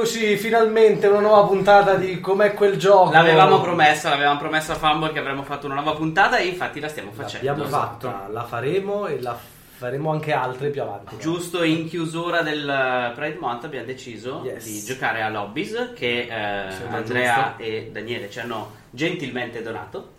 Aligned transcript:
Eccoci 0.00 0.36
finalmente 0.36 1.08
una 1.08 1.18
nuova 1.18 1.44
puntata 1.48 1.96
di 1.96 2.20
Com'è 2.20 2.54
quel 2.54 2.76
gioco. 2.76 3.10
L'avevamo 3.10 3.60
promessa, 3.60 4.10
l'avevamo 4.10 4.38
promessa 4.38 4.74
a 4.74 4.76
Fumble 4.76 5.10
che 5.10 5.18
avremmo 5.18 5.42
fatto 5.42 5.66
una 5.66 5.74
nuova 5.74 5.94
puntata 5.94 6.36
e 6.38 6.46
infatti 6.46 6.78
la 6.78 6.86
stiamo 6.86 7.10
facendo. 7.10 7.44
L'abbiamo 7.44 7.68
fatta, 7.68 8.28
la 8.30 8.44
faremo 8.44 9.08
e 9.08 9.20
la 9.20 9.36
faremo 9.36 10.12
anche 10.12 10.32
altre 10.32 10.68
più 10.68 10.82
avanti. 10.82 11.16
Giusto 11.18 11.64
in 11.64 11.88
chiusura 11.88 12.42
del 12.42 13.10
Pride 13.16 13.38
Month 13.40 13.64
abbiamo 13.64 13.86
deciso 13.86 14.42
Yes. 14.44 14.62
di 14.62 14.84
giocare 14.84 15.20
a 15.20 15.30
Lobbies 15.30 15.90
che 15.96 16.28
eh, 16.30 16.74
Andrea 16.90 17.56
giusto. 17.56 17.62
e 17.68 17.90
Daniele 17.92 18.30
ci 18.30 18.38
hanno 18.38 18.70
gentilmente 18.90 19.62
donato. 19.62 20.12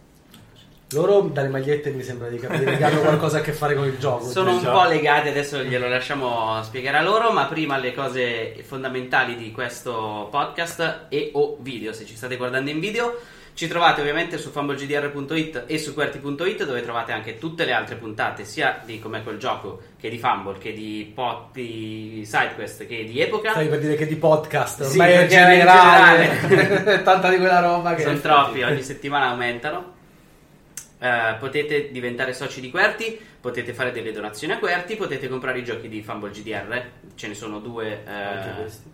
Loro 0.92 1.22
dalle 1.32 1.50
magliette 1.50 1.92
mi 1.92 2.02
sembra 2.02 2.30
di 2.30 2.40
capire 2.40 2.76
che 2.76 2.84
hanno 2.84 3.02
qualcosa 3.02 3.38
a 3.38 3.42
che 3.42 3.52
fare 3.52 3.76
con 3.76 3.86
il 3.86 4.00
gioco. 4.00 4.26
Sono 4.28 4.54
un 4.54 4.62
Cioè, 4.62 4.72
po' 4.72 4.86
legati, 4.86 5.28
adesso 5.28 5.62
glielo 5.64 5.88
lasciamo 5.88 6.60
spiegare 6.64 6.98
a 6.98 7.04
loro, 7.04 7.32
ma 7.32 7.46
prima 7.46 7.78
le 7.78 7.94
cose 7.94 8.56
fondamentali 8.66 9.36
di 9.36 9.52
questo 9.52 10.28
podcast 10.32 11.06
e 11.10 11.30
o 11.34 11.58
video, 11.60 11.94
se 11.94 12.06
ci 12.06 12.16
state 12.16 12.38
guardando 12.38 12.72
in 12.72 12.80
video. 12.80 13.18
Ci 13.54 13.68
trovate 13.68 14.00
ovviamente 14.02 14.38
su 14.38 14.50
fumblegdr.it 14.52 15.66
e 15.68 15.78
su 15.78 15.94
QWERTY.it 15.94 16.64
dove 16.66 16.82
trovate 16.82 17.12
anche 17.12 17.38
tutte 17.38 17.66
le 17.66 17.74
altre 17.74 17.96
puntate, 17.96 18.44
sia 18.46 18.82
di 18.86 19.00
Com'è 19.00 19.22
quel 19.22 19.38
gioco, 19.38 19.82
che 20.00 20.10
di 20.10 20.18
Fumble, 20.18 20.58
che 20.58 20.72
di 20.74 21.12
Potti 21.14 22.24
SideQuest, 22.26 22.88
che 22.88 23.04
di 23.04 23.20
Epoca. 23.20 23.52
Stai 23.52 23.68
per 23.68 23.80
dire 23.80 23.96
che 23.96 24.08
di 24.08 24.16
podcast, 24.16 24.84
Sì, 24.84 24.92
ormai 24.98 25.12
è 25.12 25.18
perché 25.20 25.34
in 25.36 25.40
generale, 25.42 27.02
tanta 27.04 27.30
di 27.30 27.38
quella 27.38 27.60
roba 27.60 27.94
che... 27.96 28.04
Sono 28.04 28.20
troppi, 28.20 28.64
ogni 28.64 28.82
settimana 28.82 29.28
aumentano. 29.32 29.98
Eh, 31.02 31.36
potete 31.40 31.92
diventare 31.92 32.34
soci 32.34 32.60
di 32.60 32.70
Querti, 32.70 33.18
potete 33.40 33.74
fare 33.74 33.92
delle 33.92 34.12
donazioni 34.12 34.54
a 34.54 34.60
Querti, 34.60 34.96
potete 34.96 35.30
comprare 35.30 35.60
i 35.60 35.64
giochi 35.64 35.88
di 35.88 36.02
Fumble 36.02 36.32
GDR, 36.32 36.84
ce 37.16 37.28
ne 37.28 37.34
sono 37.34 37.60
due. 37.60 38.04
questi. 38.60 38.92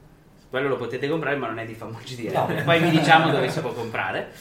quello 0.50 0.68
lo 0.68 0.78
potete 0.78 1.08
comprare, 1.08 1.36
ma 1.36 1.48
non 1.48 1.58
è 1.58 1.66
di 1.66 1.74
Fumble 1.74 2.04
GDR. 2.04 2.34
No. 2.34 2.64
Poi 2.64 2.80
vi 2.80 2.92
diciamo 2.92 3.32
dove 3.32 3.50
si 3.50 3.60
può 3.60 3.74
comprare. 3.74 4.32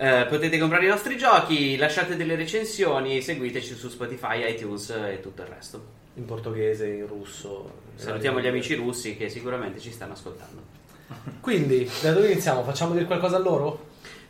Eh, 0.00 0.26
potete 0.28 0.58
comprare 0.58 0.84
i 0.84 0.88
nostri 0.88 1.16
giochi, 1.16 1.76
lasciate 1.76 2.16
delle 2.16 2.36
recensioni, 2.36 3.20
seguiteci 3.20 3.74
su 3.74 3.88
Spotify, 3.88 4.48
iTunes 4.48 4.90
e 4.90 5.20
tutto 5.20 5.42
il 5.42 5.48
resto. 5.48 5.96
In 6.14 6.26
portoghese, 6.26 6.86
in 6.86 7.06
russo. 7.06 7.86
Salutiamo 7.94 8.40
gli 8.40 8.46
amici 8.46 8.74
russi 8.74 9.16
che 9.16 9.28
sicuramente 9.28 9.80
ci 9.80 9.90
stanno 9.90 10.12
ascoltando. 10.12 10.62
Quindi, 11.40 11.90
da 12.02 12.12
dove 12.12 12.30
iniziamo? 12.30 12.62
Facciamo 12.62 12.92
dire 12.92 13.06
qualcosa 13.06 13.36
a 13.36 13.40
loro? 13.40 13.86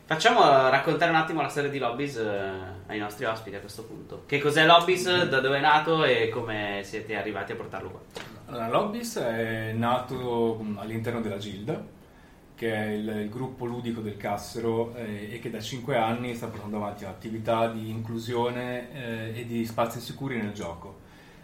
Facciamo 0.09 0.41
eh, 0.41 0.71
raccontare 0.71 1.11
un 1.11 1.19
attimo 1.19 1.43
la 1.43 1.49
storia 1.49 1.69
di 1.69 1.77
Lobbies 1.77 2.17
eh, 2.17 2.51
ai 2.87 2.99
nostri 2.99 3.27
ospiti 3.27 3.57
a 3.57 3.61
questo 3.61 3.85
punto. 3.85 4.23
Che 4.25 4.39
cos'è 4.39 4.65
Lobbies, 4.65 5.25
da 5.25 5.41
dove 5.41 5.59
è 5.59 5.61
nato 5.61 6.03
e 6.03 6.31
come 6.31 6.81
siete 6.83 7.15
arrivati 7.15 7.53
a 7.53 7.57
portarlo 7.57 7.91
qua? 7.91 8.01
Allora, 8.47 8.69
Lobbies 8.71 9.19
è 9.19 9.73
nato 9.75 10.61
mm, 10.63 10.79
all'interno 10.79 11.21
della 11.21 11.37
Gilda, 11.37 11.85
che 12.55 12.73
è 12.73 12.87
il, 12.87 13.07
il 13.07 13.29
gruppo 13.29 13.67
ludico 13.67 14.01
del 14.01 14.17
Cassero 14.17 14.95
eh, 14.95 15.29
e 15.31 15.41
che 15.41 15.51
da 15.51 15.61
5 15.61 15.95
anni 15.99 16.35
sta 16.35 16.47
portando 16.47 16.79
avanti 16.79 17.05
attività 17.05 17.69
di 17.69 17.91
inclusione 17.91 18.91
eh, 18.95 19.41
e 19.41 19.45
di 19.47 19.63
spazi 19.67 20.01
sicuri 20.01 20.41
nel 20.41 20.55
gioco. 20.55 21.01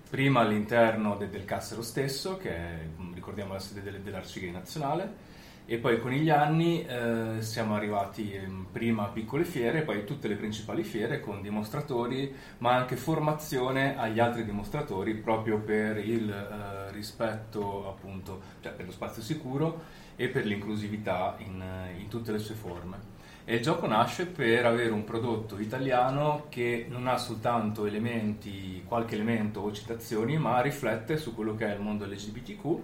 Prima 0.08 0.40
all'interno 0.40 1.16
de- 1.16 1.28
del 1.28 1.44
Cassero 1.44 1.82
stesso, 1.82 2.38
che 2.38 2.48
è, 2.48 2.78
mm, 2.98 3.12
ricordiamo 3.12 3.52
la 3.52 3.58
sede 3.60 3.83
del- 3.83 4.00
dell'Arcigay 4.00 4.52
Nazionale, 4.52 5.23
e 5.67 5.79
poi 5.79 5.98
con 5.98 6.11
gli 6.11 6.29
anni 6.29 6.85
eh, 6.85 7.41
siamo 7.41 7.75
arrivati 7.75 8.39
prima 8.70 9.05
a 9.05 9.08
piccole 9.08 9.45
fiere, 9.45 9.80
poi 9.80 10.05
tutte 10.05 10.29
le 10.29 10.35
principali 10.35 10.83
fiere 10.83 11.20
con 11.20 11.41
dimostratori, 11.41 12.35
ma 12.58 12.75
anche 12.75 12.97
formazione 12.97 13.97
agli 13.97 14.20
altri 14.20 14.45
dimostratori 14.45 15.14
proprio 15.14 15.58
per 15.58 15.97
il 15.97 16.30
eh, 16.30 16.92
rispetto, 16.92 17.89
appunto, 17.89 18.42
cioè 18.61 18.73
per 18.73 18.85
lo 18.85 18.92
spazio 18.92 19.23
sicuro 19.23 20.02
e 20.17 20.29
per 20.29 20.45
l'inclusività 20.45 21.36
in, 21.39 21.63
eh, 21.63 21.98
in 21.98 22.08
tutte 22.08 22.31
le 22.31 22.39
sue 22.39 22.55
forme. 22.55 23.13
E 23.46 23.57
il 23.57 23.63
gioco 23.63 23.86
nasce 23.86 24.27
per 24.27 24.67
avere 24.67 24.91
un 24.91 25.05
prodotto 25.05 25.58
italiano 25.58 26.46
che 26.51 26.86
non 26.89 27.07
ha 27.07 27.17
soltanto 27.17 27.86
elementi, 27.86 28.83
qualche 28.86 29.14
elemento 29.14 29.61
o 29.61 29.73
citazioni, 29.73 30.36
ma 30.36 30.61
riflette 30.61 31.17
su 31.17 31.35
quello 31.35 31.55
che 31.55 31.67
è 31.67 31.75
il 31.75 31.81
mondo 31.81 32.05
LGBTQ 32.05 32.81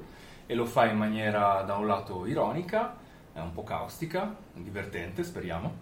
e 0.51 0.55
lo 0.57 0.67
fa 0.67 0.87
in 0.87 0.97
maniera 0.97 1.63
da 1.63 1.77
un 1.77 1.87
lato 1.87 2.27
ironica, 2.27 2.97
è 3.33 3.39
un 3.39 3.53
po' 3.53 3.63
caustica, 3.63 4.35
divertente 4.55 5.23
speriamo, 5.23 5.77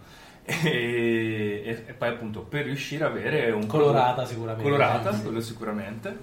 e, 0.45 1.63
e- 1.65 1.85
e 1.87 1.93
poi 1.95 2.09
appunto 2.09 2.43
per 2.43 2.65
riuscire 2.67 3.05
ad 3.05 3.13
avere 3.13 3.51
un 3.51 3.67
Colorata 3.67 4.27
sicuramente. 4.27 4.63
colorata, 4.63 5.11
quello 5.21 5.41
sicuramente, 5.41 6.19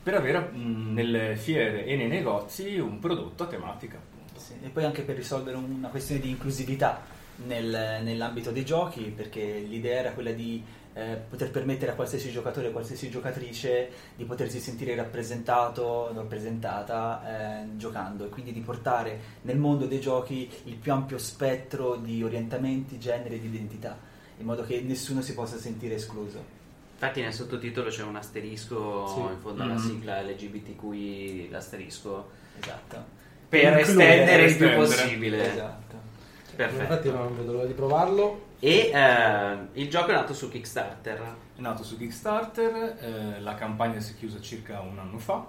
per 0.00 0.14
avere 0.14 0.38
mh, 0.38 0.92
nelle 0.92 1.34
fiere 1.34 1.84
e 1.86 1.96
nei 1.96 2.06
negozi 2.06 2.78
un 2.78 3.00
prodotto 3.00 3.42
a 3.42 3.46
tematica. 3.46 3.96
appunto. 3.96 4.38
Sì, 4.38 4.52
E 4.62 4.68
poi 4.68 4.84
anche 4.84 5.02
per 5.02 5.16
risolvere 5.16 5.56
una 5.56 5.88
questione 5.88 6.20
di 6.20 6.30
inclusività 6.30 7.02
nel- 7.46 8.00
nell'ambito 8.04 8.52
dei 8.52 8.64
giochi, 8.64 9.12
perché 9.14 9.42
l'idea 9.66 9.98
era 9.98 10.10
quella 10.12 10.30
di 10.30 10.62
eh, 10.98 11.16
poter 11.28 11.50
permettere 11.52 11.92
a 11.92 11.94
qualsiasi 11.94 12.30
giocatore 12.32 12.68
e 12.68 12.72
qualsiasi 12.72 13.08
giocatrice 13.08 13.88
di 14.16 14.24
potersi 14.24 14.58
sentire 14.58 14.96
rappresentato, 14.96 16.12
rappresentata 16.12 17.60
eh, 17.62 17.76
giocando 17.76 18.24
e 18.26 18.28
quindi 18.28 18.52
di 18.52 18.60
portare 18.60 19.18
nel 19.42 19.58
mondo 19.58 19.86
dei 19.86 20.00
giochi 20.00 20.50
il 20.64 20.74
più 20.74 20.92
ampio 20.92 21.18
spettro 21.18 21.94
di 21.96 22.22
orientamenti, 22.24 22.98
generi 22.98 23.36
e 23.36 23.40
di 23.40 23.46
identità, 23.46 23.96
in 24.38 24.44
modo 24.46 24.64
che 24.64 24.80
nessuno 24.80 25.20
si 25.20 25.34
possa 25.34 25.56
sentire 25.56 25.94
escluso. 25.94 26.56
Infatti 26.94 27.20
nel 27.20 27.32
sottotitolo 27.32 27.90
c'è 27.90 28.02
un 28.02 28.16
asterisco 28.16 29.06
Sì. 29.06 29.20
in 29.20 29.38
fondo 29.40 29.62
alla 29.62 29.74
Mhm. 29.74 29.78
sigla 29.78 30.20
LGBTQI, 30.22 31.48
l'asterisco, 31.48 32.28
Esatto. 32.60 33.04
per 33.48 33.78
Includere, 33.78 33.80
estendere 33.82 34.44
il 34.46 34.56
più 34.56 34.74
possibile. 34.74 35.52
Esatto. 35.52 35.96
Perfetto. 36.56 36.82
Infatti 36.82 37.08
non 37.10 37.36
vedo 37.36 37.52
l'ora 37.52 37.66
di 37.66 37.72
provarlo. 37.72 38.46
E 38.60 38.90
eh, 38.92 39.56
il 39.74 39.88
gioco 39.88 40.10
è 40.10 40.14
nato 40.14 40.34
su 40.34 40.48
Kickstarter. 40.48 41.20
È 41.56 41.60
nato 41.60 41.84
su 41.84 41.96
Kickstarter, 41.96 42.96
eh, 43.00 43.40
la 43.40 43.54
campagna 43.54 44.00
si 44.00 44.12
è 44.12 44.16
chiusa 44.16 44.40
circa 44.40 44.80
un 44.80 44.98
anno 44.98 45.18
fa, 45.18 45.46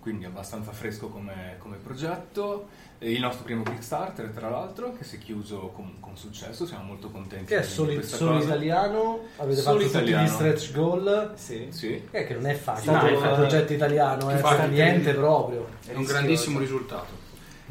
quindi 0.00 0.24
abbastanza 0.26 0.70
fresco 0.70 1.08
come, 1.08 1.56
come 1.58 1.76
progetto. 1.76 2.68
E 2.98 3.10
il 3.12 3.20
nostro 3.20 3.44
primo 3.44 3.62
Kickstarter, 3.62 4.28
tra 4.30 4.48
l'altro, 4.48 4.94
che 4.96 5.04
si 5.04 5.16
è 5.16 5.18
chiuso 5.18 5.68
con, 5.74 5.96
con 6.00 6.16
successo, 6.16 6.64
siamo 6.66 6.84
molto 6.84 7.10
contenti 7.10 7.44
Che 7.46 7.58
è 7.58 7.62
solo, 7.62 8.00
solo 8.02 8.34
cosa. 8.34 8.46
italiano. 8.46 9.18
Avete 9.36 9.60
Solo 9.60 9.80
fatto 9.80 9.90
tutti 9.90 9.96
italiano. 9.98 10.24
gli 10.24 10.30
stretch 10.30 10.72
goal. 10.72 11.32
Sì. 11.34 11.66
Sì, 11.70 12.08
Eh, 12.10 12.24
che 12.26 12.32
non 12.34 12.46
è 12.46 12.54
facile. 12.54 12.92
No, 12.92 12.98
fare 13.00 13.12
infatti- 13.12 13.28
un 13.32 13.38
progetto 13.38 13.72
italiano, 13.74 14.30
eh, 14.30 14.34
infatti- 14.34 14.56
fa 14.56 14.66
niente 14.66 15.12
proprio. 15.12 15.68
È 15.84 15.94
un 15.94 16.04
grandissimo 16.04 16.58
risultato. 16.58 17.24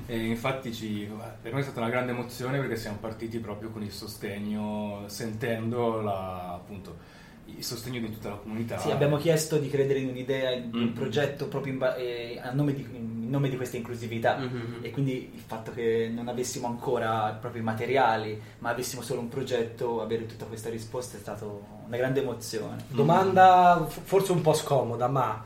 E 0.06 0.18
infatti 0.18 0.74
ci- 0.74 1.10
per 1.42 1.52
noi 1.52 1.62
è 1.62 1.64
stata 1.64 1.80
una 1.80 1.90
grande 1.90 2.12
emozione 2.12 2.60
perché 2.60 2.76
siamo 2.76 2.98
partiti 3.00 3.40
proprio 3.40 3.70
con 3.70 3.84
il 3.84 3.92
sostegno, 3.92 5.04
sentendo 5.08 6.02
la- 6.02 6.54
appunto, 6.54 7.14
il 7.48 7.64
sostegno 7.64 8.00
di 8.00 8.12
tutta 8.12 8.30
la 8.30 8.36
comunità. 8.36 8.78
Sì, 8.80 8.90
abbiamo 8.92 9.18
chiesto 9.18 9.58
di 9.58 9.70
credere 9.70 10.00
in 10.00 10.10
un'idea, 10.10 10.52
in 10.52 10.72
un 10.74 10.84
Mm. 10.86 10.94
progetto 10.94 11.48
proprio 11.48 11.74
in, 11.74 11.80
ba- 11.80 11.96
eh, 11.96 12.40
a 12.44 12.52
nome 12.52 12.74
di, 12.74 12.82
in 12.94 13.30
nome 13.30 13.50
di 13.50 13.56
questa 13.56 13.78
inclusività 13.78 14.38
Mhm. 14.38 14.78
e 14.82 14.92
quindi 14.92 15.32
il 15.34 15.40
fatto 15.46 15.72
che 15.72 16.12
non 16.14 16.28
avessimo 16.28 16.68
ancora 16.68 17.36
proprio 17.40 17.62
i 17.62 17.66
materiali 17.66 18.40
ma 18.60 18.70
avessimo 18.70 19.02
solo 19.02 19.20
un 19.22 19.30
progetto, 19.30 20.02
avere 20.02 20.26
tutta 20.26 20.46
questa 20.46 20.70
risposta 20.70 21.18
è 21.18 21.20
stata 21.20 21.46
una 21.46 21.98
grande 21.98 22.22
emozione. 22.22 22.84
Domanda 22.90 23.86
f- 23.88 24.00
forse 24.04 24.32
un 24.32 24.42
po' 24.42 24.54
scomoda, 24.54 25.08
ma 25.08 25.44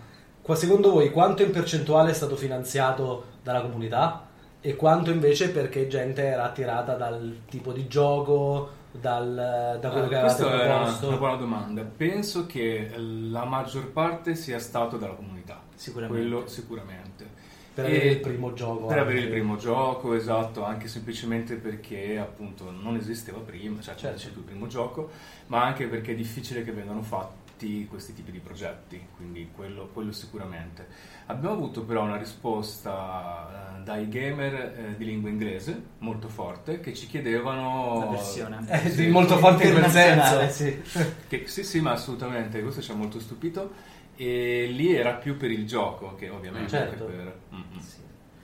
secondo 0.54 0.92
voi 0.92 1.12
quanto 1.12 1.44
in 1.44 1.52
percentuale 1.52 2.12
è 2.12 2.14
stato 2.14 2.36
finanziato 2.36 3.26
dalla 3.44 3.62
comunità 3.62 4.28
e 4.62 4.76
quanto 4.76 5.12
invece 5.12 5.50
perché 5.52 5.88
gente 5.88 6.24
era 6.24 6.44
attirata 6.44 6.96
dal 6.96 7.42
tipo 7.50 7.72
di 7.72 7.88
gioco, 7.88 8.70
dal- 8.92 9.78
da 9.80 9.90
quello 9.90 10.06
Ah, 10.06 10.10
che 10.10 10.16
avevate 10.16 10.42
questa 10.44 10.62
è 10.62 10.66
una, 10.66 10.76
proposto? 10.84 11.18
buona 11.18 11.36
domanda. 11.36 11.84
Penso 11.84 12.46
che 12.46 12.92
la 12.98 13.46
maggior 13.46 13.92
parte 13.92 14.36
sia 14.36 14.60
stato 14.60 14.98
dalla 14.98 15.14
comunità. 15.14 15.62
Sicuramente. 15.76 16.22
Quello 16.22 16.48
sicuramente. 16.48 17.38
Per 17.74 17.86
E- 17.86 17.88
avere 17.96 18.10
il 18.10 18.20
primo 18.20 18.52
gioco. 18.54 18.88
Per 18.88 18.98
avere 18.98 19.20
il 19.20 19.30
primo 19.30 19.56
gioco, 19.56 20.14
esatto, 20.14 20.66
anche 20.66 20.88
semplicemente 20.88 21.56
perché 21.56 22.18
appunto 22.18 22.72
non 22.72 22.96
esisteva 22.98 23.40
prima, 23.40 23.80
cioè 23.80 23.96
Certo. 23.96 24.18
c'è 24.18 24.28
il 24.28 24.44
primo 24.44 24.68
gioco, 24.68 25.10
ma 25.48 25.64
anche 25.64 25.86
perché 25.88 26.12
è 26.12 26.16
difficile 26.16 26.64
che 26.64 26.72
vengano 26.74 27.02
fatti 27.02 27.49
questi 27.90 28.14
tipi 28.14 28.32
di 28.32 28.40
progetti, 28.40 29.00
quindi 29.16 29.50
quello, 29.56 29.90
quello 29.94 30.12
sicuramente. 30.12 30.88
Abbiamo 31.26 31.56
avuto 31.56 31.84
però 31.84 32.04
una 32.04 32.18
risposta 32.18 33.76
eh, 33.80 33.84
dai 33.84 34.08
gamer 34.10 34.54
eh, 34.54 34.96
di 34.98 35.06
lingua 35.06 35.30
inglese 35.30 35.82
molto 36.00 36.28
forte 36.28 36.80
che 36.80 36.94
ci 36.94 37.08
chiedevano... 37.08 37.98
Una 37.98 38.06
versione. 38.08 38.66
Eh, 38.70 38.90
Sì. 38.90 39.08
molto 39.08 39.38
forte 39.38 39.68
in 39.68 39.74
quel 39.74 39.90
senso. 39.90 40.48
Sì. 40.50 40.82
Che- 41.28 41.48
sì, 41.48 41.64
sì, 41.64 41.80
ma 41.82 41.92
assolutamente, 41.92 42.62
questo 42.62 42.82
ci 42.82 42.92
ha 42.92 42.96
molto 42.96 43.20
stupito. 43.20 43.72
E 44.16 44.68
lì 44.70 44.94
era 44.94 45.14
più 45.14 45.38
per 45.38 45.50
il 45.52 45.66
gioco 45.66 46.16
che 46.16 46.30
ovviamente 46.30 46.70
Certo. 46.70 47.06
anche 47.06 47.16
per... 47.16 47.40
Mm-mm. 47.54 47.80
Sì. 47.80 47.98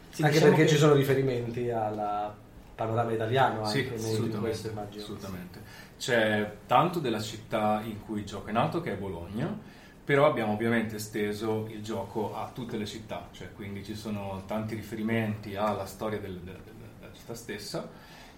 Sì, 0.09 0.21
anche 0.21 0.33
diciamo 0.35 0.51
perché 0.51 0.65
che- 0.67 0.73
ci 0.73 0.77
sono 0.77 0.93
riferimenti 0.93 1.69
al 1.69 2.33
panorama 2.75 3.11
italiano 3.11 3.65
Sì, 3.65 3.79
anche 3.79 3.93
in 3.93 3.99
assolutamente, 3.99 4.37
questo 4.39 4.69
immagino. 4.69 5.03
assolutamente. 5.03 5.59
C'è 5.97 6.57
tanto 6.67 6.99
della 6.99 7.21
città 7.21 7.81
in 7.83 8.01
cui 8.01 8.19
il 8.19 8.25
gioco 8.25 8.49
è 8.49 8.51
nato, 8.51 8.81
che 8.81 8.91
è 8.93 8.95
Bologna, 8.97 9.57
però 10.03 10.27
abbiamo 10.27 10.53
ovviamente 10.53 10.97
esteso 10.97 11.67
il 11.71 11.81
gioco 11.81 12.35
a 12.35 12.49
tutte 12.53 12.77
le 12.77 12.85
città, 12.85 13.27
cioè 13.31 13.51
quindi 13.53 13.83
ci 13.83 13.95
sono 13.95 14.43
tanti 14.45 14.75
riferimenti 14.75 15.55
alla 15.55 15.85
storia 15.85 16.19
del- 16.19 16.39
del- 16.39 16.59
della 16.99 17.13
città 17.13 17.33
stessa, 17.33 17.89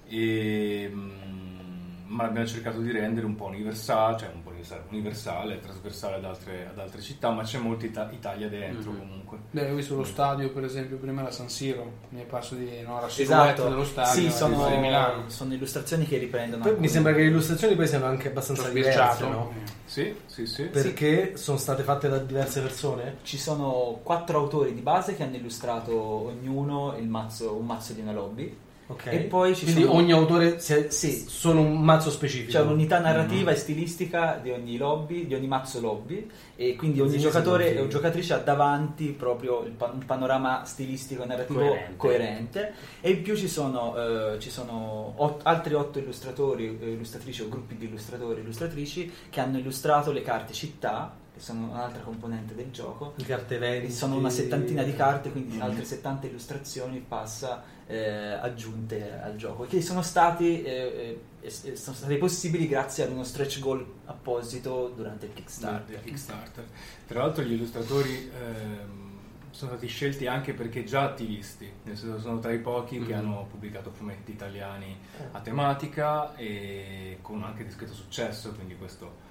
e, 0.07 0.89
mm, 0.93 1.66
ma 2.07 2.23
abbiamo 2.25 2.47
cercato 2.47 2.79
di 2.79 2.91
rendere 2.91 3.25
un 3.25 3.35
po' 3.35 3.45
universale, 3.45 4.17
cioè 4.17 4.29
un 4.33 4.41
po' 4.43 4.49
universale, 4.49 4.83
universale 4.89 5.59
trasversale 5.59 6.15
ad 6.15 6.25
altre, 6.25 6.67
ad 6.69 6.79
altre 6.79 7.01
città, 7.01 7.29
ma 7.31 7.43
c'è 7.43 7.57
molta 7.57 7.85
Ita- 7.85 8.09
Italia 8.11 8.47
dentro 8.47 8.91
Mhm. 8.91 8.97
comunque. 8.99 9.37
Beh, 9.51 9.71
ho 9.71 9.75
visto 9.75 9.95
lo 9.95 10.03
stadio, 10.03 10.49
per 10.51 10.63
esempio, 10.63 10.97
prima 10.97 11.21
era 11.21 11.31
San 11.31 11.49
Siro, 11.49 11.91
mi 12.09 12.21
è 12.21 12.25
parso 12.25 12.55
di 12.55 12.81
no, 12.81 12.99
la 12.99 13.07
Esatto, 13.07 13.67
dello 13.69 13.83
stadio 13.83 14.11
sì, 14.13 14.21
di 14.27 14.31
sono, 14.31 14.69
di 14.69 14.77
Milano. 14.77 15.29
sono 15.29 15.53
illustrazioni 15.53 16.05
che 16.05 16.17
riprendono. 16.17 16.63
Poi 16.63 16.77
mi 16.77 16.87
sembra 16.87 17.13
che 17.13 17.19
le 17.19 17.27
illustrazioni 17.27 17.75
poi 17.75 17.87
siano 17.87 18.05
anche 18.05 18.29
abbastanza 18.29 18.69
diverse, 18.69 19.27
no? 19.27 19.53
Sì, 19.85 20.13
sì, 20.25 20.45
sì. 20.45 20.63
Perché 20.63 21.37
sono 21.37 21.57
state 21.57 21.83
fatte 21.83 22.09
da 22.09 22.17
diverse 22.17 22.61
persone? 22.61 23.17
Ci 23.23 23.37
sono 23.37 23.99
quattro 24.03 24.37
autori 24.39 24.73
di 24.73 24.81
base 24.81 25.15
che 25.15 25.23
hanno 25.23 25.35
illustrato 25.37 25.93
ognuno 25.97 26.95
il 26.97 27.07
mazzo, 27.07 27.53
un 27.55 27.65
mazzo 27.65 27.93
di 27.93 28.01
una 28.01 28.11
lobby. 28.11 28.65
Ok. 28.89 29.05
E 29.07 29.17
poi 29.19 29.53
ci 29.53 29.63
Quindi 29.65 29.81
sono- 29.83 29.95
ogni 29.95 30.11
autore 30.13 30.55
è- 30.55 30.87
Sì. 30.89 31.25
sono 31.27 31.59
un 31.59 31.81
mazzo 31.81 32.09
specifico. 32.09 32.51
C'è 32.51 32.61
un'unità 32.61 32.99
narrativa 32.99 33.51
Mhm. 33.51 33.57
e 33.57 33.59
stilistica 33.59 34.39
di 34.41 34.49
ogni 34.51 34.77
lobby, 34.77 35.27
di 35.27 35.33
ogni 35.35 35.47
mazzo 35.47 35.81
lobby, 35.81 36.29
e 36.55 36.75
quindi 36.77 37.01
ogni 37.01 37.11
Sì, 37.11 37.19
giocatore 37.19 37.77
o 37.81 37.87
giocatrice 37.87 38.33
ha 38.33 38.37
davanti 38.37 39.07
proprio 39.07 39.63
il 39.63 39.71
pa- 39.71 39.91
un 39.93 40.05
panorama 40.05 40.63
stilistico 40.63 41.23
e 41.23 41.25
narrativo 41.25 41.59
Coerente. 41.59 41.95
coerente. 41.97 42.73
E 43.01 43.11
in 43.11 43.21
più 43.23 43.35
ci 43.35 43.49
sono, 43.49 43.95
eh, 44.33 44.39
ci 44.39 44.49
sono 44.49 45.13
ot- 45.17 45.41
altri 45.43 45.73
otto 45.73 45.99
illustratori, 45.99 46.79
eh, 46.81 46.91
illustratrici 46.91 47.41
o 47.41 47.49
gruppi 47.49 47.75
di 47.75 47.85
illustratori 47.87 48.39
e 48.39 48.43
illustratrici 48.43 49.11
che 49.29 49.39
hanno 49.41 49.57
illustrato 49.57 50.13
le 50.13 50.21
carte 50.21 50.53
città, 50.53 51.13
che 51.33 51.41
sono 51.41 51.67
un'altra 51.71 52.01
componente 52.03 52.55
del 52.55 52.71
gioco. 52.71 53.13
I 53.17 53.23
carte 53.23 53.55
eventi. 53.55 53.91
Sono 53.91 54.15
una 54.15 54.29
settantina 54.29 54.81
di 54.83 54.93
carte, 54.95 55.29
quindi 55.29 55.57
Mhm. 55.57 55.61
altre 55.61 55.83
70 55.83 56.25
illustrazioni 56.27 57.03
passa 57.05 57.75
eh, 57.87 58.33
aggiunte 58.33 59.17
al 59.19 59.35
gioco, 59.37 59.63
che 59.63 59.81
sono 59.81 60.01
stati, 60.01 60.61
eh, 60.61 61.19
eh, 61.41 61.47
eh, 61.47 61.75
sono 61.75 61.95
stati 61.95 62.15
possibili 62.17 62.67
grazie 62.67 63.05
ad 63.05 63.11
uno 63.11 63.23
stretch 63.23 63.59
goal 63.59 63.85
apposito 64.05 64.91
durante 64.95 65.27
il 65.27 65.33
Kickstarter. 65.33 65.95
del 65.95 66.01
Kickstarter. 66.03 66.65
Tra 67.07 67.21
l'altro 67.21 67.43
gli 67.43 67.53
illustratori 67.53 68.29
ehm, 68.29 69.05
sono 69.51 69.71
stati 69.71 69.87
scelti 69.87 70.27
anche 70.27 70.53
perché 70.53 70.83
già 70.83 71.03
attivisti, 71.03 71.71
nel 71.83 71.97
senso 71.97 72.19
sono 72.19 72.39
tra 72.39 72.51
i 72.51 72.59
pochi 72.59 72.99
che 72.99 73.13
Mhm. 73.13 73.19
hanno 73.19 73.47
pubblicato 73.49 73.89
fumetti 73.91 74.31
italiani 74.31 74.95
a 75.31 75.39
tematica 75.39 76.35
e 76.35 77.17
con 77.21 77.41
anche 77.43 77.63
discreto 77.63 77.93
successo, 77.93 78.51
quindi 78.53 78.75
questo 78.75 79.25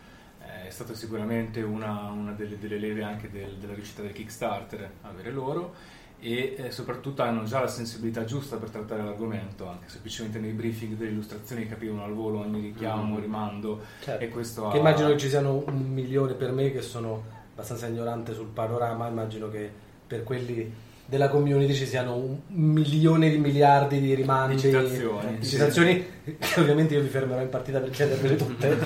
è 0.66 0.70
stato 0.70 0.94
sicuramente 0.94 1.60
una, 1.60 2.08
una 2.10 2.32
delle, 2.32 2.56
delle 2.58 2.78
leve 2.78 3.02
anche 3.02 3.30
del- 3.30 3.56
della 3.56 3.74
riuscita 3.74 4.02
del 4.02 4.12
Kickstarter 4.12 4.90
avere 5.02 5.30
loro 5.32 5.74
e 6.20 6.54
eh, 6.58 6.70
soprattutto 6.70 7.22
hanno 7.22 7.44
già 7.44 7.60
la 7.60 7.68
sensibilità 7.68 8.24
giusta 8.24 8.56
per 8.56 8.70
trattare 8.70 9.02
l'argomento, 9.04 9.68
anche 9.68 9.88
semplicemente 9.88 10.38
nei 10.38 10.52
briefing 10.52 10.94
delle 10.96 11.10
illustrazioni 11.10 11.66
capivano 11.68 12.04
al 12.04 12.14
volo 12.14 12.40
ogni 12.40 12.60
richiamo, 12.60 13.14
Mhm. 13.14 13.20
rimando 13.20 13.80
Certo. 14.02 14.24
e 14.24 14.28
questo 14.28 14.68
Che 14.68 14.76
ha- 14.76 14.80
immagino 14.80 15.08
che 15.10 15.18
ci 15.18 15.28
siano 15.28 15.62
un 15.66 15.76
milione 15.92 16.32
per 16.34 16.52
me 16.52 16.72
che 16.72 16.80
sono 16.82 17.22
abbastanza 17.52 17.86
ignorante 17.86 18.34
sul 18.34 18.46
panorama, 18.48 19.06
immagino 19.08 19.48
che 19.50 19.70
per 20.06 20.22
quelli 20.22 20.84
della 21.08 21.28
community 21.28 21.72
ci 21.72 21.86
siano 21.86 22.16
un 22.16 22.36
milione 22.48 23.30
di 23.30 23.38
miliardi 23.38 24.00
di 24.00 24.12
rimandi, 24.14 24.56
Di 24.56 24.60
citazioni, 24.62 25.38
di 25.38 25.44
sì. 25.44 25.50
citazioni 25.52 26.04
che 26.38 26.60
ovviamente 26.60 26.94
io 26.94 27.00
vi 27.02 27.08
fermerò 27.08 27.40
in 27.42 27.48
partita 27.48 27.78
per 27.78 27.90
chiedervele 27.90 28.34
tutte, 28.36 28.76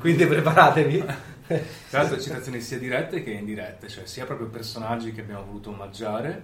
quindi 0.00 0.24
preparatevi. 0.26 1.04
Tra 1.46 2.00
l'altro 2.00 2.18
citazioni 2.18 2.60
sia 2.60 2.78
dirette 2.78 3.22
che 3.22 3.30
indirette, 3.30 3.88
cioè 3.88 4.06
sia 4.06 4.24
proprio 4.24 4.48
personaggi 4.48 5.12
che 5.12 5.20
abbiamo 5.20 5.44
voluto 5.44 5.68
omaggiare, 5.70 6.42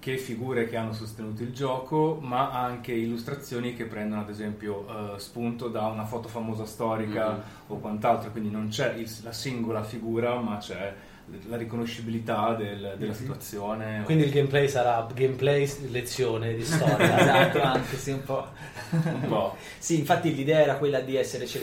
che 0.00 0.16
figure 0.16 0.66
che 0.66 0.76
hanno 0.76 0.94
sostenuto 0.94 1.42
il 1.42 1.52
gioco, 1.52 2.18
ma 2.22 2.50
anche 2.50 2.90
illustrazioni 2.92 3.74
che 3.74 3.84
prendono 3.84 4.22
ad 4.22 4.30
esempio 4.30 4.86
eh, 5.14 5.18
spunto 5.20 5.68
da 5.68 5.86
una 5.86 6.04
foto 6.06 6.26
famosa 6.26 6.64
storica 6.64 7.30
Mhm. 7.32 7.40
o 7.68 7.76
quant'altro, 7.76 8.30
quindi 8.30 8.50
non 8.50 8.68
c'è 8.68 8.94
il- 8.94 9.10
la 9.22 9.32
singola 9.32 9.82
figura, 9.84 10.34
ma 10.40 10.56
c'è 10.56 10.94
la 11.48 11.56
riconoscibilità 11.56 12.54
del- 12.54 12.94
della 12.98 13.12
Mhm. 13.12 13.16
situazione. 13.16 14.02
Quindi 14.04 14.24
il 14.24 14.30
gameplay 14.30 14.68
sarà 14.68 15.06
gameplay 15.14 15.70
lezione 15.90 16.54
di 16.54 16.64
storia. 16.64 16.96
esatto, 17.52 17.60
anche 17.62 17.96
sì, 17.96 18.10
un 18.10 18.24
po'. 18.24 18.46
un 18.90 19.24
po'. 19.28 19.54
Sì, 19.78 19.98
infatti 19.98 20.34
l'idea 20.34 20.60
era 20.62 20.74
quella 20.76 21.00
di 21.00 21.14
essere 21.16 21.46
se 21.46 21.58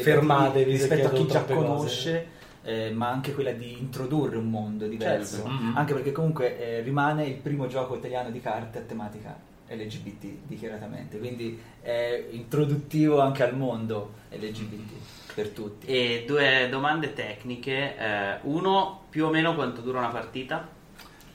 rispetto 0.63 1.07
a 1.07 1.12
chi 1.12 1.25
già 1.28 1.42
troppe 1.42 1.54
cose. 1.56 2.28
Eh, 2.68 2.92
ma 2.92 3.08
anche 3.10 3.34
quella 3.34 3.54
di 3.54 3.80
introdurre 3.80 4.36
un 4.36 4.50
mondo 4.50 4.88
diverso. 4.88 5.36
Certo. 5.38 5.50
Mhm. 5.50 5.78
Anche 5.78 5.94
perché 5.94 6.12
comunque 6.12 6.60
eh, 6.60 6.81
rimane 6.81 7.25
il 7.25 7.36
primo 7.36 7.68
gioco 7.68 7.96
italiano 7.96 8.30
di 8.30 8.42
carte 8.42 8.80
a 8.80 8.81
tematica 8.81 9.34
LGBT 9.69 10.25
dichiaratamente, 10.46 11.18
quindi 11.18 11.58
è 11.81 12.25
introduttivo 12.31 13.22
anche 13.22 13.44
al 13.44 13.56
mondo 13.56 14.14
LGBT 14.31 15.34
per 15.34 15.50
tutti. 15.50 15.88
E 15.88 16.24
due 16.28 16.68
domande 16.69 17.14
tecniche. 17.14 17.98
eh, 17.98 18.38
uno, 18.44 19.04
più 19.10 19.25
o 19.25 19.30
meno 19.30 19.56
quanto 19.56 19.80
dura 19.81 20.00
una 20.00 20.10
partita? 20.10 20.68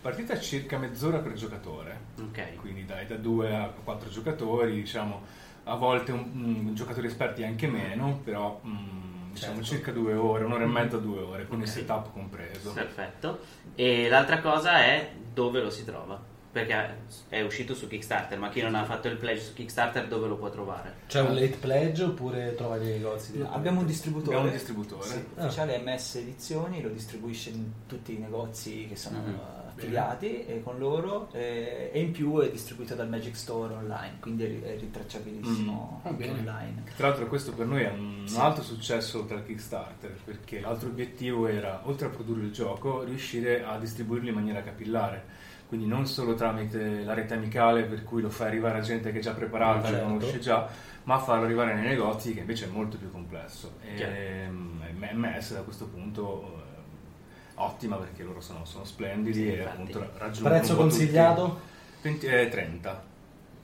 Partita 0.02 0.38
circa 0.38 0.76
mezz'ora 0.78 1.18
per 1.18 1.32
giocatore. 1.32 2.10
Ok. 2.20 2.56
quindi 2.56 2.84
dai 2.84 3.06
da 3.06 3.16
2 3.16 3.54
a 3.56 3.72
4 3.84 4.10
giocatori, 4.10 4.74
diciamo 4.74 5.22
a 5.64 5.74
volte 5.76 6.12
un, 6.12 6.30
un- 6.34 6.74
giocatori 6.74 7.06
esperti 7.06 7.42
anche 7.44 7.66
meno, 7.68 8.20
però 8.24 8.60
mm, 8.66 9.11
diciamo 9.32 9.54
Certo. 9.62 9.68
circa 9.70 9.92
due 9.92 10.14
ore, 10.14 10.44
un'ora 10.44 10.64
e 10.64 10.66
mezza, 10.68 10.96
due 10.98 11.20
ore, 11.20 11.46
con 11.46 11.58
il 11.58 11.64
Ok. 11.64 11.70
setup 11.70 12.12
compreso. 12.12 12.72
Perfetto. 12.72 13.40
E 13.74 14.08
l'altra 14.08 14.40
cosa 14.40 14.78
è 14.84 15.10
dove 15.32 15.60
lo 15.60 15.70
si 15.70 15.84
trova? 15.84 16.30
Perché 16.52 16.96
è 17.30 17.40
uscito 17.40 17.74
su 17.74 17.88
Kickstarter, 17.88 18.38
ma 18.38 18.50
chi 18.50 18.60
non 18.60 18.74
ha 18.74 18.84
fatto 18.84 19.08
il 19.08 19.16
pledge 19.16 19.40
su 19.40 19.54
Kickstarter 19.54 20.06
dove 20.06 20.28
lo 20.28 20.36
può 20.36 20.50
trovare? 20.50 20.96
C'è 21.06 21.22
un 21.22 21.32
late 21.34 21.56
pledge 21.58 22.02
oppure 22.04 22.54
trova 22.54 22.76
nei 22.76 22.92
negozi? 22.98 23.38
No, 23.38 23.50
abbiamo 23.52 23.80
un 23.80 23.86
distributore, 23.86 24.36
Abbiamo 24.36 24.50
un 24.52 24.56
distributore. 24.58 25.06
sì, 25.06 25.24
Ah. 25.36 25.44
ufficiale 25.46 25.78
MS 25.78 26.14
Edizioni, 26.16 26.82
lo 26.82 26.90
distribuisce 26.90 27.48
in 27.50 27.72
tutti 27.86 28.14
i 28.14 28.18
negozi 28.18 28.86
che 28.86 28.96
sono 28.96 29.22
Mhm. 29.88 30.16
eh, 30.20 30.44
e 30.48 30.62
con 30.62 30.78
loro 30.78 31.28
eh, 31.32 31.90
e 31.92 32.00
in 32.00 32.10
più 32.12 32.38
è 32.40 32.50
distribuito 32.50 32.94
dal 32.94 33.08
Magic 33.08 33.36
Store 33.36 33.74
online, 33.74 34.16
quindi 34.20 34.44
è, 34.44 34.46
ri- 34.48 34.62
è 34.62 34.76
ritracciabilissimo 34.78 36.02
Mm. 36.08 36.16
bene. 36.16 36.38
online. 36.38 36.82
Tra 36.96 37.08
l'altro 37.08 37.26
questo 37.26 37.52
per 37.52 37.66
noi 37.66 37.82
è 37.82 37.90
un 37.90 38.22
Sì. 38.26 38.38
altro 38.38 38.62
successo 38.62 39.24
tra 39.24 39.36
il 39.36 39.44
Kickstarter, 39.44 40.16
perché 40.24 40.60
l'altro 40.60 40.88
obiettivo 40.88 41.46
era, 41.46 41.80
oltre 41.84 42.06
a 42.06 42.10
produrre 42.10 42.42
il 42.42 42.52
gioco, 42.52 43.02
riuscire 43.02 43.64
a 43.64 43.78
distribuirlo 43.78 44.28
in 44.28 44.34
maniera 44.34 44.62
capillare. 44.62 45.40
Quindi 45.68 45.86
non 45.88 46.06
solo 46.06 46.34
tramite 46.34 47.02
la 47.02 47.14
rete 47.14 47.32
amicale 47.34 47.84
per 47.84 48.04
cui 48.04 48.20
lo 48.20 48.28
fai 48.28 48.48
arrivare 48.48 48.78
a 48.78 48.82
gente 48.82 49.10
che 49.10 49.18
è 49.18 49.22
già 49.22 49.32
preparata, 49.32 49.88
Certo. 49.88 50.04
lo 50.06 50.12
conosce 50.18 50.38
già, 50.38 50.68
ma 51.04 51.18
farlo 51.18 51.44
arrivare 51.46 51.72
nei 51.74 51.84
negozi 51.88 52.34
che 52.34 52.40
invece 52.40 52.66
è 52.66 52.68
molto 52.68 52.98
più 52.98 53.10
complesso. 53.10 53.76
E 53.82 54.46
mm, 54.48 54.80
MS 55.14 55.54
da 55.54 55.62
questo 55.62 55.86
punto 55.86 56.61
ottima 57.54 57.96
perché 57.96 58.22
loro 58.22 58.40
sono, 58.40 58.64
sono 58.64 58.84
splendidi 58.84 59.40
Sì, 59.40 59.52
e 59.54 59.62
appunto 59.64 59.98
ra- 60.00 60.08
raggiungono 60.18 60.54
Prezzo 60.56 60.76
consigliato? 60.76 61.60
20 62.02 62.26
eh, 62.26 62.48
30 62.48 63.02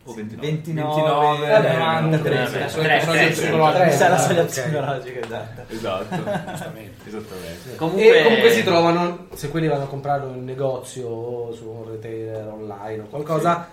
o 0.05 0.15
29. 0.15 0.49
29, 0.51 1.47
29, 1.47 1.77
90, 1.77 2.17
eh, 2.17 2.21
30. 2.23 2.45
eh, 2.45 2.49
Tre, 2.49 2.69
soglia 2.69 2.89
tre, 3.19 3.29
psicologica. 3.31 3.73
tre. 3.79 3.85
Questa 3.87 4.07
è 4.07 4.09
la 4.09 4.19
soglia 4.19 4.45
psicologica, 4.45 5.21
esatto. 5.21 5.63
Esatto, 5.73 6.15
Giustamente. 6.51 7.09
esattamente. 7.09 7.75
Comunque, 7.77 8.19
E 8.21 8.23
comunque 8.25 8.51
si 8.53 8.63
trovano, 8.65 9.27
se 9.35 9.49
quelli 9.51 9.67
vanno 9.67 9.85
a 9.85 9.89
comprarlo 9.89 10.33
in 10.35 10.45
negozio 10.45 11.09
o 11.09 11.53
su 11.53 11.69
un 11.69 11.91
retailer 11.91 12.47
online 12.47 13.03
o 13.03 13.07
qualcosa, 13.07 13.69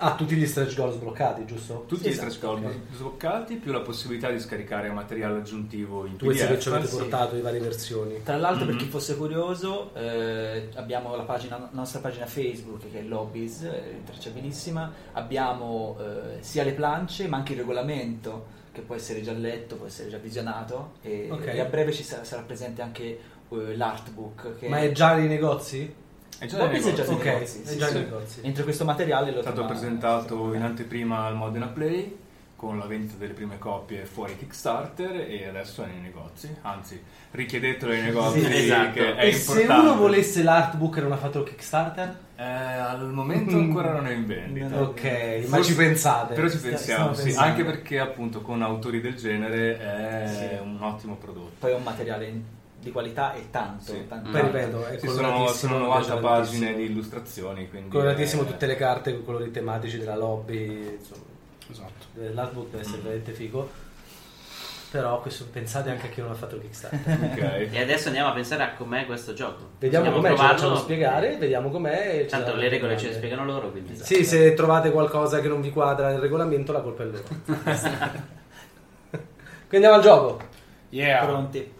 ha 0.00 0.14
tutti 0.14 0.34
gli 0.36 0.46
stretch 0.46 0.74
goal 0.76 0.92
sbloccati, 0.92 1.44
giusto? 1.44 1.84
Tutti 1.86 2.02
Sì, 2.02 2.08
gli 2.08 2.12
esatto. 2.12 2.30
stretch 2.30 2.60
goal 2.60 2.80
sbloccati 2.94 3.56
più 3.56 3.72
la 3.72 3.80
possibilità 3.80 4.30
di 4.30 4.38
scaricare 4.40 4.90
materiale 4.90 5.38
aggiuntivo 5.38 6.06
in 6.06 6.16
Questi 6.18 6.46
che 6.46 6.58
ci 6.60 6.68
PDF. 6.68 6.76
avete 6.78 6.90
sì. 6.90 6.96
portato 6.98 7.34
di 7.34 7.40
varie 7.40 7.60
versioni. 7.60 8.22
Tra 8.22 8.36
l'altro, 8.36 8.64
per 8.64 8.74
Mhm. 8.74 8.80
chi 8.80 8.86
fosse 8.86 9.16
curioso, 9.16 9.94
eh, 9.94 10.68
abbiamo 10.74 11.14
la, 11.16 11.24
pagina- 11.24 11.58
la 11.58 11.68
nostra 11.72 12.00
pagina 12.00 12.26
Facebook 12.26 12.90
che 12.90 13.00
è 13.00 13.02
Lobbies, 13.02 13.62
è 13.62 13.82
rintracciabilissima. 13.92 14.92
Abbiamo 15.12 15.96
eh, 16.00 16.42
sia 16.42 16.62
le 16.64 16.72
plance, 16.72 17.26
ma 17.28 17.36
anche 17.38 17.52
il 17.52 17.58
regolamento 17.58 18.56
che 18.72 18.80
può 18.82 18.94
essere 18.94 19.22
già 19.22 19.32
letto, 19.32 19.76
può 19.76 19.86
essere 19.86 20.08
già 20.08 20.18
visionato. 20.18 20.92
E, 21.02 21.28
Ok. 21.30 21.46
e 21.48 21.60
a 21.60 21.64
breve 21.64 21.92
ci 21.92 22.02
sarà, 22.04 22.22
sarà 22.24 22.42
presente 22.42 22.82
anche 22.82 23.02
eh, 23.50 23.76
l'artbook. 23.76 24.58
Che 24.58 24.68
Ma 24.68 24.78
è 24.78 24.92
già 24.92 25.14
nei 25.16 25.26
negozi? 25.26 25.92
È 26.38 26.46
già 26.46 26.56
nei 26.56 26.66
Lobbies 26.66 26.86
è 26.86 26.92
già 26.92 27.02
negozi. 27.02 27.10
nei 27.10 27.18
Ok, 27.18 27.24
negozi, 27.24 27.62
sì, 27.64 27.78
sì. 27.86 27.94
negozi. 27.98 28.40
Entro 28.42 28.64
questo 28.64 28.84
materiale 28.84 29.30
lo 29.32 29.38
È 29.38 29.42
stato 29.42 29.64
presentato 29.66 30.54
in 30.54 30.62
anteprima 30.62 31.24
al 31.26 31.34
Modena 31.36 31.66
Play 31.66 32.16
con 32.54 32.76
la 32.76 32.86
vendita 32.86 33.14
delle 33.18 33.34
prime 33.34 33.56
copie 33.58 34.04
fuori 34.04 34.36
Kickstarter 34.36 35.26
e 35.30 35.46
adesso 35.46 35.84
è 35.84 35.86
nei 35.86 36.00
negozi. 36.00 36.52
Anzi, 36.62 37.00
richiedetelo 37.30 37.92
ai 37.92 38.02
negozi 38.02 38.40
Sì, 38.44 38.52
esatto. 38.64 38.92
che 38.94 39.14
è 39.14 39.26
e 39.26 39.32
se 39.32 39.66
uno 39.68 39.94
volesse 39.96 40.42
l'artbook 40.42 40.96
e 40.96 41.00
non 41.02 41.12
ha 41.12 41.16
fatto 41.16 41.38
il 41.38 41.44
Kickstarter? 41.44 42.18
Eh, 42.36 42.42
al 42.42 43.08
momento 43.12 43.54
ancora 43.56 43.92
non 43.92 44.06
è 44.08 44.12
in 44.12 44.26
vendita. 44.26 44.74
Ok, 44.82 45.02
ma 45.46 45.56
Forse- 45.56 45.62
ci 45.70 45.76
pensate? 45.76 46.34
Però 46.34 46.48
ci 46.48 46.58
pensiamo, 46.58 47.14
sì, 47.14 47.32
anche 47.36 47.64
perché 47.64 48.00
appunto 48.00 48.40
con 48.42 48.60
autori 48.62 49.00
del 49.00 49.14
genere 49.14 49.78
è 49.78 50.26
Sì. 50.26 50.60
un 50.62 50.78
ottimo 50.82 51.14
prodotto. 51.14 51.52
Poi 51.60 51.70
è 51.70 51.74
un 51.74 51.82
materiale 51.84 52.26
di 52.80 52.92
qualità 52.92 53.34
e 53.34 53.50
tanto. 53.50 53.92
Sì. 53.92 54.06
tanto. 54.08 54.30
Poi 54.30 54.40
ripeto, 54.42 54.86
è 54.86 54.98
Ci 54.98 55.08
sono, 55.08 55.28
coloratissimo, 55.30 55.72
sono 55.72 55.84
90 55.84 56.14
coloratissimo. 56.14 56.28
pagine 56.64 56.74
di 56.76 56.84
illustrazioni, 56.90 57.68
quindi 57.68 57.88
Coloratissimo 57.90 58.42
è- 58.42 58.46
tutte 58.46 58.66
le 58.66 58.76
carte 58.76 59.12
con 59.14 59.24
colori 59.24 59.50
tematici 59.50 59.98
della 59.98 60.16
lobby, 60.16 60.96
insomma, 60.98 61.22
Esatto. 61.70 62.06
l'artbook 62.32 62.70
deve 62.70 62.82
essere 62.82 62.98
veramente 63.02 63.32
figo. 63.32 63.86
Però 64.90 65.20
questo, 65.20 65.44
pensate 65.52 65.90
anche 65.90 66.06
a 66.06 66.08
chi 66.08 66.22
non 66.22 66.30
ha 66.30 66.34
fatto 66.34 66.54
il 66.54 66.62
Kickstarter. 66.62 67.18
Ok. 67.68 67.68
E 67.74 67.82
adesso 67.82 68.06
andiamo 68.08 68.30
a 68.30 68.32
pensare 68.32 68.62
a 68.62 68.72
com'è 68.72 69.04
questo 69.04 69.34
gioco. 69.34 69.68
Vediamo 69.78 70.10
com'è, 70.10 70.16
a 70.16 70.22
ce 70.22 70.28
lo 70.30 70.34
provarlo. 70.36 70.56
facciamo 70.58 70.76
spiegare, 70.76 71.36
vediamo 71.36 71.68
com'è. 71.68 72.24
Tanto 72.26 72.54
le 72.54 72.68
regole 72.70 72.96
ce 72.96 73.08
le 73.08 73.12
spiegano 73.12 73.44
loro, 73.44 73.70
quindi 73.70 73.94
Sì, 74.02 74.24
se 74.24 74.54
trovate 74.54 74.90
qualcosa 74.90 75.40
che 75.40 75.48
non 75.48 75.60
vi 75.60 75.70
quadra 75.72 76.08
nel 76.08 76.20
regolamento, 76.20 76.72
la 76.72 76.80
colpa 76.80 77.02
è 77.02 77.06
loro. 77.06 77.22
Quindi 79.68 79.86
andiamo 79.86 79.96
al 79.96 80.02
gioco. 80.02 80.40
Yeah. 80.88 81.26
Pronti? 81.26 81.72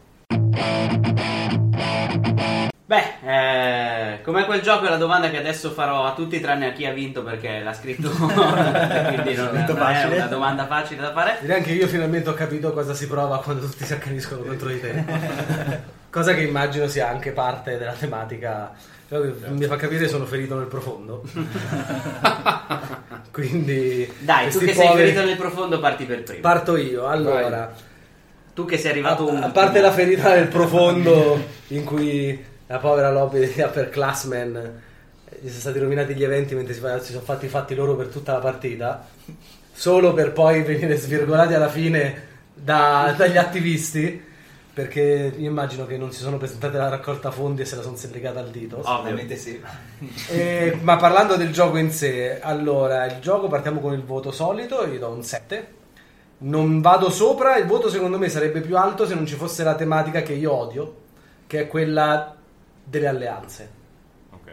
Beh, 2.89 3.05
eh, 3.23 4.23
com'è 4.23 4.47
quel 4.47 4.63
gioco 4.63 4.87
è 4.87 4.89
la 4.89 4.97
domanda 4.97 5.29
che 5.29 5.37
adesso 5.37 5.73
farò 5.73 6.07
a 6.07 6.15
tutti 6.15 6.41
tranne 6.41 6.69
a 6.69 6.73
chi 6.73 6.87
ha 6.87 6.93
vinto 6.93 7.23
perché 7.23 7.61
l'ha 7.61 7.75
scritto 7.75 8.09
quindi 8.17 9.35
non, 9.35 9.51
non 9.53 9.83
è 9.83 10.05
una 10.07 10.27
domanda 10.27 10.67
facile 10.67 11.03
da 11.03 11.13
fare. 11.13 11.37
Direi 11.41 11.59
anche 11.59 11.73
io 11.73 11.87
finalmente 11.87 12.31
ho 12.31 12.35
capito 12.35 12.73
cosa 12.73 12.95
si 12.95 13.07
prova 13.07 13.43
quando 13.43 13.67
tutti 13.67 13.85
si 13.85 13.93
accaniscono 13.93 14.41
contro 14.41 14.69
di 14.69 14.81
te. 14.81 15.05
cosa 16.09 16.33
che 16.33 16.41
immagino 16.41 16.89
sia 16.89 17.09
anche 17.09 17.33
parte 17.33 17.77
della 17.77 17.93
tematica. 17.93 18.73
Che 19.09 19.35
Mi 19.49 19.65
fa 19.65 19.77
capire 19.77 20.05
che 20.05 20.09
sono 20.09 20.27
ferito 20.27 20.57
nel 20.57 20.67
profondo. 20.67 21.23
Quindi. 23.33 24.11
Dai, 24.19 24.51
tu 24.51 24.59
che 24.59 24.75
sei 24.75 24.87
poveri- 24.87 25.13
ferito 25.13 25.27
nel 25.27 25.37
profondo 25.37 25.79
parti 25.81 26.05
per 26.05 26.23
primo. 26.25 26.41
Parto 26.41 26.77
io. 26.77 27.07
Allora, 27.07 27.73
tu 28.59 28.65
che 28.65 28.77
sei 28.77 28.89
a, 28.89 28.91
arrivato 28.91 29.29
un 29.29 29.41
a 29.41 29.51
parte 29.51 29.81
la 29.81 29.93
ferita 29.93 30.35
nel 30.35 30.49
profondo 30.49 31.41
in 31.69 31.85
cui 31.85 32.45
la 32.67 32.79
povera 32.79 33.13
lobby 33.13 33.47
di 33.55 33.61
upperclassmen 33.61 34.57
eh, 34.57 35.37
gli 35.41 35.47
sono 35.47 35.61
stati 35.61 35.79
rovinati 35.79 36.13
gli 36.13 36.25
eventi 36.25 36.57
mentre 36.57 36.75
si, 36.75 36.81
si 37.03 37.13
sono 37.13 37.25
fatti 37.25 37.45
i 37.45 37.49
fatti 37.49 37.77
loro 37.77 37.95
per 37.95 38.09
tutta 38.09 38.33
la 38.33 38.41
partita, 38.41 39.07
solo 39.73 40.13
per 40.13 40.33
poi 40.33 40.63
venire 40.65 40.97
svirgolati 40.97 41.55
alla 41.55 41.69
fine 41.69 42.27
da- 42.53 43.15
dagli 43.17 43.37
attivisti. 43.37 44.27
Perché 44.75 45.33
io 45.37 45.49
immagino 45.49 45.87
che 45.87 45.97
non 45.97 46.13
si 46.13 46.21
sono 46.21 46.37
presentate 46.37 46.77
alla 46.77 46.89
raccolta 46.89 47.33
fondi 47.33 47.63
e 47.63 47.65
se 47.65 47.75
la 47.75 47.83
sono 47.83 47.97
sellegata 47.97 48.39
al 48.39 48.51
dito. 48.51 48.81
Ovviamente 48.85 49.35
sì. 49.35 49.61
Eh, 50.31 50.79
ma 50.83 50.97
parlando 50.97 51.35
del 51.35 51.53
gioco 51.53 51.79
in 51.79 51.91
sé, 51.91 52.41
allora 52.41 53.05
il 53.07 53.19
gioco 53.21 53.49
partiamo 53.49 53.81
con 53.81 53.93
il 53.93 54.05
voto 54.05 54.31
solito, 54.31 54.83
io 54.83 54.87
gli 54.87 54.99
do 54.99 55.11
un 55.11 55.25
7. 55.25 55.77
Non 56.41 56.81
vado 56.81 57.11
sopra, 57.11 57.57
il 57.57 57.67
voto 57.67 57.89
secondo 57.91 58.19
me 58.19 58.29
sarebbe 58.29 58.61
più 58.61 58.77
alto 58.77 59.07
se 59.07 59.15
non 59.15 59.27
ci 59.27 59.35
fosse 59.35 59.65
la 59.65 59.75
tematica 59.75 60.23
che 60.23 60.35
io 60.35 60.53
odio, 60.53 60.95
che 61.47 61.61
è 61.61 61.67
quella 61.67 62.37
delle 62.85 63.07
alleanze. 63.09 63.71
Ok. 64.31 64.53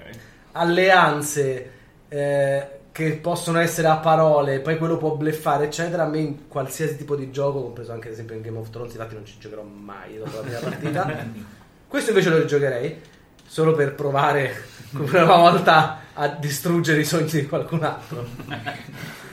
Alleanze 0.54 1.72
eh, 2.08 2.68
che 2.92 3.12
possono 3.14 3.60
essere 3.60 3.88
a 3.88 3.98
parole, 3.98 4.62
poi 4.62 4.78
quello 4.78 4.98
può 4.98 5.16
bleffare, 5.16 5.66
eccetera. 5.66 6.04
A 6.04 6.08
me 6.08 6.20
in 6.20 6.48
qualsiasi 6.48 6.96
tipo 6.98 7.16
di 7.16 7.30
gioco, 7.30 7.62
compreso 7.62 7.92
anche 7.92 8.08
ad 8.08 8.14
esempio 8.14 8.36
in 8.36 8.42
Game 8.42 8.58
of 8.58 8.70
Thrones, 8.70 8.94
infatti 8.94 9.16
non 9.16 9.26
ci 9.26 9.36
giocherò 9.38 9.64
mai 9.64 10.18
dopo 10.18 10.38
la 10.38 10.42
prima 10.42 10.60
partita. 10.60 11.26
Questo 11.88 12.10
invece 12.12 12.30
lo 12.30 12.46
giocherei 12.46 13.02
solo 13.46 13.74
per 13.74 13.96
provare 13.96 14.64
come 14.96 15.20
una 15.20 15.36
volta 15.36 16.00
a 16.14 16.28
distruggere 16.30 17.02
i 17.02 17.06
sogni 17.06 17.30
di 17.30 17.46
qualcun 17.46 17.84
altro. 17.84 18.26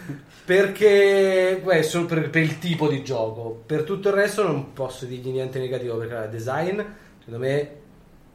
Perché 0.44 1.60
beh, 1.62 1.82
solo 1.84 2.06
per, 2.06 2.28
per 2.28 2.42
il 2.42 2.58
tipo 2.58 2.88
di 2.88 3.04
gioco, 3.04 3.62
per 3.64 3.84
tutto 3.84 4.08
il 4.08 4.14
resto 4.14 4.42
non 4.42 4.72
posso 4.72 5.04
dirgli 5.04 5.30
niente 5.30 5.60
negativo 5.60 5.96
perché 5.96 6.14
il 6.14 6.30
design, 6.30 6.80
secondo 7.18 7.38
me, 7.38 7.70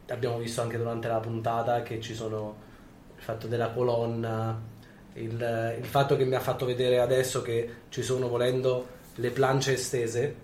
abbiamo 0.08 0.38
visto 0.38 0.62
anche 0.62 0.78
durante 0.78 1.06
la 1.06 1.20
puntata 1.20 1.82
che 1.82 2.00
ci 2.00 2.14
sono 2.14 2.56
il 3.14 3.22
fatto 3.22 3.46
della 3.46 3.70
colonna, 3.70 4.58
il, 5.14 5.76
il 5.78 5.84
fatto 5.84 6.16
che 6.16 6.24
mi 6.24 6.34
ha 6.34 6.40
fatto 6.40 6.64
vedere 6.64 6.98
adesso 6.98 7.42
che 7.42 7.68
ci 7.90 8.02
sono 8.02 8.28
volendo 8.28 8.86
le 9.16 9.30
planche 9.30 9.74
estese, 9.74 10.34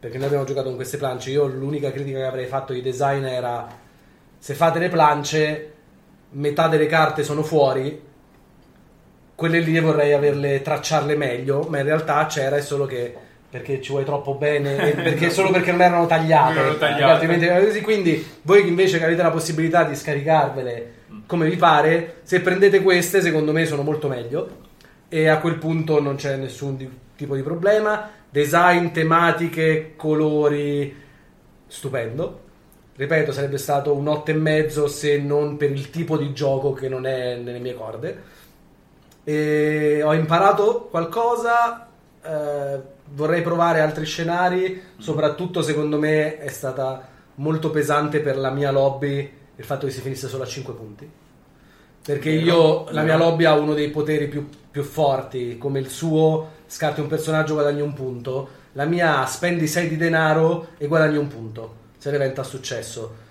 perché 0.00 0.18
noi 0.18 0.26
abbiamo 0.26 0.44
giocato 0.44 0.66
con 0.66 0.76
queste 0.76 0.96
planche, 0.96 1.30
io 1.30 1.46
l'unica 1.46 1.92
critica 1.92 2.18
che 2.18 2.24
avrei 2.24 2.46
fatto 2.46 2.72
di 2.72 2.82
design 2.82 3.24
era 3.24 3.68
se 4.36 4.54
fate 4.54 4.80
le 4.80 4.88
planche, 4.88 5.72
metà 6.30 6.66
delle 6.66 6.86
carte 6.86 7.22
sono 7.22 7.44
fuori, 7.44 8.12
quelle 9.34 9.60
lì 9.60 9.78
vorrei 9.80 10.12
averle 10.12 10.62
tracciarle 10.62 11.16
meglio, 11.16 11.66
ma 11.68 11.78
in 11.78 11.84
realtà 11.84 12.26
c'era 12.26 12.56
è 12.56 12.62
solo 12.62 12.86
che 12.86 13.14
perché 13.50 13.80
ci 13.80 13.92
vuoi 13.92 14.04
troppo 14.04 14.34
bene, 14.34 14.90
e 14.90 14.94
perché 15.00 15.30
solo 15.30 15.50
perché 15.50 15.70
non 15.70 15.82
erano 15.82 16.06
tagliate, 16.06 16.54
Non 16.54 16.64
erano 16.64 16.78
tagliate. 16.78 17.80
Quindi 17.82 18.26
voi 18.42 18.62
che 18.62 18.68
invece 18.68 18.98
che 18.98 19.04
avete 19.04 19.22
la 19.22 19.30
possibilità 19.30 19.84
di 19.84 19.94
scaricarvele 19.94 21.02
come 21.26 21.48
vi 21.48 21.56
pare, 21.56 22.16
se 22.22 22.40
prendete 22.40 22.82
queste, 22.82 23.20
secondo 23.20 23.52
me 23.52 23.64
sono 23.66 23.82
molto 23.82 24.08
meglio. 24.08 24.62
E 25.08 25.28
a 25.28 25.38
quel 25.38 25.56
punto 25.56 26.00
non 26.00 26.16
c'è 26.16 26.36
nessun 26.36 26.76
di- 26.76 26.90
tipo 27.16 27.36
di 27.36 27.42
problema. 27.42 28.10
Design, 28.28 28.88
tematiche, 28.88 29.92
colori, 29.96 30.94
stupendo. 31.66 32.40
Ripeto, 32.96 33.32
sarebbe 33.32 33.58
stato 33.58 33.94
un 33.94 34.06
8,5 34.06 34.86
se 34.86 35.18
non 35.18 35.56
per 35.56 35.70
il 35.70 35.90
tipo 35.90 36.16
di 36.16 36.32
gioco 36.32 36.72
che 36.72 36.88
non 36.88 37.06
è 37.06 37.36
nelle 37.36 37.58
mie 37.58 37.74
corde. 37.74 38.32
E 39.24 40.02
ho 40.02 40.14
imparato 40.14 40.88
qualcosa. 40.90 41.88
eh, 42.22 42.80
vorrei 43.14 43.42
provare 43.42 43.80
altri 43.80 44.04
scenari. 44.04 44.82
Soprattutto, 44.98 45.62
secondo 45.62 45.98
me, 45.98 46.38
è 46.38 46.48
stata 46.48 47.08
molto 47.36 47.70
pesante 47.70 48.20
per 48.20 48.36
la 48.38 48.50
mia 48.50 48.70
lobby 48.70 49.42
il 49.56 49.64
fatto 49.64 49.86
che 49.86 49.92
si 49.92 50.00
finisse 50.00 50.28
solo 50.28 50.42
a 50.42 50.46
5 50.46 50.74
punti. 50.74 51.10
Perché 52.04 52.30
io, 52.30 52.86
la 52.90 53.02
mia 53.02 53.16
lobby 53.16 53.44
ha 53.44 53.54
uno 53.54 53.72
dei 53.72 53.88
poteri 53.90 54.28
più, 54.28 54.48
più 54.70 54.82
forti, 54.82 55.56
come 55.56 55.78
il 55.78 55.88
suo, 55.88 56.50
scarti 56.66 57.00
un 57.00 57.06
personaggio, 57.06 57.54
guadagni 57.54 57.80
un 57.80 57.94
punto. 57.94 58.62
La 58.72 58.84
mia 58.84 59.24
spendi 59.26 59.66
6 59.66 59.88
di 59.88 59.96
denaro 59.96 60.68
e 60.76 60.86
guadagni 60.86 61.16
un 61.16 61.28
punto, 61.28 61.74
se 61.96 62.10
l'evento 62.10 62.40
ha 62.40 62.44
successo. 62.44 63.22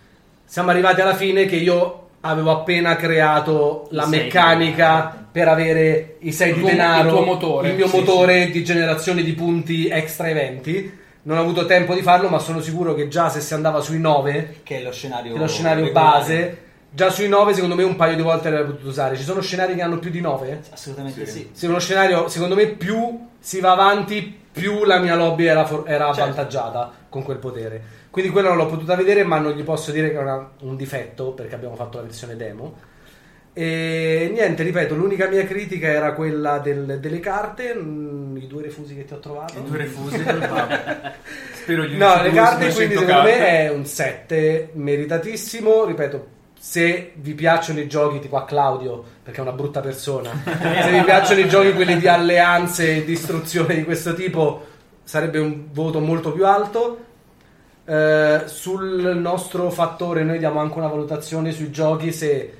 Siamo 0.45 0.71
arrivati 0.71 1.01
alla 1.01 1.15
fine 1.15 1.45
che 1.45 1.57
io 1.57 2.02
avevo 2.25 2.51
appena 2.51 2.95
creato 2.95 3.87
la 3.91 4.03
sei 4.03 4.11
di 4.11 4.17
meccanica 4.25 5.25
per 5.31 5.47
avere 5.47 6.15
i 6.19 6.31
6 6.31 6.49
Il 6.49 6.53
di 6.55 6.59
tuo- 6.61 6.69
denaro, 6.69 7.07
il 7.09 7.13
tuo 7.15 7.23
motore, 7.25 7.69
il 7.69 7.75
mio 7.75 7.87
sì, 7.87 7.97
motore 7.97 8.49
di 8.49 8.63
generazione 8.63 9.23
di 9.23 9.33
punti 9.33 9.87
extra 9.89 10.29
eventi. 10.29 10.99
Non 11.23 11.37
ho 11.37 11.41
avuto 11.41 11.65
tempo 11.65 11.93
di 11.93 12.01
farlo, 12.01 12.27
ma 12.29 12.39
sono 12.39 12.59
sicuro 12.61 12.93
che 12.93 13.07
già 13.07 13.29
se 13.29 13.39
si 13.39 13.53
andava 13.53 13.79
sui 13.81 13.99
9 13.99 14.57
Che 14.63 14.77
è 14.79 14.81
lo 14.81 14.91
scenario, 14.91 15.33
che 15.33 15.39
lo 15.39 15.47
scenario 15.47 15.91
base. 15.91 16.57
Già 16.91 17.09
sui 17.09 17.27
9, 17.27 17.53
secondo 17.55 17.73
me, 17.75 17.83
un 17.83 17.95
paio 17.95 18.15
di 18.15 18.21
volte 18.21 18.49
l'avrei 18.51 18.67
potuto 18.67 18.89
usare. 18.89 19.15
Ci 19.17 19.23
sono 19.23 19.41
scenari 19.41 19.73
che 19.73 19.81
hanno 19.81 19.97
più 19.97 20.11
di 20.11 20.21
9? 20.21 20.61
Assolutamente 20.71 21.25
Sì. 21.25 21.31
sì. 21.31 21.49
Se 21.53 21.65
uno 21.67 21.79
scenario, 21.79 22.27
secondo 22.27 22.53
me, 22.55 22.67
più 22.67 23.27
si 23.39 23.59
va 23.59 23.71
avanti, 23.71 24.41
più 24.51 24.83
la 24.83 24.99
mia 24.99 25.15
lobby 25.15 25.45
era, 25.45 25.65
for- 25.65 25.83
era 25.87 26.05
Certo. 26.07 26.21
avvantaggiata 26.21 26.91
con 27.09 27.23
quel 27.23 27.37
potere. 27.37 27.81
Quindi 28.13 28.29
quello 28.29 28.49
non 28.49 28.57
l'ho 28.57 28.67
potuta 28.67 28.93
vedere, 28.95 29.23
ma 29.23 29.39
non 29.39 29.53
gli 29.53 29.63
posso 29.63 29.91
dire 29.91 30.11
che 30.11 30.17
era 30.19 30.51
un 30.59 30.75
difetto, 30.75 31.31
perché 31.31 31.55
abbiamo 31.55 31.73
fatto 31.75 31.97
la 31.97 32.03
versione 32.03 32.35
demo. 32.35 32.75
E 33.53 34.29
niente, 34.31 34.61
ripeto, 34.61 34.93
l'unica 34.93 35.27
mia 35.27 35.43
critica 35.47 35.87
era 35.87 36.13
quella 36.13 36.59
del- 36.59 36.99
delle 36.99 37.19
carte, 37.19 37.73
mm, 37.75 38.37
i 38.37 38.45
due 38.45 38.61
refusi 38.61 38.93
che 38.95 39.05
ti 39.05 39.13
ho 39.13 39.19
trovato. 39.19 39.57
I 39.57 39.63
due 39.63 39.77
refusi. 39.77 40.21
vabbè. 40.21 41.13
Spero 41.53 41.85
gli 41.85 41.95
No, 41.97 42.21
le 42.21 42.31
carte 42.31 42.71
quindi 42.71 42.93
200 42.95 42.99
secondo 42.99 43.21
me 43.23 43.29
carte. 43.31 43.47
è 43.47 43.69
un 43.71 43.85
7 43.85 44.69
meritatissimo, 44.73 45.85
ripeto, 45.85 46.27
se 46.59 47.13
vi 47.15 47.33
piacciono 47.33 47.79
i 47.79 47.87
giochi 47.87 48.19
tipo 48.19 48.37
a 48.37 48.45
Claudio, 48.45 49.03
perché 49.23 49.39
è 49.39 49.41
una 49.41 49.53
brutta 49.53 49.79
persona, 49.81 50.29
se 50.81 50.91
vi 50.91 51.01
piacciono 51.03 51.39
i 51.39 51.47
giochi 51.49 51.73
quelli 51.73 51.97
di 51.97 52.07
alleanze 52.07 52.97
e 52.97 53.05
distruzione 53.05 53.73
di 53.73 53.83
questo 53.83 54.13
tipo, 54.13 54.65
sarebbe 55.03 55.39
un 55.39 55.63
voto 55.71 55.99
molto 55.99 56.31
più 56.31 56.45
alto. 56.45 57.05
Eh, 57.85 58.43
sul 58.45 59.17
nostro 59.17 59.69
fattore 59.69 60.23
noi 60.23 60.37
diamo 60.37 60.61
anche 60.61 60.77
una 60.77 60.87
valutazione 60.87 61.51
sui 61.51 61.69
giochi 61.69 62.13
se 62.13 62.53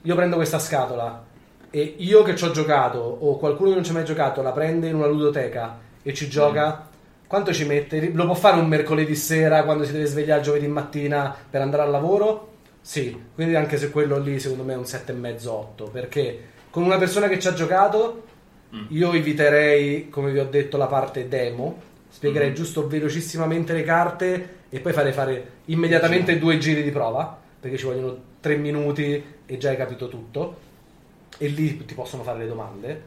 io 0.00 0.14
prendo 0.14 0.36
questa 0.36 0.60
scatola 0.60 1.24
e 1.68 1.96
io 1.98 2.22
che 2.22 2.36
ci 2.36 2.44
ho 2.44 2.52
giocato 2.52 2.98
o 2.98 3.36
qualcuno 3.38 3.70
che 3.70 3.74
non 3.74 3.84
ci 3.84 3.90
ha 3.90 3.94
mai 3.94 4.04
giocato 4.04 4.40
la 4.40 4.52
prende 4.52 4.86
in 4.86 4.94
una 4.94 5.06
ludoteca 5.06 5.80
e 6.00 6.14
ci 6.14 6.28
gioca 6.28 6.88
quanto 7.26 7.52
ci 7.52 7.64
mette? 7.66 8.12
Lo 8.12 8.24
può 8.24 8.34
fare 8.34 8.60
un 8.60 8.68
mercoledì 8.68 9.16
sera 9.16 9.64
quando 9.64 9.82
si 9.84 9.90
deve 9.90 10.06
svegliare 10.06 10.42
giovedì 10.42 10.68
mattina 10.68 11.34
per 11.50 11.60
andare 11.60 11.82
al 11.82 11.90
lavoro? 11.90 12.52
Sì, 12.80 13.20
quindi 13.34 13.56
anche 13.56 13.78
se 13.78 13.90
quello 13.90 14.18
lì 14.18 14.38
secondo 14.38 14.62
me 14.62 14.74
è 14.74 14.76
un 14.76 14.84
7,5-8 14.84 15.90
perché 15.90 16.40
con 16.70 16.84
una 16.84 16.98
persona 16.98 17.26
che 17.26 17.40
ci 17.40 17.48
ha 17.48 17.52
giocato 17.52 18.22
io 18.88 19.12
eviterei, 19.12 20.08
come 20.08 20.30
vi 20.30 20.38
ho 20.38 20.44
detto, 20.44 20.76
la 20.76 20.86
parte 20.86 21.26
demo 21.26 21.86
spiegherei 22.18 22.52
giusto 22.52 22.88
velocissimamente 22.88 23.72
le 23.72 23.84
carte 23.84 24.56
e 24.68 24.80
poi 24.80 24.92
farei 24.92 25.12
fare 25.12 25.50
immediatamente 25.66 26.36
due 26.36 26.58
giri 26.58 26.82
di 26.82 26.90
prova 26.90 27.38
perché 27.60 27.76
ci 27.76 27.84
vogliono 27.84 28.16
tre 28.40 28.56
minuti 28.56 29.22
e 29.46 29.56
già 29.56 29.70
hai 29.70 29.76
capito 29.76 30.08
tutto. 30.08 30.66
E 31.38 31.46
lì 31.46 31.84
ti 31.84 31.94
possono 31.94 32.24
fare 32.24 32.40
le 32.40 32.48
domande. 32.48 33.02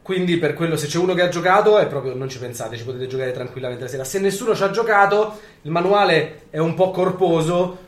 Quindi 0.00 0.36
per 0.36 0.54
quello 0.54 0.76
se 0.76 0.86
c'è 0.86 0.98
uno 0.98 1.12
che 1.14 1.22
ha 1.22 1.28
giocato 1.28 1.76
è 1.76 1.88
proprio 1.88 2.14
non 2.14 2.28
ci 2.28 2.38
pensate, 2.38 2.76
ci 2.76 2.84
potete 2.84 3.08
giocare 3.08 3.32
tranquillamente 3.32 3.82
la 3.82 3.90
sera. 3.90 4.04
Se 4.04 4.20
nessuno 4.20 4.54
ci 4.54 4.62
ha 4.62 4.70
giocato, 4.70 5.40
il 5.62 5.72
manuale 5.72 6.42
è 6.50 6.58
un 6.58 6.74
po' 6.74 6.92
corposo, 6.92 7.78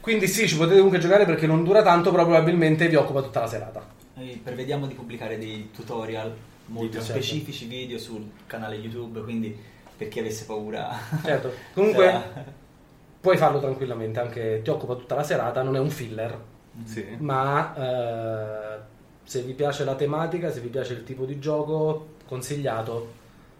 quindi 0.00 0.26
sì, 0.26 0.48
ci 0.48 0.56
potete 0.56 0.76
comunque 0.76 0.98
giocare 0.98 1.26
perché 1.26 1.46
non 1.46 1.62
dura 1.62 1.82
tanto, 1.82 2.10
però 2.10 2.24
probabilmente 2.24 2.88
vi 2.88 2.96
occupa 2.96 3.22
tutta 3.22 3.38
la 3.38 3.46
serata. 3.46 3.86
Noi 4.14 4.40
prevediamo 4.42 4.88
di 4.88 4.94
pubblicare 4.94 5.38
dei 5.38 5.70
tutorial 5.72 6.34
molto 6.70 6.98
Video, 6.98 7.02
specifici 7.02 7.66
video 7.66 7.98
sul 7.98 8.28
canale 8.46 8.76
YouTube, 8.76 9.20
quindi 9.22 9.56
per 9.96 10.08
chi 10.08 10.18
avesse 10.20 10.44
paura. 10.44 10.88
Certo. 11.22 11.52
Comunque 11.74 12.04
Sarà- 12.06 12.44
puoi 13.20 13.36
farlo 13.36 13.60
tranquillamente, 13.60 14.18
anche 14.20 14.60
ti 14.62 14.70
occupa 14.70 14.94
tutta 14.94 15.14
la 15.14 15.22
serata, 15.22 15.62
non 15.62 15.76
è 15.76 15.78
un 15.78 15.90
filler, 15.90 16.38
Sì. 16.84 17.04
ma 17.18 17.74
eh, 17.76 18.78
se 19.24 19.42
vi 19.42 19.52
piace 19.52 19.84
la 19.84 19.94
tematica, 19.94 20.50
se 20.50 20.60
vi 20.60 20.68
piace 20.68 20.94
il 20.94 21.04
tipo 21.04 21.24
di 21.24 21.38
gioco, 21.38 22.14
consigliato. 22.26 23.18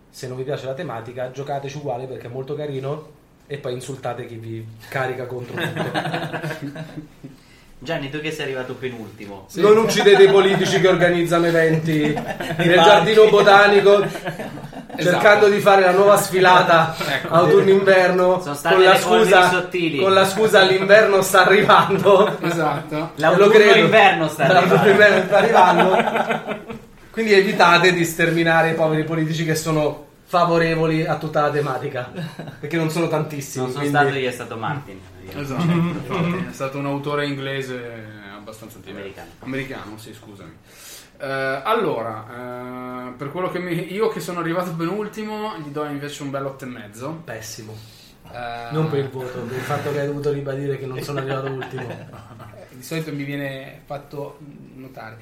Se 0.09 0.27
non 0.27 0.37
vi 0.37 0.43
piace 0.43 0.67
la 0.67 0.75
tematica, 0.75 1.31
giocateci 1.31 1.77
uguale 1.77 2.07
perché 2.07 2.27
è 2.27 2.31
molto 2.31 2.55
carino 2.57 3.19
e 3.47 3.59
poi 3.59 3.75
insultate 3.75 4.27
chi 4.27 4.37
vi 4.37 4.67
carica 4.89 5.27
contro 5.27 5.55
tutto. 5.61 5.83
Gianni, 7.83 8.11
tu 8.11 8.21
che 8.21 8.31
sei 8.31 8.45
arrivato 8.45 8.75
penultimo. 8.75 9.47
Sì. 9.49 9.63
Non 9.63 9.79
uccidete 9.79 10.25
i 10.25 10.29
politici 10.31 10.81
che 10.83 10.89
organizzano 10.89 11.47
eventi 11.47 12.01
nel 12.59 12.75
giardino 12.75 13.29
botanico 13.31 14.05
cercando 14.99 15.49
di 15.49 15.61
fare 15.61 15.81
la 15.83 15.93
nuova 15.93 16.19
sfilata 16.19 16.95
Ecco. 16.99 17.33
autunno-inverno 17.33 18.37
con 18.39 18.83
la, 18.83 18.97
scusa, 18.99 19.65
con 19.99 20.13
la 20.13 20.27
scusa 20.27 20.61
l'inverno 20.63 21.23
sta 21.23 21.47
arrivando. 21.47 22.37
Esatto. 22.43 23.13
L'autunno 23.15 23.47
Lo 23.47 23.51
credo. 23.51 23.79
inverno 23.79 24.29
sta 24.29 24.45
arrivando. 24.45 24.85
inverno 24.91 25.25
sta 25.25 25.37
arrivando. 25.39 26.59
Quindi 27.11 27.33
evitate 27.33 27.95
di 27.95 28.05
sterminare 28.05 28.71
i 28.71 28.75
poveri 28.75 29.05
politici 29.05 29.45
che 29.47 29.55
sono 29.55 30.09
favorevoli 30.27 31.05
a 31.07 31.17
tutta 31.17 31.41
la 31.41 31.51
tematica, 31.51 32.09
perché 32.61 32.77
non 32.77 32.91
sono 32.91 33.09
tantissimi. 33.09 33.65
Non 33.65 33.73
sono 33.73 33.85
quindi- 33.89 34.05
stato 34.05 34.19
io, 34.19 34.29
è 34.29 34.33
stato 34.33 34.57
Martin. 34.57 35.01
Esatto, 35.37 35.63
infatti, 35.63 36.47
è 36.49 36.53
stato 36.53 36.79
un 36.79 36.87
autore 36.87 37.27
inglese 37.27 38.05
abbastanza 38.35 38.77
antico. 38.77 38.97
Americano. 38.97 39.31
Americano, 39.41 39.99
sì, 39.99 40.13
scusami. 40.15 40.57
Eh, 41.19 41.61
allora, 41.65 43.09
eh, 43.09 43.13
per 43.13 43.31
quello 43.31 43.51
che 43.51 43.59
mi, 43.59 43.93
io 43.93 44.09
che 44.09 44.21
sono 44.21 44.41
arrivato 44.41 44.75
penultimo, 44.75 45.57
gli 45.59 45.69
do 45.69 45.85
invece 45.85 46.23
un 46.23 46.31
bel 46.31 46.45
8,5. 46.45 47.25
Pessimo. 47.25 47.77
Eh, 48.33 48.69
Non 48.73 48.89
per 48.89 49.01
il 49.01 49.09
voto, 49.09 49.41
per 49.41 49.57
il 49.57 49.63
fatto 49.63 49.93
che 49.93 50.01
hai 50.01 50.07
dovuto 50.07 50.31
ribadire 50.31 50.79
che 50.79 50.87
non 50.87 51.01
sono 51.03 51.19
arrivato 51.19 51.51
ultimo. 51.51 51.87
Di 52.71 52.83
solito 52.83 53.13
mi 53.13 53.25
viene 53.25 53.83
fatto 53.85 54.39
notare 54.75 55.19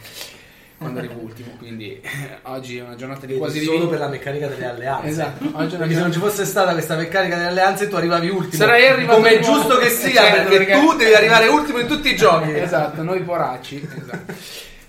quando 0.79 1.01
arrivo 1.01 1.21
ultimo, 1.21 1.51
quindi 1.59 2.01
eh, 2.01 2.39
oggi 2.43 2.79
è 2.79 2.83
una 2.83 2.95
giornata 2.95 3.27
di 3.27 3.37
quasi 3.37 3.63
solo 3.63 3.89
per 3.89 3.99
la 3.99 4.09
meccanica 4.09 4.47
delle 4.47 4.67
alleanze. 4.67 5.09
Esatto, 5.09 5.45
oggi 5.53 5.77
Perché 5.77 5.95
se 5.95 6.01
non 6.01 6.13
ci 6.13 6.19
fosse 6.21 6.45
stata 6.45 6.73
questa 6.73 6.95
meccanica 6.95 7.37
delle 7.37 7.49
alleanze, 7.49 7.89
tu 7.89 7.97
arrivavi 7.97 8.29
ultimo. 8.29 8.63
Sarei 8.63 8.87
arrivato 8.87 9.17
Come 9.17 9.31
è 9.31 9.41
giusto 9.41 9.77
che 9.77 9.89
sia, 9.91 10.23
Certo, 10.23 10.49
perché, 10.49 10.73
perché- 10.73 10.81
tu 10.81 10.95
devi 10.95 11.15
arrivare 11.15 11.49
ultimo 11.49 11.79
in 11.81 11.87
tutti 11.89 12.11
i 12.11 12.17
giochi. 12.17 12.53
Esatto, 12.53 13.03
noi 13.03 13.21
poracci. 13.23 13.89
esatto. 14.03 14.33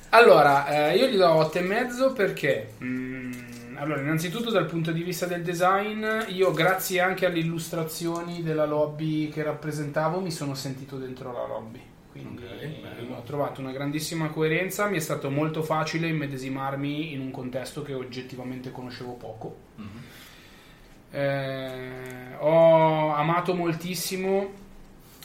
Allora, 0.10 0.90
eh, 0.92 0.96
io 0.98 1.08
gli 1.08 1.18
do 1.18 1.28
8,5 1.28 2.14
perché... 2.14 2.74
mm, 2.84 3.32
allora, 3.76 4.02
innanzitutto 4.02 4.52
dal 4.52 4.66
punto 4.66 4.92
di 4.92 5.04
vista 5.04 5.26
del 5.26 5.42
design, 5.42 6.06
io 6.28 6.52
grazie 6.52 7.00
anche 7.00 7.26
alle 7.26 7.40
illustrazioni 7.40 8.44
della 8.44 8.66
lobby 8.66 9.30
che 9.30 9.42
rappresentavo 9.42 10.20
mi 10.20 10.32
sono 10.32 10.54
sentito 10.54 10.98
dentro 10.98 11.32
la 11.32 11.48
lobby. 11.48 11.82
Quindi 12.12 12.44
Ok, 12.44 12.62
eh, 12.62 13.08
ho 13.16 13.22
trovato 13.22 13.62
una 13.62 13.72
grandissima 13.72 14.30
coerenza, 14.30 14.88
mi 14.88 14.98
è 14.98 15.00
stato 15.00 15.30
molto 15.30 15.62
facile 15.62 16.08
immedesimarmi 16.08 17.14
in 17.14 17.20
un 17.20 17.30
contesto 17.32 17.84
che 17.84 17.94
oggettivamente 17.94 18.72
conoscevo 18.72 19.14
poco. 19.14 19.58
Mhm. 19.76 19.88
Eh, 21.12 22.36
ho 22.40 23.14
amato 23.14 23.54
moltissimo 23.56 24.50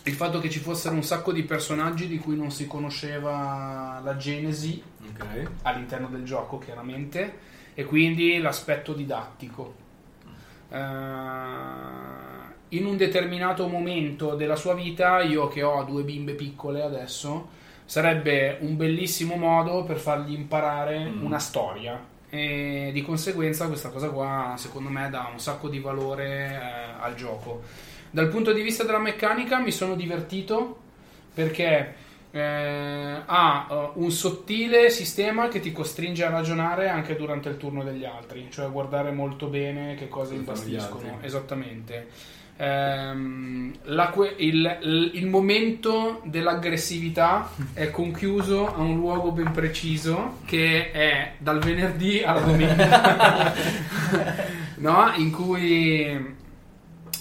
il 0.06 0.12
fatto 0.12 0.38
che 0.38 0.50
ci 0.50 0.58
fossero 0.58 0.94
un 0.94 1.02
sacco 1.02 1.32
di 1.32 1.42
personaggi 1.44 2.06
di 2.06 2.18
cui 2.18 2.36
non 2.36 2.50
si 2.50 2.66
conosceva 2.66 4.00
la 4.04 4.16
genesi 4.16 4.82
Ok. 5.08 5.50
all'interno 5.62 6.08
del 6.08 6.24
gioco, 6.24 6.58
chiaramente, 6.58 7.38
e 7.72 7.84
quindi 7.84 8.38
l'aspetto 8.38 8.92
didattico. 8.92 9.74
Eh, 10.68 10.76
in 12.76 12.86
un 12.86 12.96
determinato 12.96 13.66
momento 13.68 14.34
della 14.34 14.56
sua 14.56 14.74
vita, 14.74 15.20
io 15.22 15.48
che 15.48 15.62
ho 15.62 15.82
due 15.84 16.02
bimbe 16.02 16.32
piccole 16.32 16.82
adesso, 16.82 17.48
sarebbe 17.84 18.56
un 18.60 18.76
bellissimo 18.76 19.36
modo 19.36 19.84
per 19.84 19.96
fargli 19.98 20.32
imparare 20.32 21.04
Mm. 21.10 21.24
una 21.24 21.38
storia. 21.38 22.12
E 22.30 22.90
di 22.92 23.02
conseguenza 23.02 23.66
questa 23.68 23.90
cosa 23.90 24.08
qua, 24.08 24.54
secondo 24.56 24.88
me, 24.88 25.08
dà 25.10 25.28
un 25.32 25.38
sacco 25.38 25.68
di 25.68 25.78
valore 25.78 26.48
eh, 26.50 27.00
al 27.00 27.14
gioco. 27.14 27.62
Dal 28.10 28.28
punto 28.28 28.52
di 28.52 28.62
vista 28.62 28.82
della 28.84 28.98
meccanica 28.98 29.58
mi 29.58 29.70
sono 29.70 29.94
divertito 29.94 30.78
perché 31.32 31.94
eh, 32.32 33.22
ha 33.24 33.66
eh, 33.70 33.90
un 33.94 34.10
sottile 34.10 34.90
sistema 34.90 35.46
che 35.48 35.60
ti 35.60 35.70
costringe 35.70 36.24
a 36.24 36.30
ragionare 36.30 36.88
anche 36.88 37.14
durante 37.14 37.48
il 37.48 37.56
turno 37.56 37.84
degli 37.84 38.04
altri, 38.04 38.48
cioè 38.50 38.64
a 38.64 38.68
guardare 38.68 39.12
molto 39.12 39.46
bene 39.46 39.94
che 39.94 40.08
imbastiscono. 40.30 41.12
altri. 41.12 41.26
Esattamente. 41.26 42.08
Ehm, 42.56 43.72
la 43.86 44.10
que- 44.10 44.34
il, 44.38 45.10
il- 45.14 45.26
momento 45.26 46.20
dell'aggressività 46.24 47.50
è 47.72 47.90
conchiuso 47.90 48.72
a 48.72 48.78
un 48.80 48.94
luogo 48.96 49.32
ben 49.32 49.50
preciso 49.50 50.38
che 50.44 50.92
è 50.92 51.32
dal 51.38 51.58
venerdì 51.58 52.22
alla 52.22 52.40
domenica, 52.40 53.52
no? 54.78 55.12
in 55.16 55.32
cui 55.32 56.32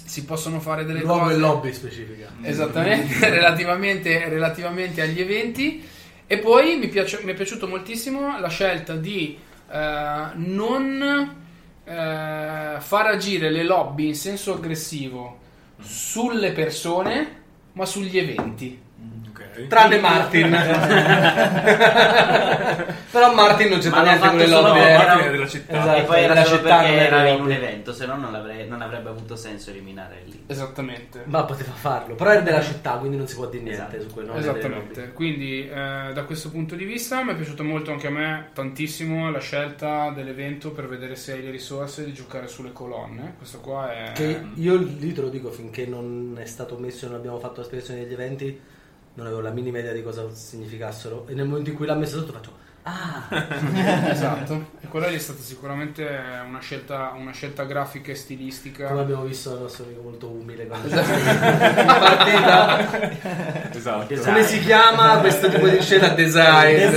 si 0.06 0.24
possono 0.26 0.60
fare 0.60 0.86
delle 0.86 1.00
Luogo 1.02 1.22
cose 1.24 1.34
e 1.34 1.38
lobby 1.38 1.74
specifica. 1.74 2.28
esattamente 2.44 3.18
relativamente, 3.30 4.30
relativamente 4.30 5.02
agli 5.02 5.20
eventi 5.20 5.84
e 6.28 6.38
poi 6.38 6.78
mi, 6.78 6.88
piace- 6.90 7.22
mi 7.24 7.32
è 7.32 7.36
piaciuto 7.36 7.68
moltissimo 7.68 8.40
la 8.40 8.50
scelta 8.50 8.96
di 8.96 9.36
eh, 9.72 10.26
non 10.36 11.42
eh, 11.84 12.78
far 12.80 13.08
agire 13.08 13.50
le 13.50 13.64
lobby 13.64 14.08
in 14.08 14.16
senso 14.16 14.54
aggressivo 14.54 15.40
sulle 15.80 16.52
persone 16.52 17.42
ma 17.74 17.86
sugli 17.86 18.18
eventi 18.18 18.83
Tranne 19.68 20.00
Martin. 20.00 20.50
Però 23.12 23.34
Martin 23.34 23.70
non 23.70 23.80
c'entra 23.80 24.02
niente 24.02 24.28
con 24.28 24.38
le 24.38 24.48
lobby. 24.48 24.80
eh. 24.80 24.82
era- 24.82 25.06
Martin 25.06 25.28
è 25.28 25.32
della 25.32 25.48
città. 25.48 25.80
Esatto. 25.80 26.00
e 26.00 26.04
poi 26.04 26.24
era 26.24 26.34
della 26.34 26.46
solo 26.46 26.62
perché 26.62 26.88
non 26.88 26.98
è 26.98 27.04
era 27.04 27.28
in 27.28 27.42
un 27.42 27.52
evento, 27.52 27.94
se 27.94 28.06
no 28.06 28.16
non, 28.16 28.32
non 28.68 28.82
avrebbe 28.82 29.10
avuto 29.10 29.36
senso 29.36 29.70
eliminare 29.70 30.22
lì. 30.26 30.44
esattamente 30.48 31.22
Ma 31.26 31.44
poteva 31.44 31.72
farlo. 31.74 32.16
Però 32.16 32.30
è 32.32 32.42
della 32.42 32.62
città, 32.62 32.94
quindi 32.94 33.18
non 33.18 33.28
si 33.28 33.36
può 33.36 33.46
dire 33.48 33.64
niente 33.64 33.98
Esatto. 33.98 34.02
su 34.02 34.14
quel 34.14 34.26
nome 34.26 34.40
delle 34.40 34.52
Esattamente, 34.58 35.12
quindi 35.14 35.70
eh, 35.70 36.12
da 36.14 36.24
questo 36.26 36.50
punto 36.50 36.76
di 36.76 36.86
vista 36.86 37.24
mi 37.24 37.34
è 37.34 37.36
piaciuto 37.36 37.64
molto 37.64 37.92
anche 37.92 38.08
a 38.08 38.12
me 38.12 38.50
tantissimo 38.54 39.30
la 39.30 39.40
scelta 39.40 40.10
dell'evento 40.10 40.72
per 40.72 40.88
vedere 40.88 41.16
se 41.16 41.34
hai 41.34 41.44
le 41.44 41.52
risorse 41.52 42.04
di 42.06 42.14
giocare 42.14 42.48
sulle 42.48 42.72
colonne. 42.74 43.36
Questo 43.38 43.60
qua 43.60 43.94
è... 43.94 44.12
Che 44.14 44.42
io 44.56 44.76
lì 44.76 45.14
te 45.14 45.22
lo 45.22 45.30
dico 45.30 45.52
finché 45.52 45.86
non 45.86 46.38
è 46.40 46.46
stato 46.46 46.78
messo 46.78 47.06
e 47.06 47.10
non 47.10 47.18
abbiamo 47.18 47.38
fatto 47.40 47.60
la 47.62 47.66
spiegazione 47.66 48.02
degli 48.02 48.14
eventi, 48.14 48.60
non 49.16 49.26
avevo 49.26 49.42
la 49.42 49.52
minima 49.52 49.80
idea 49.80 49.94
di 49.94 50.04
cosa 50.04 50.34
significassero. 50.34 51.26
E 51.28 51.34
nel 51.34 51.46
momento 51.46 51.70
in 51.70 51.76
cui 51.76 51.86
l'ha 51.86 51.96
messo 51.96 52.20
sotto 52.20 52.32
faccio. 52.32 52.62
Ah! 52.86 53.24
esatto, 54.12 54.72
e 54.82 54.88
quella 54.88 55.08
lì 55.08 55.16
è 55.16 55.20
stata 55.20 55.40
sicuramente 55.42 56.06
una 56.46 56.60
scelta, 56.60 57.14
una 57.16 57.32
scelta 57.32 57.64
grafica 57.64 58.12
e 58.12 58.16
stilistica. 58.16 58.88
Come 58.88 59.02
abbiamo 59.02 59.24
visto 59.24 59.54
il 59.54 59.62
nostro 59.62 59.86
amico 59.86 60.02
molto 60.02 60.28
umile 60.30 60.68
quando 60.68 60.88
in 60.90 60.96
partita. 61.86 62.80
Esatto. 63.72 64.06
Design. 64.08 64.26
Come 64.34 64.44
si 64.44 64.60
chiama 64.60 65.18
questo 65.20 65.48
tipo 65.50 65.68
di 65.68 65.82
scena? 65.82 66.10
Design. 66.10 66.94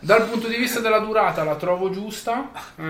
Dal 0.00 0.26
punto 0.28 0.48
di 0.48 0.56
vista 0.56 0.80
della 0.80 1.00
durata 1.00 1.44
la 1.44 1.54
trovo 1.56 1.90
giusta, 1.90 2.50
eh, 2.76 2.82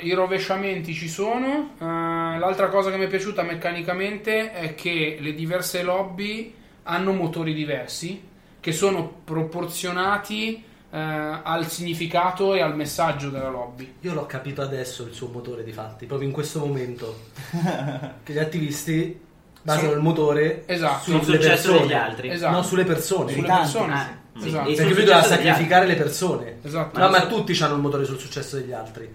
i 0.00 0.12
rovesciamenti 0.12 0.92
ci 0.94 1.08
sono, 1.08 1.70
eh, 1.78 1.84
l'altra 1.84 2.68
cosa 2.68 2.90
che 2.90 2.96
mi 2.96 3.04
è 3.04 3.08
piaciuta 3.08 3.42
meccanicamente 3.42 4.52
è 4.52 4.74
che 4.74 5.16
le 5.20 5.34
diverse 5.34 5.82
lobby 5.82 6.54
hanno 6.84 7.12
motori 7.12 7.54
diversi 7.54 8.22
che 8.60 8.72
sono 8.72 9.20
proporzionati 9.24 10.62
eh, 10.90 10.98
al 11.42 11.66
significato 11.68 12.54
e 12.54 12.60
al 12.62 12.76
messaggio 12.76 13.28
della 13.30 13.48
lobby. 13.48 13.94
Io 14.00 14.14
l'ho 14.14 14.26
capito 14.26 14.62
adesso 14.62 15.04
il 15.04 15.12
suo 15.12 15.28
motore 15.28 15.64
di 15.64 15.72
fatti, 15.72 16.06
proprio 16.06 16.28
in 16.28 16.34
questo 16.34 16.60
momento. 16.60 17.18
che 18.22 18.32
gli 18.32 18.38
attivisti 18.38 19.18
basano 19.62 19.88
Sì. 19.88 19.94
il 19.94 20.00
motore 20.00 20.62
Esatto. 20.66 21.10
Sul 21.10 21.22
sulle 21.22 21.36
successo 21.38 21.68
persone. 21.70 21.80
degli 21.80 21.92
altri. 21.96 22.30
Esatto. 22.30 22.54
No, 22.56 22.62
sulle 22.62 22.84
persone. 22.84 23.32
Sulle 23.32 23.46
tanti. 23.46 23.62
persone. 23.72 23.92
Ah, 23.92 24.08
sì. 24.40 24.46
Esatto. 24.48 24.64
Perché 24.72 24.84
lui 24.94 25.04
doveva 25.04 25.22
sacrificare 25.22 25.86
le 25.86 25.94
persone. 25.96 26.56
Esatto. 26.62 26.98
No, 26.98 27.08
ma 27.08 27.20
so- 27.20 27.26
tutti 27.28 27.62
hanno 27.62 27.74
il 27.74 27.80
motore 27.80 28.04
sul 28.04 28.18
successo 28.18 28.56
degli 28.56 28.72
altri. 28.72 29.12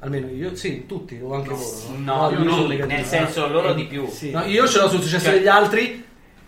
Almeno 0.00 0.28
io, 0.28 0.54
sì, 0.56 0.86
tutti, 0.86 1.20
o 1.22 1.34
anche 1.34 1.50
loro. 1.50 1.62
No, 1.96 2.30
io 2.30 2.38
no, 2.38 2.56
no, 2.56 2.66
negativo. 2.66 2.96
nel 2.96 3.04
senso 3.04 3.46
loro 3.48 3.74
di 3.74 3.84
più. 3.84 4.08
Sì. 4.08 4.30
No, 4.30 4.44
io 4.44 4.66
ce 4.66 4.78
l'ho 4.78 4.88
sul 4.88 5.02
successo 5.02 5.28
Ok. 5.28 5.34
degli 5.34 5.46
altri, 5.48 6.04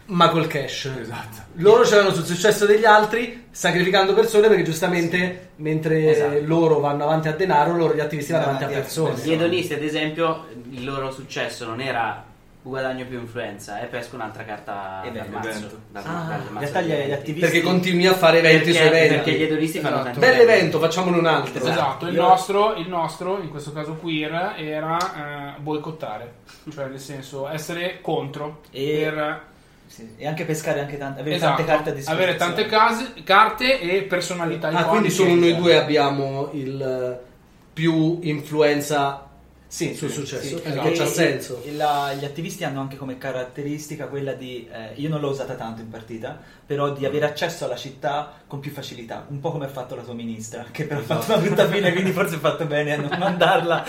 ma 0.06 0.28
col 0.30 0.46
cash. 0.46 0.90
Esatto. 1.00 1.36
Loro 1.56 1.82
c'erano 1.82 2.12
sul 2.14 2.24
successo 2.24 2.64
degli 2.64 2.84
altri, 2.86 3.44
sacrificando 3.50 4.14
persone 4.14 4.48
perché 4.48 4.62
giustamente 4.62 5.50
mentre 5.56 6.10
Esatto. 6.12 6.40
loro 6.46 6.80
vanno 6.80 7.04
avanti 7.04 7.28
a 7.28 7.32
denaro, 7.32 7.76
loro 7.76 7.94
gli 7.94 8.00
attivisti 8.00 8.32
vanno 8.32 8.44
Vanno 8.46 8.56
avanti 8.58 8.74
a 8.74 8.78
avanti 8.78 8.98
a 8.98 9.02
persone. 9.04 9.22
Gli 9.28 9.32
edonisti, 9.34 9.74
ad 9.74 9.82
esempio, 9.82 10.46
il 10.70 10.84
loro 10.84 11.10
successo 11.10 11.66
non 11.66 11.80
era 11.82 12.24
guadagno 12.62 13.04
più 13.06 13.18
influenza, 13.18 13.80
e 13.80 13.86
pesco 13.86 14.14
un'altra 14.14 14.44
carta 14.44 15.02
Evento. 15.04 15.30
dal 15.30 15.42
mazzo. 15.42 15.78
Dal- 15.90 16.02
Ah, 16.06 16.24
dal 16.28 16.40
mazzo 16.52 16.58
realtà 16.60 16.80
di 16.80 16.86
gli, 16.88 17.12
attivisti 17.12 17.40
Perché 17.40 17.60
continui 17.60 18.06
a 18.06 18.14
fare 18.14 18.38
eventi 18.38 18.70
Perché- 18.70 18.78
su 18.78 18.86
eventi. 18.86 19.14
Perché 19.14 19.32
gli 19.32 19.42
edonisti 19.42 19.78
fanno 19.80 19.94
Esatto. 20.00 20.10
tanti 20.20 20.20
Bell'evento, 20.20 20.78
facciamone 20.78 21.16
un 21.18 21.26
altro. 21.26 21.68
Esatto, 21.68 22.06
il 22.06 22.14
Io- 22.14 22.22
nostro, 22.22 22.74
il 22.74 22.88
nostro, 22.88 23.40
in 23.42 23.50
questo 23.50 23.72
caso 23.72 23.94
queer, 23.94 24.54
era 24.56 25.54
eh, 25.56 25.60
boicottare, 25.60 26.34
cioè 26.72 26.86
nel 26.86 27.00
senso 27.00 27.48
essere 27.48 27.98
contro 28.00 28.60
E- 28.70 29.00
per 29.10 29.42
Sì, 29.86 30.14
e 30.16 30.26
anche 30.26 30.44
pescare 30.44 30.80
anche 30.80 30.96
tante, 30.96 31.20
avere 31.20 31.34
esatto, 31.36 31.56
tante 31.56 31.70
carte 31.70 31.90
a 31.90 31.92
disposizione. 31.92 32.22
avere 32.32 32.38
tante 32.38 32.66
case- 32.66 33.12
carte 33.24 33.80
e 33.80 34.02
personalità 34.04 34.68
Ah, 34.68 34.84
quindi 34.84 35.10
solo 35.10 35.34
noi 35.34 35.54
due 35.56 35.76
abbiamo 35.76 36.48
il 36.52 36.80
eh, 36.80 37.30
più 37.74 38.18
influenza 38.22 39.26
Sì, 39.72 39.94
sul 39.94 40.10
sì, 40.10 40.16
successo, 40.16 40.58
sì. 40.58 40.62
esatto. 40.68 40.86
E- 40.88 40.92
c'ha 40.92 41.06
senso. 41.06 41.62
e 41.64 41.72
la- 41.72 42.12
gli 42.12 42.26
attivisti 42.26 42.62
hanno 42.62 42.82
anche 42.82 42.98
come 42.98 43.16
caratteristica 43.16 44.06
quella 44.08 44.34
di, 44.34 44.68
eh, 44.70 44.92
io 44.96 45.08
non 45.08 45.18
l'ho 45.18 45.30
usata 45.30 45.54
tanto 45.54 45.80
in 45.80 45.88
partita, 45.88 46.38
però 46.66 46.92
di 46.92 47.06
avere 47.06 47.24
accesso 47.24 47.64
alla 47.64 47.76
città 47.76 48.34
con 48.46 48.60
più 48.60 48.70
facilità, 48.70 49.24
un 49.30 49.40
po' 49.40 49.50
come 49.50 49.64
ha 49.64 49.68
fatto 49.68 49.94
la 49.94 50.02
tua 50.02 50.12
ministra, 50.12 50.66
che 50.70 50.84
però 50.84 51.00
ha 51.00 51.04
fatto 51.04 51.32
una 51.32 51.40
brutta 51.42 51.66
fine, 51.70 51.90
quindi 51.90 52.12
forse 52.12 52.34
ha 52.34 52.38
fatto 52.40 52.66
bene 52.66 52.92
a 52.92 52.96
non 53.00 53.16
mandarla. 53.18 53.82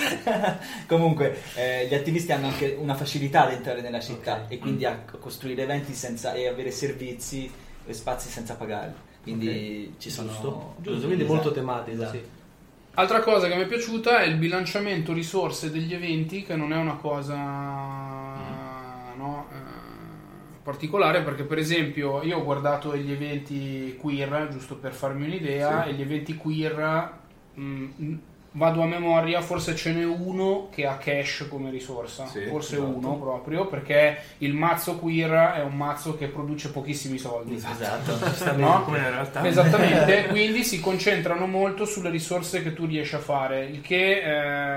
Comunque, 0.88 1.38
eh, 1.56 1.86
gli 1.89 1.93
attivisti 1.93 2.32
hanno 2.32 2.48
anche 2.48 2.78
una 2.80 2.96
facilità 2.96 3.48
ad 3.48 3.52
entrare 3.52 3.82
nella 3.82 4.00
città 4.00 4.36
Ok. 4.46 4.52
e 4.54 4.60
quindi 4.60 4.86
a 4.86 5.04
costruire 5.19 5.63
eventi 5.63 5.93
senza, 5.93 6.34
e 6.34 6.48
avere 6.48 6.72
servizi 6.72 7.52
e 7.86 7.93
spazi 7.93 8.30
senza 8.30 8.54
pagarli. 8.56 8.96
Quindi 9.22 9.96
ci 10.00 10.10
sono... 10.10 10.30
Giusto, 10.30 10.76
giusto, 10.78 11.08
quindi 11.08 11.26
molto 11.26 11.52
tematico. 11.52 11.98
Esatto. 12.04 12.17
Sì. 12.17 12.41
Altra 12.96 13.22
cosa 13.22 13.48
che 13.48 13.56
mi 13.56 13.64
è 13.64 13.66
piaciuta 13.66 14.20
è 14.20 14.26
il 14.26 14.36
bilanciamento 14.36 15.14
risorse 15.14 15.72
degli 15.72 15.96
eventi, 15.96 16.44
che 16.44 16.56
non 16.56 16.72
è 16.72 16.78
una 16.78 16.94
cosa 16.94 17.36
no, 19.16 19.48
eh, 19.52 19.56
particolare, 20.62 21.24
perché 21.24 21.44
per 21.44 21.58
esempio 21.58 22.22
io 22.22 22.38
ho 22.38 22.44
guardato 22.44 22.96
gli 22.96 23.12
eventi 23.12 23.98
queer, 24.00 24.50
giusto 24.52 24.76
per 24.76 24.94
farmi 24.94 25.26
un'idea, 25.26 25.86
e 25.86 25.94
gli 25.94 26.02
eventi 26.02 26.36
queer 26.36 27.12
mh, 27.56 28.18
vado 28.56 28.82
a 28.82 28.86
memoria, 28.86 29.42
forse 29.42 29.76
ce 29.76 29.92
n'è 29.94 30.04
uno 30.06 30.70
che 30.72 30.86
ha 30.86 30.98
cash 30.98 31.46
come 31.50 31.70
risorsa, 31.72 32.26
Sì, 32.28 32.42
forse 32.42 32.76
esatto. 32.76 32.89
uno 32.96 33.18
proprio, 33.18 33.66
perché 33.68 34.18
il 34.39 34.54
mazzo 34.54 34.98
queer 34.98 35.54
è 35.56 35.62
un 35.63 35.76
mazzo 35.76 36.16
che 36.16 36.28
produce 36.28 36.72
pochissimi 36.72 37.18
soldi. 37.18 37.56
Esatto. 37.56 38.52
No? 38.63 38.84
Come 38.84 38.98
in 39.00 39.10
realtà. 39.10 39.46
Esattamente, 39.46 40.28
quindi 40.30 40.63
si 40.63 40.80
concentrano 40.80 41.48
molto 41.48 41.86
sulle 41.86 42.10
risorse 42.10 42.62
che 42.62 42.74
tu 42.74 42.86
riesci 42.86 43.16
a 43.16 43.20
fare, 43.20 43.66
il 43.66 43.82
che 43.82 44.22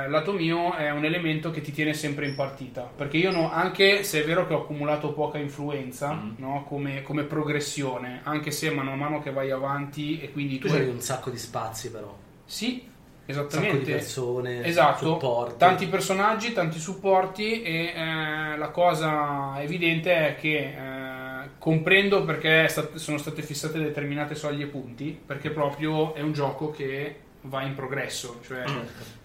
eh, 0.05 0.09
lato 0.09 0.33
mio 0.33 0.75
è 0.75 0.91
un 0.91 1.05
elemento 1.05 1.51
che 1.51 1.61
ti 1.61 1.73
tiene 1.73 1.93
sempre 1.95 2.27
in 2.27 2.35
partita, 2.35 2.83
perché 2.97 3.17
io 3.19 3.31
no- 3.31 3.51
anche 3.53 4.03
se 4.03 4.23
è 4.23 4.27
vero 4.27 4.47
che 4.47 4.55
ho 4.55 4.63
accumulato 4.63 5.13
poca 5.13 5.39
influenza 5.39 6.13
Mhm. 6.13 6.35
no, 6.39 6.65
come, 6.67 7.03
come 7.03 7.25
progressione, 7.25 8.21
anche 8.25 8.51
se 8.51 8.71
mano 8.71 8.93
a 8.93 8.97
mano 8.97 9.21
che 9.23 9.31
vai 9.33 9.51
avanti 9.51 10.21
e 10.21 10.33
quindi 10.33 10.59
Tu 10.59 10.69
tu... 10.69 10.75
c'hai 10.75 10.89
un 10.89 11.01
sacco 11.01 11.31
di 11.31 11.39
spazi 11.39 11.91
però, 11.91 12.15
Sì, 12.45 12.89
un 13.27 13.35
sacco 13.35 13.47
di 13.49 13.57
esattamente. 13.59 13.91
persone, 13.93 14.65
Esatto, 14.65 15.05
supporti. 15.07 15.55
tanti 15.59 15.87
personaggi, 15.87 16.53
tanti 16.53 16.79
supporti 16.79 17.63
e 17.63 17.93
eh, 17.95 18.57
la 18.57 18.69
cosa 18.69 19.55
evidente 19.61 20.13
è 20.29 20.37
che 20.37 20.57
eh, 20.59 21.49
comprendo 21.59 22.25
perché 22.25 22.69
stat- 22.69 22.95
sono 22.97 23.19
state 23.19 23.43
fissate 23.43 23.79
determinate 23.79 24.35
soglie 24.35 24.67
punti, 24.67 25.19
perché 25.27 25.51
proprio 25.51 26.15
è 26.15 26.21
un 26.21 26.33
gioco 26.33 26.71
che 26.71 27.17
va 27.43 27.63
in 27.63 27.75
progresso, 27.75 28.41
cioè 28.45 28.65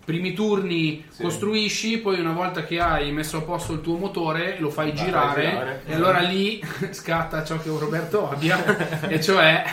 primi 0.05 0.33
turni 0.33 1.03
Sì. 1.09 1.23
costruisci, 1.23 1.97
poi 1.99 2.19
una 2.19 2.33
volta 2.33 2.63
che 2.63 2.79
hai 2.79 3.11
messo 3.11 3.37
a 3.37 3.41
posto 3.41 3.73
il 3.73 3.81
tuo 3.81 3.97
motore 3.97 4.57
lo 4.59 4.69
fai 4.69 4.93
girare, 4.93 5.41
girare. 5.43 5.81
e 5.87 5.93
allora 5.93 6.19
lì 6.19 6.59
scatta 6.91 7.43
ciò 7.43 7.57
che 7.59 7.69
Roberto 7.69 8.29
odia, 8.29 8.99
e 9.09 9.19
cioè 9.21 9.63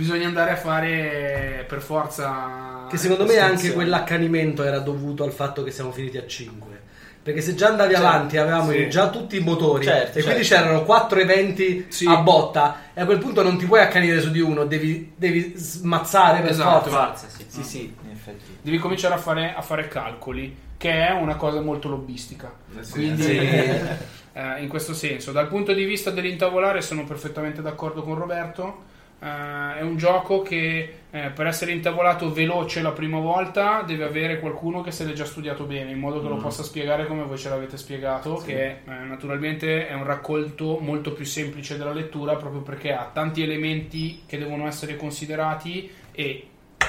bisogna 0.00 0.26
andare 0.26 0.52
a 0.52 0.56
fare 0.56 1.64
per 1.68 1.80
forza 1.82 2.86
Che 2.88 2.96
secondo 2.96 3.24
me 3.26 3.36
anche 3.38 3.72
quell'accanimento 3.72 4.64
era 4.64 4.78
dovuto 4.78 5.24
al 5.24 5.32
fatto 5.32 5.62
che 5.62 5.70
siamo 5.70 5.92
finiti 5.92 6.16
a 6.16 6.26
5. 6.26 6.78
Perché 7.22 7.42
se 7.42 7.54
già 7.54 7.68
andavi 7.68 7.92
Certo, 7.92 8.06
avanti 8.08 8.36
avevamo 8.38 8.70
sì. 8.70 8.88
già 8.88 9.10
tutti 9.10 9.36
i 9.36 9.40
motori 9.40 9.84
Certo, 9.84 10.18
e 10.18 10.22
quindi 10.22 10.42
certo. 10.42 10.64
c'erano 10.64 10.84
quattro 10.84 11.20
eventi 11.20 11.84
Sì. 11.90 12.06
a 12.06 12.16
botta 12.16 12.76
e 12.94 13.00
a 13.02 13.04
quel 13.04 13.18
punto 13.18 13.42
non 13.42 13.58
ti 13.58 13.66
puoi 13.66 13.80
accanire 13.80 14.20
su 14.22 14.30
di 14.30 14.40
uno, 14.40 14.64
devi, 14.64 15.12
devi 15.16 15.52
smazzare 15.54 16.40
per 16.40 16.50
Esatto. 16.52 16.88
forza. 16.88 17.06
Forza, 17.06 17.28
sì. 17.28 17.44
Sì, 17.46 17.62
sì, 17.62 17.94
in 18.04 18.10
effetti. 18.10 18.56
devi 18.62 18.78
cominciare 18.78 19.14
a 19.14 19.18
fare, 19.18 19.52
a 19.54 19.60
fare 19.60 19.86
calcoli, 19.88 20.56
che 20.78 20.90
è 21.08 21.10
una 21.12 21.36
cosa 21.36 21.60
molto 21.60 21.88
lobbistica. 21.88 22.50
Eh 22.78 22.82
sì. 22.82 22.92
Quindi, 22.92 23.22
Sì. 23.22 23.36
eh, 23.36 24.60
in 24.62 24.68
questo 24.68 24.94
senso, 24.94 25.30
dal 25.30 25.48
punto 25.48 25.74
di 25.74 25.84
vista 25.84 26.10
dell'intavolare, 26.10 26.80
sono 26.80 27.04
perfettamente 27.04 27.60
d'accordo 27.60 28.02
con 28.02 28.14
Roberto. 28.14 28.88
Eh, 29.22 29.78
è 29.78 29.82
un 29.82 29.96
gioco 29.96 30.40
che 30.42 30.94
eh, 31.10 31.30
per 31.34 31.46
essere 31.46 31.72
intavolato 31.72 32.32
veloce 32.32 32.80
la 32.80 32.92
prima 32.92 33.18
volta 33.18 33.82
deve 33.82 34.04
avere 34.04 34.38
qualcuno 34.40 34.80
che 34.80 34.90
se 34.92 35.04
l'è 35.04 35.12
già 35.12 35.24
studiato 35.24 35.64
bene 35.64 35.90
in 35.90 35.98
modo 35.98 36.22
che 36.22 36.28
lo 36.28 36.36
Mm. 36.36 36.40
possa 36.40 36.62
spiegare 36.62 37.06
come 37.06 37.24
voi 37.24 37.36
ce 37.36 37.48
l'avete 37.50 37.76
spiegato 37.76 38.36
che 38.36 38.68
eh, 38.68 38.78
naturalmente 39.06 39.86
è 39.88 39.92
un 39.92 40.04
raccolto 40.04 40.78
molto 40.80 41.12
più 41.12 41.24
semplice 41.26 41.76
della 41.76 41.92
lettura 41.92 42.36
proprio 42.36 42.62
perché 42.62 42.92
ha 42.94 43.10
tanti 43.12 43.42
elementi 43.42 44.22
che 44.26 44.38
devono 44.38 44.66
essere 44.66 44.96
considerati 44.96 45.90
e 46.12 46.46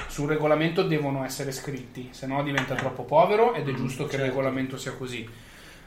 sul 0.08 0.28
regolamento 0.30 0.84
devono 0.84 1.24
essere 1.24 1.52
scritti, 1.52 2.10
se 2.12 2.28
no 2.28 2.44
diventa 2.44 2.76
troppo 2.76 3.04
povero 3.04 3.54
ed 3.54 3.68
è 3.68 3.74
giusto 3.74 4.06
che 4.06 4.16
il 4.16 4.22
certo. 4.22 4.26
regolamento 4.26 4.78
sia 4.78 4.94
così. 4.94 5.28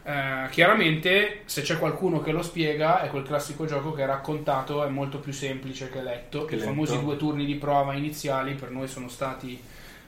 Eh, 0.06 0.48
chiaramente, 0.50 1.40
se 1.46 1.62
c'è 1.62 1.78
qualcuno 1.78 2.20
che 2.20 2.30
lo 2.30 2.42
spiega, 2.42 3.00
è 3.02 3.08
quel 3.08 3.22
classico 3.22 3.64
gioco 3.64 3.92
che 3.92 4.02
è 4.02 4.06
raccontato, 4.06 4.84
è 4.84 4.88
molto 4.88 5.18
più 5.18 5.32
semplice 5.32 5.88
che 5.90 6.02
letto. 6.02 6.44
Che 6.44 6.54
I 6.54 6.58
letto. 6.58 6.70
famosi 6.70 7.00
due 7.00 7.16
turni 7.16 7.46
di 7.46 7.54
prova 7.54 7.94
iniziali 7.94 8.52
per 8.54 8.70
noi 8.70 8.86
sono 8.86 9.08
stati 9.08 9.58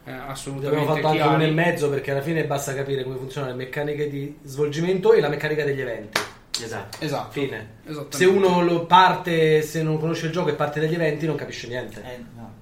eh, 0.04 0.10
Abbiamo 0.10 0.30
assolutamente 0.30 0.86
fatto 0.86 1.06
anche 1.08 1.22
uno 1.22 1.34
e 1.34 1.38
chiari. 1.38 1.54
mezzo 1.54 1.90
perché 1.90 2.10
alla 2.10 2.20
fine 2.20 2.44
basta 2.44 2.74
capire 2.74 3.02
come 3.02 3.16
funzionano 3.16 3.56
le 3.56 3.64
meccaniche 3.64 4.08
di 4.08 4.36
svolgimento 4.42 5.12
e 5.12 5.20
la 5.20 5.28
meccanica 5.28 5.64
degli 5.64 5.80
eventi. 5.80 6.20
Esatto. 6.62 7.04
Esatto. 7.04 7.30
Fine. 7.32 7.68
Se 8.10 8.24
uno 8.24 8.62
lo 8.62 8.86
parte, 8.86 9.62
se 9.62 9.82
non 9.82 9.98
conosce 9.98 10.26
il 10.26 10.32
gioco 10.32 10.50
e 10.50 10.54
parte 10.54 10.78
dagli 10.78 10.94
eventi 10.94 11.26
non 11.26 11.36
capisce 11.36 11.68
niente. 11.68 12.02
Eh, 12.02 12.24
no. 12.36 12.54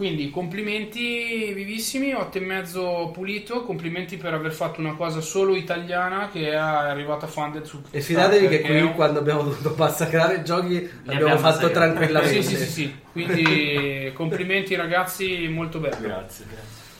Quindi 0.00 0.30
complimenti 0.30 1.52
vivissimi, 1.52 2.14
8 2.14 2.38
e 2.38 2.40
mezzo 2.40 3.10
pulito, 3.12 3.64
complimenti 3.64 4.16
per 4.16 4.32
aver 4.32 4.50
fatto 4.50 4.80
una 4.80 4.94
cosa 4.94 5.20
solo 5.20 5.54
italiana 5.54 6.30
che 6.32 6.52
è 6.52 6.54
arrivata 6.54 7.26
funded 7.26 7.64
su 7.64 7.82
E 7.90 8.00
fidatevi 8.00 8.48
che 8.48 8.62
qui 8.62 8.80
un- 8.80 8.94
quando 8.94 9.18
abbiamo 9.18 9.42
dovuto 9.42 9.74
massacrare 9.76 10.36
i 10.36 10.42
giochi 10.42 10.88
l'abbiamo 11.04 11.34
abbiamo 11.34 11.36
fatto 11.36 11.66
massacrati. 11.66 11.72
tranquillamente. 11.74 12.42
Sì, 12.42 12.56
sì, 12.56 12.56
sì, 12.64 12.70
sì. 12.70 13.00
Quindi 13.12 14.10
complimenti 14.16 14.74
ragazzi, 14.74 15.48
molto 15.48 15.80
bello. 15.80 15.98
Grazie. 15.98 16.46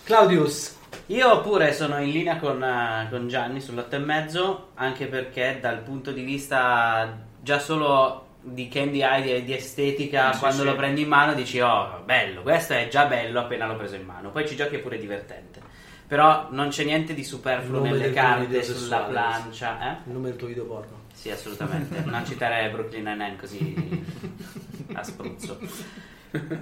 Claudius, 0.02 0.76
Io 1.06 1.40
pure 1.40 1.72
sono 1.72 1.98
in 2.02 2.10
linea 2.10 2.36
con, 2.36 2.62
eh, 2.62 3.06
con 3.10 3.28
Gianni 3.28 3.60
sull'otto 3.62 3.96
e 3.96 3.98
mezzo, 3.98 4.68
anche 4.74 5.06
perché 5.06 5.58
dal 5.60 5.78
punto 5.80 6.12
di 6.12 6.22
vista 6.22 7.16
già 7.40 7.58
solo 7.58 8.26
di 8.42 8.68
candy 8.68 9.03
eye 9.03 9.44
di 9.44 9.55
estetica, 9.55 10.33
Sì, 10.33 10.38
quando 10.38 10.61
sì. 10.62 10.64
lo 10.64 10.76
prendi 10.76 11.03
in 11.03 11.09
mano 11.09 11.35
dici 11.35 11.61
oh 11.61 12.03
bello, 12.05 12.42
questo 12.42 12.72
è 12.72 12.88
già 12.88 13.07
bello 13.07 13.40
appena 13.40 13.66
l'ho 13.66 13.76
preso 13.76 13.96
in 13.96 14.05
mano, 14.05 14.31
poi 14.31 14.46
ci 14.48 14.57
giochi 14.57 14.76
è 14.76 14.79
pure 14.79 14.98
divertente. 14.98 15.61
Però 16.07 16.48
non 16.50 16.70
c'è 16.70 16.83
niente 16.83 17.14
di 17.14 17.22
superfluo 17.22 17.81
nelle 17.83 18.12
carte, 18.12 18.64
sulla 18.64 18.98
plancia, 19.03 19.79
eh? 19.92 19.96
il 20.07 20.12
nome 20.12 20.31
del 20.31 20.37
tuo 20.38 20.48
video 20.48 20.64
porno. 20.64 20.98
Sì, 21.12 21.31
assolutamente. 21.31 22.00
Non 22.05 22.24
citare 22.26 22.68
Brooklyn 22.70 23.05
Nine-Nine 23.05 23.37
così 23.37 24.05
a 24.94 25.03
spruzzo. 25.05 25.59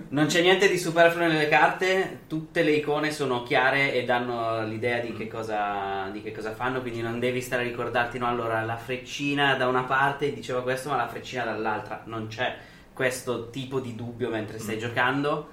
Non 0.09 0.26
c'è 0.26 0.40
niente 0.40 0.68
di 0.68 0.78
superfluo 0.78 1.26
nelle 1.26 1.48
carte, 1.48 2.20
tutte 2.26 2.62
le 2.62 2.70
icone 2.72 3.11
sono 3.11 3.42
chiare 3.42 3.92
e 3.92 4.04
danno 4.04 4.64
l'idea 4.64 4.98
di 5.00 5.12
che 5.12 5.28
cosa, 5.28 6.09
di 6.11 6.22
che 6.22 6.33
cosa 6.33 6.54
fanno, 6.54 6.81
quindi 6.81 7.02
non 7.02 7.18
devi 7.18 7.42
stare 7.42 7.62
a 7.62 7.66
ricordarti, 7.66 8.18
no, 8.18 8.26
allora 8.26 8.62
la 8.62 8.76
freccina 8.76 9.57
da 9.57 9.66
una 9.66 9.83
parte 9.83 10.33
diceva 10.33 10.62
questo, 10.62 10.88
ma 10.88 10.96
la 10.96 11.09
freccina 11.09 11.44
dall'altra. 11.44 12.02
Non 12.04 12.28
c'è 12.28 12.57
questo 12.94 13.50
tipo 13.50 13.78
di 13.78 13.94
dubbio 13.94 14.31
mentre 14.31 14.59
stai 14.59 14.78
giocando 14.78 15.50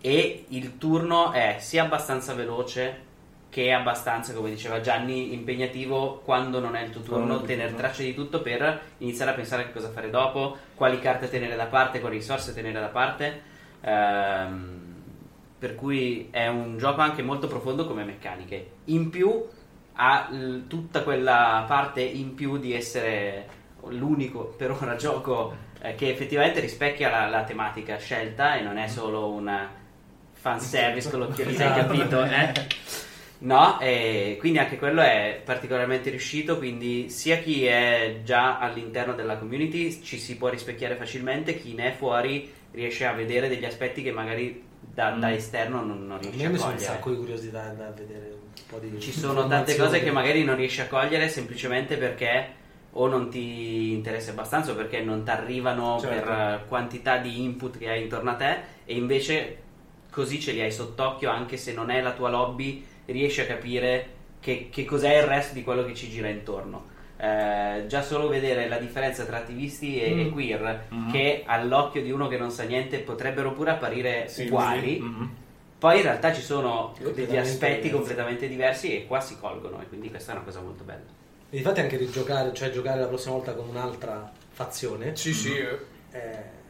e 0.00 0.46
il 0.48 0.78
turno 0.78 1.30
è 1.30 1.56
sia 1.60 1.84
abbastanza 1.84 2.34
veloce 2.34 3.10
che 3.48 3.66
è 3.66 3.70
abbastanza, 3.70 4.32
come 4.32 4.48
diceva 4.48 4.80
Gianni, 4.80 5.34
impegnativo 5.34 6.22
quando 6.24 6.58
non 6.58 6.74
è 6.74 6.82
il 6.82 6.90
tuo 6.90 7.02
turno, 7.02 7.36
tuo 7.36 7.46
tenere 7.46 7.74
traccia 7.74 8.02
di 8.02 8.14
tutto 8.14 8.40
per 8.40 8.80
iniziare 8.98 9.30
a 9.30 9.34
pensare 9.34 9.62
a 9.62 9.66
che 9.66 9.72
cosa 9.72 9.90
fare 9.90 10.08
dopo, 10.08 10.56
quali 10.74 10.98
carte 10.98 11.28
tenere 11.28 11.54
da 11.54 11.66
parte, 11.66 12.00
quali 12.00 12.16
risorse 12.16 12.54
tenere 12.54 12.80
da 12.80 12.86
parte. 12.86 13.50
Ehm, 13.82 14.80
per 15.58 15.74
cui 15.76 16.28
è 16.30 16.48
un 16.48 16.76
gioco 16.78 17.00
anche 17.02 17.22
molto 17.22 17.46
profondo 17.46 17.86
come 17.86 18.04
meccaniche. 18.04 18.70
In 18.86 19.10
più 19.10 19.44
ha 19.94 20.28
l- 20.30 20.66
tutta 20.66 21.02
quella 21.02 21.64
parte 21.68 22.00
in 22.00 22.34
più 22.34 22.58
di 22.58 22.74
essere 22.74 23.46
l'unico 23.88 24.54
per 24.56 24.70
ora 24.72 24.94
gioco 24.96 25.54
eh, 25.80 25.94
che 25.94 26.08
effettivamente 26.10 26.60
rispecchia 26.60 27.10
la, 27.10 27.28
la 27.28 27.44
tematica 27.44 27.96
scelta 27.98 28.56
e 28.56 28.62
non 28.62 28.76
è 28.76 28.88
solo 28.88 29.28
una 29.28 29.68
fanservice 30.32 31.10
con 31.10 31.20
l'occhiolino, 31.20 31.58
hai 31.64 31.70
Esatto. 31.70 31.86
capito? 31.86 32.24
Eh? 32.24 32.52
No, 33.38 33.80
e 33.80 34.36
quindi 34.38 34.58
anche 34.58 34.78
quello 34.78 35.00
è 35.00 35.40
particolarmente 35.44 36.10
riuscito, 36.10 36.58
quindi 36.58 37.08
sia 37.10 37.38
chi 37.38 37.64
è 37.66 38.20
già 38.24 38.58
all'interno 38.58 39.14
della 39.14 39.36
community 39.36 40.00
ci 40.02 40.18
si 40.18 40.36
può 40.36 40.48
rispecchiare 40.48 40.94
facilmente, 40.94 41.56
chi 41.56 41.74
ne 41.74 41.88
è 41.88 41.96
fuori 41.96 42.50
riesce 42.72 43.04
a 43.06 43.12
vedere 43.12 43.48
degli 43.48 43.64
aspetti 43.64 44.02
che 44.02 44.12
magari 44.12 44.62
da, 44.80 45.10
da 45.12 45.28
Mm. 45.28 45.32
esterno 45.32 45.82
non, 45.84 46.06
non 46.06 46.18
A 46.18 46.20
riesce 46.20 46.38
me 46.42 46.46
a 46.46 46.50
mi 46.50 46.56
sono 46.58 46.70
un 46.70 46.74
cogliere. 46.76 46.92
sacco 46.92 47.10
di 47.10 47.16
curiosità 47.16 47.68
da 47.68 47.90
vedere 47.90 48.30
un 48.32 48.62
po' 48.68 48.78
di 48.78 49.00
Ci 49.00 49.12
sono 49.12 49.46
tante 49.46 49.76
cose 49.76 50.02
che 50.02 50.10
magari 50.10 50.44
non 50.44 50.56
riesci 50.56 50.80
a 50.80 50.86
cogliere 50.88 51.28
semplicemente 51.28 51.96
perché 51.96 52.60
o 52.94 53.06
non 53.06 53.30
ti 53.30 53.92
interessa 53.92 54.32
abbastanza 54.32 54.72
o 54.72 54.74
perché 54.74 55.00
non 55.00 55.22
ti 55.24 55.30
arrivano 55.30 55.98
Certo. 56.00 56.24
per 56.30 56.64
quantità 56.68 57.16
di 57.18 57.42
input 57.42 57.78
che 57.78 57.88
hai 57.88 58.02
intorno 58.02 58.30
a 58.30 58.34
te 58.34 58.56
e 58.84 58.94
invece 58.96 59.56
così 60.10 60.38
ce 60.40 60.52
li 60.52 60.60
hai 60.60 60.70
sott'occhio 60.72 61.30
anche 61.30 61.56
se 61.56 61.72
non 61.72 61.88
è 61.90 62.02
la 62.02 62.12
tua 62.12 62.28
lobby 62.28 62.84
riesci 63.06 63.40
a 63.40 63.46
capire 63.46 64.08
che, 64.40 64.68
che 64.70 64.84
cos'è 64.84 65.16
il 65.16 65.22
resto 65.22 65.54
di 65.54 65.62
quello 65.62 65.84
che 65.84 65.94
ci 65.94 66.10
gira 66.10 66.28
intorno. 66.28 66.90
Eh, 67.22 67.86
già 67.86 68.02
solo 68.02 68.26
vedere 68.26 68.66
la 68.68 68.78
differenza 68.78 69.22
tra 69.24 69.36
attivisti 69.36 70.00
e, 70.02 70.10
e 70.22 70.24
Mm. 70.24 70.32
queer 70.32 70.86
Mhm. 70.88 71.12
che 71.12 71.44
all'occhio 71.46 72.02
di 72.02 72.10
uno 72.10 72.26
che 72.26 72.36
non 72.36 72.50
sa 72.50 72.64
niente 72.64 72.98
potrebbero 72.98 73.52
pure 73.52 73.70
apparire 73.70 74.26
Sì, 74.26 74.46
uguali 74.46 74.94
sì. 74.96 75.02
Mhm. 75.02 75.30
poi 75.78 75.98
in 75.98 76.02
realtà 76.02 76.32
ci 76.32 76.40
sono 76.42 76.96
degli 77.14 77.36
aspetti 77.36 77.90
completamente 77.90 78.48
diversi 78.48 78.96
e 78.96 79.06
qua 79.06 79.20
si 79.20 79.36
colgono 79.38 79.80
e 79.80 79.86
quindi 79.88 80.10
questa 80.10 80.32
è 80.32 80.34
una 80.34 80.44
cosa 80.44 80.60
molto 80.62 80.82
bella. 80.82 80.98
E 81.48 81.56
difatti 81.56 81.78
anche 81.78 81.96
rigiocare, 81.96 82.52
cioè 82.54 82.70
giocare 82.72 82.98
la 82.98 83.06
prossima 83.06 83.34
volta 83.36 83.52
con 83.54 83.68
un'altra 83.68 84.28
fazione, 84.50 85.14
Sì, 85.14 85.32
sì. 85.32 85.56
eh, 85.56 86.60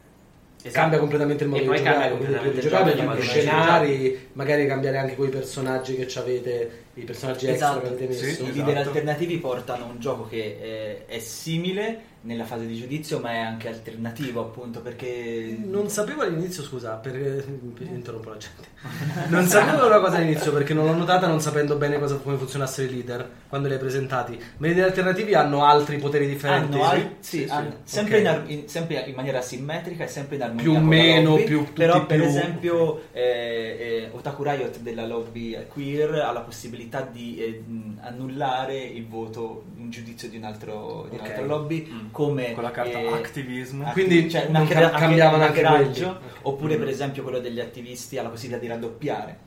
Esatto. 0.65 0.79
cambia 0.79 0.99
completamente 0.99 1.43
il 1.43 1.49
modo 1.49 1.61
E 1.61 1.65
di 1.65 1.75
giocare, 1.77 2.09
completamente 2.11 2.59
il 2.59 2.67
più 2.67 2.77
il 2.77 3.03
modo 3.03 3.15
di 3.19 3.21
scenari, 3.27 4.29
magari 4.33 4.65
cambiare 4.67 4.97
anche 4.97 5.15
quei 5.15 5.29
personaggi 5.29 5.95
che 5.95 6.07
ci 6.07 6.17
avete, 6.19 6.83
i 6.95 7.01
personaggi 7.03 7.47
extra 7.47 7.69
Esatto. 7.69 7.81
che 7.81 7.87
avete 7.87 8.07
messo. 8.07 8.19
Sì, 8.23 8.25
I 8.29 8.31
esatto. 8.31 8.51
leader 8.55 8.77
alternativi 8.87 9.37
portano 9.37 9.85
un 9.87 9.99
gioco 9.99 10.27
che 10.27 10.57
eh, 10.61 11.05
è 11.07 11.19
simile 11.19 12.11
nella 12.23 12.45
fase 12.45 12.65
di 12.65 12.75
giudizio, 12.75 13.19
ma 13.19 13.31
è 13.31 13.37
anche 13.39 13.67
alternativo, 13.67 14.39
appunto, 14.39 14.79
perché 14.79 15.57
Non 15.61 15.89
sapevo 15.89 16.21
all'inizio, 16.21 16.63
scusa, 16.63 16.91
per, 16.93 17.11
per- 17.11 17.87
interrompo 17.87 18.29
la 18.29 18.37
gente. 18.37 18.71
Non 19.27 19.45
sapevo 19.45 19.87
una 19.87 19.99
cosa 19.99 20.17
all'inizio 20.17 20.53
perché 20.53 20.73
non 20.73 20.85
l'ho 20.85 20.93
notata 20.93 21.27
non 21.27 21.41
sapendo 21.41 21.75
bene 21.75 21.99
cosa, 21.99 22.15
come 22.15 22.37
funzionassero 22.37 22.87
i 22.89 22.93
leader 22.93 23.29
quando 23.49 23.67
li 23.67 23.73
hai 23.73 23.79
presentati. 23.79 24.39
Ma 24.57 24.67
i 24.67 24.69
leader 24.69 24.85
alternativi 24.85 25.33
hanno 25.33 25.65
altri 25.65 25.97
poteri 25.97 26.27
differenti. 26.27 26.77
hanno 26.79 26.85
sì? 26.85 26.95
al- 26.95 27.09
sì, 27.19 27.37
Sì, 27.39 27.43
sì. 27.45 27.49
hanno- 27.51 27.75
sempre, 27.83 28.13
Ok. 28.15 28.21
in 28.21 28.27
ar- 28.27 28.43
in, 28.49 28.67
sempre 28.69 29.03
in 29.05 29.15
maniera 29.15 29.41
simmetrica 29.41 30.03
e 30.05 30.07
sempre 30.07 30.35
in 30.37 30.43
armonia 30.43 30.63
Più 30.63 30.73
o 30.75 30.79
meno, 30.79 31.29
lobby, 31.31 31.43
più- 31.43 31.57
tutti 31.65 31.73
però 31.73 32.05
per 32.05 32.17
più- 32.19 32.27
esempio 32.27 33.01
eh, 33.11 33.21
eh, 33.21 34.09
Otaku 34.13 34.43
Riot 34.43 34.79
della 34.79 35.05
lobby 35.05 35.57
queer 35.67 36.13
ha 36.21 36.31
la 36.31 36.39
possibilità 36.41 36.81
di 37.11 37.37
eh, 37.37 37.63
annullare 38.01 38.77
il 38.79 39.07
voto 39.07 39.63
un 39.77 39.89
giudizio 39.89 40.29
di 40.29 40.37
un 40.37 40.43
altro, 40.43 41.07
di 41.09 41.15
Ok. 41.15 41.21
un'altra 41.21 41.45
lobby 41.45 41.87
Mm. 41.91 42.11
come 42.11 42.53
Con 42.53 42.63
la 42.63 42.71
carta 42.71 42.97
eh, 42.99 43.07
activism. 43.07 43.81
Acti- 43.81 43.93
Quindi 44.05 44.29
cioè, 44.29 44.47
non 44.47 44.63
hacker- 44.63 44.89
cam- 44.89 44.99
cambiavano 44.99 45.43
anche 45.43 45.59
hackeraggio, 45.63 46.01
quelli. 46.17 46.31
Ok. 46.33 46.39
oppure 46.43 46.75
per 46.77 46.87
Mm. 46.87 46.89
esempio 46.91 47.23
quello 47.23 47.39
degli 47.39 47.59
attivisti 47.59 48.17
ha 48.17 48.23
la 48.23 48.29
possibilità 48.29 48.61
di 48.61 48.67
raddoppiare 48.67 49.37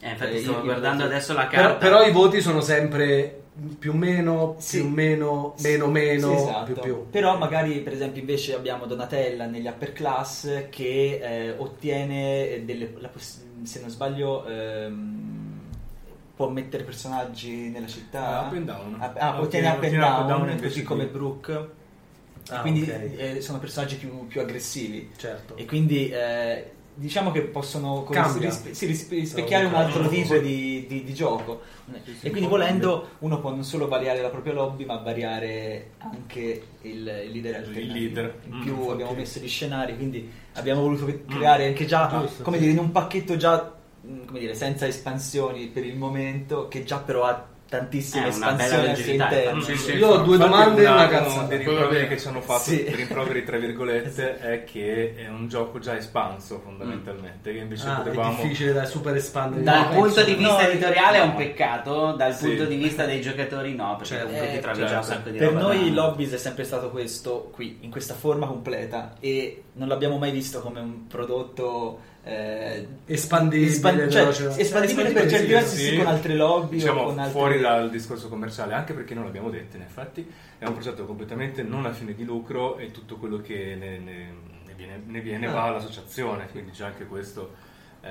Eh, 0.00 0.10
infatti 0.10 0.36
Eh, 0.36 0.40
io- 0.40 0.60
guardando 0.62 1.02
io- 1.04 1.08
adesso 1.08 1.32
la 1.32 1.46
Però, 1.46 1.62
carta. 1.62 1.76
però 1.78 2.06
i 2.06 2.12
voti 2.12 2.42
sono 2.42 2.60
sempre 2.60 3.44
più 3.78 3.94
meno, 3.94 4.56
Sì. 4.58 4.80
più 4.80 4.88
meno, 4.90 5.54
meno 5.62 5.86
meno, 5.86 6.28
Sì, 6.28 6.42
esatto. 6.42 6.64
più 6.72 6.82
più. 6.82 7.06
Però 7.10 7.38
magari 7.38 7.80
per 7.80 7.94
esempio 7.94 8.20
invece 8.20 8.54
abbiamo 8.54 8.84
Donatella 8.84 9.46
negli 9.46 9.66
upper 9.66 9.92
class 9.94 10.64
che 10.68 11.18
eh, 11.22 11.54
ottiene 11.56 12.62
delle, 12.66 12.92
la 12.98 13.08
poss- 13.08 13.40
se 13.62 13.80
non 13.80 13.88
sbaglio 13.88 14.44
ehm, 14.46 15.45
può 16.36 16.48
mettere 16.50 16.82
personaggi 16.84 17.70
nella 17.70 17.86
città. 17.86 18.40
Ah, 18.40 18.46
up 18.46 18.52
and 18.52 18.66
down. 18.66 18.96
Ah, 19.00 19.12
ah, 19.16 19.34
Ah, 19.36 19.40
ottiene 19.40 19.68
ottiene- 19.70 19.96
up 19.98 20.04
and 20.04 20.20
up 20.22 20.26
down, 20.28 20.46
down 20.46 20.60
così 20.60 20.80
di- 20.80 20.84
come 20.84 21.06
Brooke. 21.06 21.70
Ah, 22.50 22.60
quindi 22.60 22.82
ok. 22.82 23.10
eh, 23.16 23.40
sono 23.40 23.58
personaggi 23.58 23.96
più, 23.96 24.26
più 24.26 24.40
aggressivi. 24.40 25.10
Certo. 25.16 25.56
E 25.56 25.64
quindi 25.64 26.10
eh, 26.10 26.70
diciamo 26.94 27.30
che 27.32 27.40
possono 27.42 28.06
rispe- 28.38 28.74
sì, 28.74 28.86
rispe- 28.86 29.14
rispecchiare 29.16 29.64
un 29.64 29.74
altro 29.74 30.06
tipo 30.08 30.36
di, 30.38 30.86
di- 30.86 31.02
di 31.04 31.14
gioco. 31.14 31.62
Sì, 32.04 32.14
sì, 32.20 32.26
e 32.26 32.30
quindi 32.30 32.48
volendo 32.48 33.08
uno 33.20 33.40
può 33.40 33.50
non 33.50 33.64
solo 33.64 33.88
variare 33.88 34.20
la 34.20 34.28
propria 34.28 34.52
lobby, 34.52 34.84
ma 34.84 34.96
variare 34.96 35.90
anche 35.98 36.62
il, 36.82 36.92
il 37.24 37.30
leader 37.30 37.68
Il 37.76 37.86
leader. 37.92 38.38
In 38.46 38.56
Mm, 38.56 38.60
più 38.60 38.72
infatti. 38.74 38.90
abbiamo 38.92 39.12
messo 39.14 39.38
gli 39.40 39.48
scenari, 39.48 39.96
quindi 39.96 40.30
abbiamo 40.54 40.82
voluto 40.82 41.06
creare 41.28 41.66
anche 41.66 41.84
già, 41.86 42.08
Giusto, 42.22 42.42
come 42.42 42.56
sì. 42.58 42.62
dire, 42.64 42.74
in 42.74 42.78
un 42.80 42.92
pacchetto 42.92 43.36
già, 43.36 43.62
mm, 43.62 43.75
come 44.26 44.38
dire, 44.38 44.54
senza 44.54 44.86
espansioni 44.86 45.66
per 45.66 45.84
il 45.84 45.96
momento, 45.96 46.68
che 46.68 46.84
già 46.84 46.98
però 46.98 47.24
ha 47.24 47.54
tantissime 47.68 48.26
Eh, 48.26 48.28
espansioni 48.28 48.88
al 48.90 48.96
suo 48.96 49.12
interno. 49.12 49.60
Sì, 49.60 49.76
sì. 49.76 49.92
Io 49.96 50.06
ho 50.06 50.16
due 50.18 50.36
Infatti 50.36 50.50
domande 50.52 50.82
e 50.82 50.86
una 50.86 50.94
uno 51.00 51.08
cazzata. 51.08 51.46
dei 51.48 51.56
rimproveri 51.58 52.06
che 52.08 52.18
ci 52.20 52.28
hanno 52.28 52.40
fatto, 52.40 52.60
Sì. 52.60 52.84
rimproveri 52.94 53.44
tra 53.44 53.56
virgolette, 53.58 54.38
è 54.38 54.62
che 54.62 55.14
è 55.16 55.28
un 55.28 55.48
gioco 55.48 55.80
già 55.80 55.96
espanso 55.96 56.60
fondamentalmente, 56.62 57.52
che 57.52 57.58
invece 57.58 57.88
Ah, 57.88 57.94
è 57.98 58.02
potevamo... 58.04 58.40
difficile 58.40 58.72
da 58.72 58.84
super 58.84 59.16
espandere. 59.16 59.64
Dal 59.64 59.80
No, 59.92 60.00
punto 60.00 60.22
di 60.22 60.34
vista 60.34 60.62
no, 60.62 60.68
editoriale 60.68 61.18
è 61.18 61.22
un 61.22 61.28
no. 61.30 61.34
peccato, 61.34 62.12
dal 62.12 62.34
Sì. 62.36 62.46
punto 62.46 62.64
di 62.66 62.76
vista 62.76 63.04
dei 63.04 63.20
giocatori 63.20 63.74
no, 63.74 63.96
perché 63.96 64.04
Certo. 64.14 64.26
comunque 64.26 64.48
ti 64.52 64.56
Eh, 64.56 64.60
trovi 64.60 64.78
già 64.78 64.84
un 64.84 64.88
certo. 64.90 65.06
sacco 65.06 65.28
di 65.30 65.38
Per 65.38 65.48
roba 65.48 65.60
noi 65.60 65.92
Lobbies 65.92 66.32
è 66.34 66.38
sempre 66.38 66.62
stato 66.62 66.90
questo 66.90 67.50
qui, 67.52 67.78
in 67.80 67.90
questa 67.90 68.14
forma 68.14 68.46
completa 68.46 69.14
e 69.18 69.64
non 69.72 69.88
l'abbiamo 69.88 70.18
mai 70.18 70.30
visto 70.30 70.60
come 70.60 70.78
un 70.78 71.08
prodotto 71.08 72.14
eh, 72.28 72.88
Espandibile, 73.06 73.70
espan- 73.70 74.10
cioè, 74.10 74.20
veloce. 74.22 74.60
espandibile 74.60 75.12
per 75.12 75.30
certi 75.30 75.46
versi 75.52 75.76
sì. 75.76 75.84
sì, 75.90 75.96
con 75.98 76.06
altre 76.08 76.34
lobby 76.34 76.76
diciamo 76.78 77.00
o 77.02 77.04
con 77.06 77.18
altre... 77.20 77.30
fuori 77.32 77.60
dal 77.60 77.88
discorso 77.88 78.28
commerciale, 78.28 78.74
anche 78.74 78.92
perché 78.94 79.14
non 79.14 79.24
l'abbiamo 79.24 79.48
detto 79.48 79.76
in 79.76 79.82
effetti, 79.82 80.28
è 80.58 80.66
un 80.66 80.72
progetto 80.72 81.06
completamente 81.06 81.62
non 81.62 81.86
a 81.86 81.92
fine 81.92 82.14
di 82.14 82.24
lucro 82.24 82.78
e 82.78 82.90
tutto 82.90 83.16
quello 83.16 83.36
che 83.40 83.76
ne, 83.78 83.98
ne- 83.98 84.32
ne 84.66 84.72
viene, 84.74 85.00
ne 85.06 85.20
viene 85.20 85.46
Ah. 85.46 85.52
va 85.52 85.62
all'associazione, 85.64 86.48
quindi 86.50 86.72
c'è 86.72 86.86
anche 86.86 87.06
questo... 87.06 87.54
eh, 88.02 88.08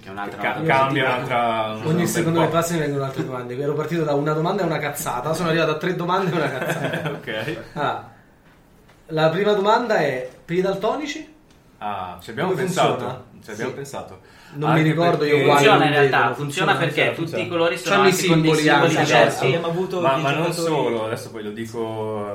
Che 0.00 0.08
è 0.08 0.10
un'altra 0.10 0.40
ca- 0.40 0.52
cosa. 0.54 0.64
cambia 0.66 1.04
un'altra... 1.04 1.72
un 1.74 1.86
Ogni 1.94 2.06
secondo 2.06 2.48
passa 2.48 2.72
mi 2.74 2.80
vengono 2.80 3.04
altre 3.04 3.24
domande. 3.26 3.58
Ero 3.58 3.74
partito 3.74 4.04
da 4.04 4.14
una 4.14 4.32
domanda 4.32 4.62
e 4.62 4.64
una 4.64 4.78
cazzata, 4.78 5.34
sono 5.34 5.50
arrivato 5.50 5.72
a 5.72 5.76
tre 5.76 5.94
domande 5.94 6.30
e 6.30 6.34
una 6.34 6.48
cazzata. 6.50 7.10
ok. 7.12 7.56
Ah, 7.74 8.10
la 9.08 9.28
prima 9.28 9.52
domanda 9.52 9.98
è 9.98 10.28
per 10.44 10.56
i 10.56 10.60
daltonici? 10.62 11.34
Ah, 11.78 12.18
ci 12.22 12.30
abbiamo 12.30 12.50
Come 12.50 12.62
pensato. 12.62 12.88
funziona? 12.92 13.24
Ci 13.44 13.50
abbiamo 13.50 13.70
Sì. 13.70 13.76
pensato. 13.76 14.20
Non 14.54 14.70
Anche 14.70 14.82
mi 14.82 14.88
ricordo 14.88 15.24
io 15.24 15.34
quali 15.44 15.50
Funziona 15.50 15.84
in 15.84 15.90
realtà, 15.90 16.16
funziona, 16.34 16.34
funziona, 16.36 16.74
perché 16.76 17.14
funziona, 17.14 17.26
tutti 17.30 17.40
i 17.40 17.48
colori 17.48 17.76
sono 17.78 17.94
anche 18.02 18.08
con 18.10 18.10
dei 18.16 18.20
simboli 18.54 18.58
simboli 18.62 18.68
anche, 18.96 19.04
diversi. 19.04 19.44
Abbiamo 19.44 19.66
avuto 19.66 20.00
Ma, 20.00 20.16
ma 20.16 20.32
non 20.32 20.52
solo, 20.52 21.04
adesso 21.04 21.30
poi 21.30 21.42
lo 21.42 21.50
dico... 21.50 22.32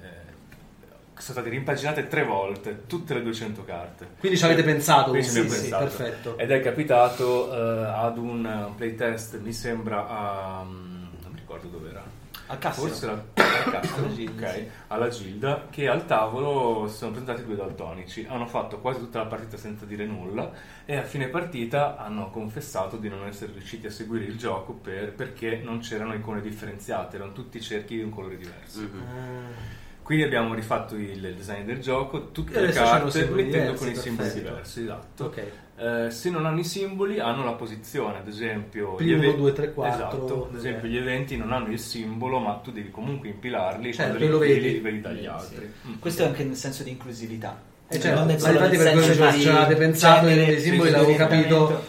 eh, 0.00 1.20
sono 1.20 1.38
state 1.38 1.48
rimpaginate 1.48 2.06
tre 2.06 2.22
volte, 2.24 2.82
tutte 2.86 3.14
le 3.14 3.22
200 3.22 3.64
carte. 3.64 4.08
Quindi 4.20 4.38
ci 4.38 4.44
avete 4.44 4.62
pensato 4.62 5.10
Quindi 5.10 5.26
sì, 5.28 5.40
pensato. 5.40 5.84
perfetto. 5.84 6.38
Ed 6.38 6.50
è 6.52 6.60
capitato 6.60 7.52
eh, 7.52 7.84
ad 7.86 8.18
un 8.18 8.46
eh, 8.46 8.72
playtest, 8.76 9.38
mi 9.40 9.52
sembra 9.52 10.06
a... 10.08 10.62
mm, 10.64 11.02
non 11.22 11.32
mi 11.32 11.38
ricordo 11.38 11.66
dove 11.68 11.88
era. 11.90 12.04
Al 12.48 12.58
Cassero. 12.58 12.86
Forse 12.86 13.04
era 13.06 13.12
al 13.64 13.70
Castro, 13.72 14.04
Alla 14.04 14.14
Gilda, 14.14 14.46
ok, 14.48 14.54
sì. 14.54 14.68
alla 14.88 15.08
Gilda, 15.08 15.66
che 15.70 15.88
al 15.88 16.06
tavolo 16.06 16.88
si 16.88 16.96
sono 16.96 17.10
presentati 17.10 17.44
due 17.44 17.56
daltonici. 17.56 18.26
Hanno 18.28 18.46
fatto 18.46 18.78
quasi 18.78 19.00
tutta 19.00 19.18
la 19.18 19.26
partita 19.26 19.56
senza 19.56 19.84
dire 19.84 20.04
nulla 20.06 20.50
e 20.84 20.96
a 20.96 21.02
fine 21.02 21.28
partita 21.28 21.96
hanno 21.96 22.30
confessato 22.30 22.96
di 22.96 23.08
non 23.08 23.26
essere 23.26 23.52
riusciti 23.52 23.86
a 23.86 23.90
seguire 23.90 24.24
il 24.26 24.36
gioco 24.36 24.72
per- 24.74 25.12
perché 25.12 25.60
non 25.62 25.80
c'erano 25.80 26.14
icone 26.14 26.40
differenziate, 26.40 27.16
erano 27.16 27.32
tutti 27.32 27.60
cerchi 27.60 27.96
di 27.96 28.02
un 28.02 28.10
colore 28.10 28.36
diverso. 28.36 28.80
Mhm. 28.80 29.00
Ah. 29.02 29.84
Quindi 30.02 30.22
abbiamo 30.24 30.54
rifatto 30.54 30.94
il 30.94 31.34
design 31.34 31.64
del 31.64 31.80
gioco, 31.80 32.30
tutte 32.30 32.60
le 32.60 32.70
carte 32.70 33.24
mettendo 33.24 33.42
diversi, 33.72 33.76
con 33.78 33.88
i 33.88 33.96
simboli 33.96 34.32
diversi, 34.32 34.82
esatto. 34.82 35.24
Ok. 35.24 35.42
Eh, 35.78 36.10
se 36.10 36.30
non 36.30 36.46
hanno 36.46 36.58
i 36.60 36.64
simboli 36.64 37.18
hanno 37.20 37.44
la 37.44 37.52
posizione, 37.52 38.18
ad 38.18 38.28
esempio 38.28 38.94
Primo, 38.94 39.10
gli 39.10 39.26
eve- 39.26 39.36
due, 39.36 39.52
tre, 39.52 39.74
quattro. 39.74 39.94
Esatto, 39.94 40.48
ad 40.50 40.56
esempio 40.56 40.88
Ok. 40.88 40.94
gli 40.94 40.96
eventi 40.96 41.36
non 41.36 41.52
hanno 41.52 41.70
il 41.70 41.78
simbolo, 41.78 42.38
ma 42.38 42.54
tu 42.54 42.72
devi 42.72 42.90
comunque 42.90 43.28
impilarli 43.28 43.92
Certo, 43.92 44.16
quando 44.16 44.24
li 44.24 44.30
lo 44.30 44.42
impili, 44.44 44.60
vedi. 44.60 44.72
li 44.74 44.80
vedi 44.80 45.00
dagli 45.02 45.20
Sì. 45.20 45.26
altri. 45.26 45.72
Mm. 45.88 45.92
Questo 45.98 46.22
è 46.22 46.26
anche 46.26 46.44
nel 46.44 46.56
senso 46.56 46.82
di 46.82 46.90
inclusività. 46.90 47.60
Eh, 47.88 48.00
certo, 48.00 48.20
non 48.20 48.30
è 48.30 48.38
solo 48.38 48.52
infatti 48.54 48.76
per 48.78 48.92
quello 48.92 49.06
di 49.06 49.40
ci 49.40 49.48
avevate 49.48 49.76
pensato 49.76 50.26
genere, 50.26 50.46
dei 50.46 50.60
simboli, 50.60 50.88
sì, 50.88 50.94
l'avevo 50.94 51.12
sì, 51.12 51.16
capito. 51.18 51.84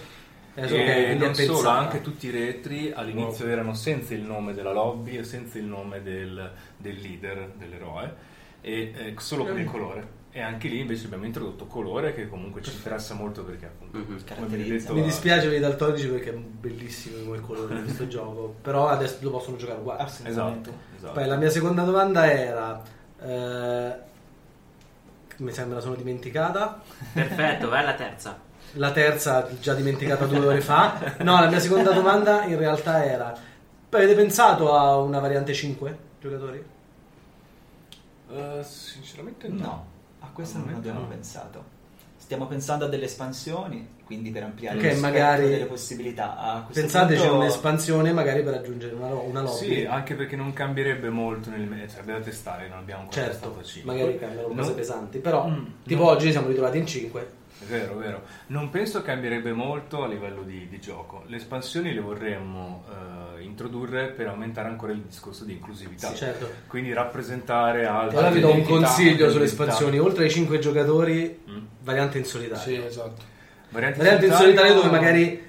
Eh, 0.56 1.10
E 1.10 1.13
non 1.15 1.30
è 1.30 1.34
solo, 1.34 1.69
anche 1.69 2.02
tutti 2.02 2.28
i 2.28 2.32
retri 2.32 2.91
all'inizio 2.93 3.45
erano 3.47 3.73
senza 3.73 4.13
il 4.15 4.21
nome 4.21 4.54
della 4.54 4.73
lobby 4.73 5.17
e 5.17 5.23
senza 5.23 5.60
il 5.60 5.65
nome 5.65 6.02
del, 6.04 6.52
del 6.76 6.95
leader, 7.00 7.52
dell'eroe. 7.58 8.13
e 8.62 8.91
eh, 8.97 9.13
solo 9.17 9.45
per 9.45 9.58
il 9.60 9.65
colore. 9.65 10.17
E 10.32 10.42
anche 10.42 10.68
lì 10.68 10.80
invece 10.82 11.06
abbiamo 11.06 11.26
introdotto 11.26 11.66
colore 11.66 12.13
che 12.13 12.30
comunque 12.30 12.62
ci 12.62 12.72
interessa 12.76 13.16
molto 13.16 13.44
perché 13.44 13.66
appunto 13.66 13.98
Mhm. 13.98 14.46
vi 14.48 14.68
detto, 14.70 14.94
Mi 14.94 15.02
dispiace 15.02 15.48
per 15.48 15.56
i 15.58 15.60
daltonici 15.60 16.08
perché 16.10 16.30
è 16.30 16.34
bellissimo 16.34 17.24
come 17.26 17.40
colore 17.40 17.76
di 17.76 17.82
questo 17.84 18.08
gioco, 18.10 18.56
però 18.62 18.88
adesso 18.88 19.18
lo 19.22 19.32
possono 19.32 19.58
giocare 19.58 19.80
uguale. 19.80 20.04
Assolutamente. 20.04 20.70
Esatto, 20.70 20.84
esatto. 20.98 21.13
Poi 21.13 21.26
la 21.28 21.36
mia 21.38 21.50
seconda 21.50 21.84
domanda 21.84 22.32
era... 22.32 22.82
eh, 23.22 24.06
mi 25.38 25.52
sembra 25.52 25.76
la 25.78 25.82
sono 25.82 25.96
dimenticata. 25.96 26.82
Perfetto, 27.13 27.70
vai 27.70 27.82
alla 27.84 27.94
terza. 27.96 28.40
La 28.74 28.92
terza 28.92 29.48
già 29.60 29.74
dimenticata 29.74 30.26
due 30.26 30.46
ore 30.46 30.62
fa. 30.62 31.16
No, 31.20 31.40
la 31.40 31.48
mia 31.48 31.60
seconda 31.60 31.92
domanda 31.94 32.44
in 32.46 32.58
realtà 32.58 33.04
era: 33.06 33.34
avete 33.90 34.13
pensato 34.13 34.76
a 34.76 34.98
una 34.98 35.20
variante 35.20 35.54
5 35.54 35.98
giocatori? 36.20 36.63
Eh, 38.30 38.63
sinceramente 38.63 39.48
no. 39.48 39.56
No, 39.63 39.86
questo 40.38 40.60
non 40.60 40.76
abbiamo 40.76 41.00
no. 41.00 41.08
pensato. 41.08 41.76
Stiamo 42.15 42.45
pensando 42.45 42.86
a 42.86 42.88
delle 42.89 43.06
espansioni, 43.06 43.88
quindi 44.06 44.30
per 44.32 44.43
ampliare 44.43 44.78
Ok, 44.78 44.84
lo 44.84 44.89
spettro 44.91 45.08
magari- 45.10 45.47
delle 45.50 45.65
possibilità. 45.65 46.38
A 46.38 46.67
Pensateci 46.71 47.21
a 47.21 47.23
punto- 47.30 47.38
un'espansione 47.43 48.12
magari 48.13 48.43
per 48.43 48.54
aggiungere 48.54 48.93
una, 48.95 49.08
una 49.13 49.41
lobby. 49.41 49.65
Sì, 49.76 49.86
anche 49.86 50.13
perché 50.13 50.36
non 50.36 50.52
cambierebbe 50.54 51.10
molto 51.10 51.50
nel 51.50 51.62
mezzo, 51.62 51.93
sarebbe 51.95 52.12
da 52.13 52.19
testare, 52.19 52.67
non 52.67 52.80
abbiamo 52.80 53.02
ancora 53.04 53.21
certo, 53.21 53.47
testato 53.50 53.63
5. 53.65 53.93
magari 53.93 54.19
cambiano 54.19 54.47
cose 54.50 54.69
No. 54.69 54.76
pesanti, 54.76 55.17
però 55.19 55.47
Mm, 55.47 55.65
tipo 55.86 56.04
no. 56.04 56.10
oggi 56.10 56.32
siamo 56.32 56.47
ritrovati 56.47 56.78
in 56.78 56.86
5. 56.86 57.32
È 57.60 57.63
vero, 57.65 57.93
è 57.93 58.04
vero. 58.04 58.22
Non 58.48 58.70
penso 58.70 59.02
cambierebbe 59.02 59.52
molto 59.52 60.04
a 60.04 60.08
livello 60.08 60.43
di, 60.43 60.67
di 60.70 60.80
gioco. 60.80 61.24
Le 61.28 61.38
espansioni 61.38 61.93
le 61.93 62.02
vorremmo 62.02 62.84
eh, 63.38 63.41
introdurre 63.43 64.08
per 64.10 64.28
aumentare 64.28 64.67
ancora 64.70 64.91
il 64.91 65.00
discorso 65.02 65.43
di 65.43 65.54
inclusività. 65.54 66.13
certo. 66.13 66.50
Quindi 66.67 66.93
rappresentare 66.93 67.86
altre 67.86 68.17
Allora 68.17 68.32
vi 68.34 68.39
do 68.41 68.54
un 68.54 68.63
consiglio 68.63 69.30
sulle 69.32 69.46
espansioni: 69.46 69.98
oltre 69.98 70.26
ai 70.26 70.30
5 70.32 70.60
giocatori, 70.60 71.39
Mm. 71.50 71.58
variante 71.82 72.17
in 72.20 72.26
solitario. 72.26 72.62
Sì, 72.63 72.76
esatto. 72.86 73.22
Variante, 73.70 73.98
Variante 73.98 74.26
in 74.28 74.32
solitario- 74.34 74.72
solitario 74.72 74.74
dove 74.76 74.89
magari 74.89 75.46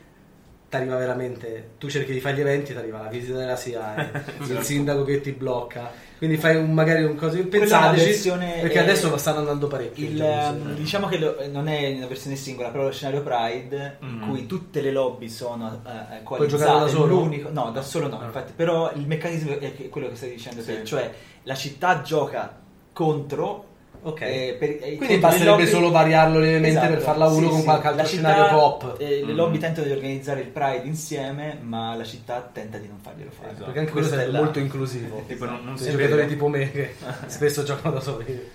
ti 0.68 0.77
arriva 0.77 0.97
veramente 0.99 1.71
tu 1.79 1.88
cerchi 1.88 2.12
di 2.12 2.21
fare 2.21 2.37
gli 2.37 2.40
eventi 2.40 2.73
ti 2.73 2.79
arriva 2.79 3.01
la 3.03 3.09
visita 3.09 3.38
della 3.38 3.57
SIAE 3.57 4.11
il 4.40 4.47
Certo. 4.47 4.62
sindaco 4.62 5.03
che 5.05 5.21
ti 5.23 5.33
blocca 5.33 5.90
quindi 6.19 6.37
fai 6.37 6.57
un, 6.57 6.73
magari 6.75 7.05
un 7.05 7.15
coso 7.17 7.39
pensateci 7.47 8.05
versione, 8.05 8.59
perché 8.61 8.77
eh, 8.79 8.81
adesso 8.83 9.17
stanno 9.17 9.39
andando 9.39 9.67
parecchio 9.69 10.07
Il, 10.07 10.21
ehm, 10.21 10.75
diciamo 10.75 11.07
che 11.07 11.19
lo- 11.19 11.37
non 11.51 11.69
è 11.69 11.93
una 11.97 12.07
versione 12.07 12.37
singola, 12.37 12.69
però 12.71 12.85
lo 12.85 12.91
scenario 12.93 13.23
Pride, 13.23 13.99
in 14.01 14.09
Mhm. 14.09 14.29
cui 14.29 14.47
tutte 14.47 14.81
le 14.81 14.91
lobby 14.93 15.29
sono 15.29 15.67
eh, 15.69 15.79
giocarlo 15.79 16.23
coalizzate. 16.25 16.81
da 16.81 16.89
solo? 16.89 17.15
l'unico- 17.15 17.51
no, 17.51 17.71
da 17.71 17.83
solo 17.83 18.09
no, 18.09 18.21
Ah. 18.21 18.25
infatti, 18.27 18.53
però 18.55 18.93
il 18.95 19.07
meccanismo 19.07 19.59
è 19.59 19.89
quello 19.89 20.09
che 20.09 20.17
stai 20.17 20.31
dicendo 20.31 20.61
Sì. 20.63 20.67
te, 20.75 20.85
cioè 20.85 21.11
la 21.45 21.55
città 21.55 22.03
gioca 22.03 22.59
contro. 22.93 23.68
Ok 24.03 24.21
eh, 24.21 24.57
per- 24.59 24.79
eh, 24.83 24.97
quindi 24.97 25.19
basterebbe 25.19 25.51
lobby- 25.51 25.67
solo 25.67 25.91
variarlo 25.91 26.39
lievemente 26.39 26.79
Esatto, 26.79 26.93
per 26.95 27.03
farla 27.03 27.27
uno 27.27 27.39
sì, 27.45 27.49
con 27.49 27.59
sì. 27.59 27.65
qualche 27.65 27.87
altro 27.87 28.03
La 28.03 28.09
scenario 28.09 28.43
città, 28.45 28.55
coop 28.57 28.95
eh, 29.01 29.25
le 29.25 29.33
lobby 29.33 29.59
tentano 29.59 29.87
di 29.87 29.93
organizzare 29.93 30.41
il 30.41 30.47
Pride 30.49 30.83
insieme, 30.87 31.59
ma 31.61 31.95
la 31.95 32.05
città 32.05 32.49
tenta 32.53 32.79
di 32.79 32.87
non 32.89 32.99
farglielo 32.99 33.31
fare. 33.31 33.49
Esatto. 33.51 33.65
perché 33.65 33.79
anche 33.81 33.91
quello 33.93 34.07
Questa 34.07 34.25
è 34.27 34.31
la- 34.31 34.39
molto 34.41 34.59
inclusivo 34.59 35.23
Tipo, 35.29 35.45
non- 35.45 35.65
non 35.65 35.75
Per 35.75 35.83
si 35.85 35.91
giocatori 35.91 36.17
vede. 36.21 36.29
tipo 36.29 36.49
me 36.49 36.71
che 36.71 36.95
spesso 37.27 37.63
giocano 37.63 37.95
da 37.95 38.01
soli 38.01 38.51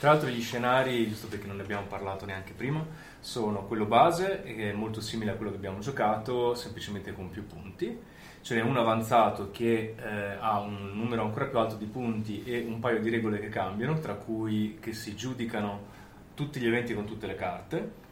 Tra 0.00 0.10
l'altro 0.12 0.28
gli 0.28 0.40
scenari, 0.40 1.08
giusto 1.08 1.26
perché 1.26 1.46
non 1.46 1.56
ne 1.56 1.62
abbiamo 1.62 1.86
parlato 1.88 2.24
neanche 2.24 2.52
prima, 2.56 2.84
sono 3.20 3.66
quello 3.66 3.84
base, 3.84 4.42
che 4.44 4.70
è 4.70 4.72
molto 4.72 5.00
simile 5.00 5.32
a 5.32 5.34
quello 5.34 5.50
che 5.50 5.56
abbiamo 5.56 5.80
giocato, 5.80 6.54
semplicemente 6.54 7.12
con 7.12 7.30
più 7.30 7.44
punti. 7.46 7.98
Ce 8.40 8.54
n'è 8.54 8.62
uno 8.62 8.80
avanzato 8.80 9.50
che 9.50 9.94
eh, 9.96 10.36
ha 10.40 10.60
un 10.60 10.92
numero 10.94 11.22
ancora 11.22 11.46
più 11.46 11.58
alto 11.58 11.74
di 11.74 11.84
punti 11.86 12.42
e 12.44 12.60
un 12.66 12.78
paio 12.80 13.00
di 13.00 13.10
regole 13.10 13.38
che 13.40 13.48
cambiano, 13.48 13.98
tra 14.00 14.14
cui 14.14 14.78
che 14.80 14.92
si 14.94 15.14
giudicano 15.14 15.96
tutti 16.34 16.58
gli 16.60 16.66
eventi 16.66 16.94
con 16.94 17.04
tutte 17.04 17.26
le 17.26 17.34
carte 17.34 18.06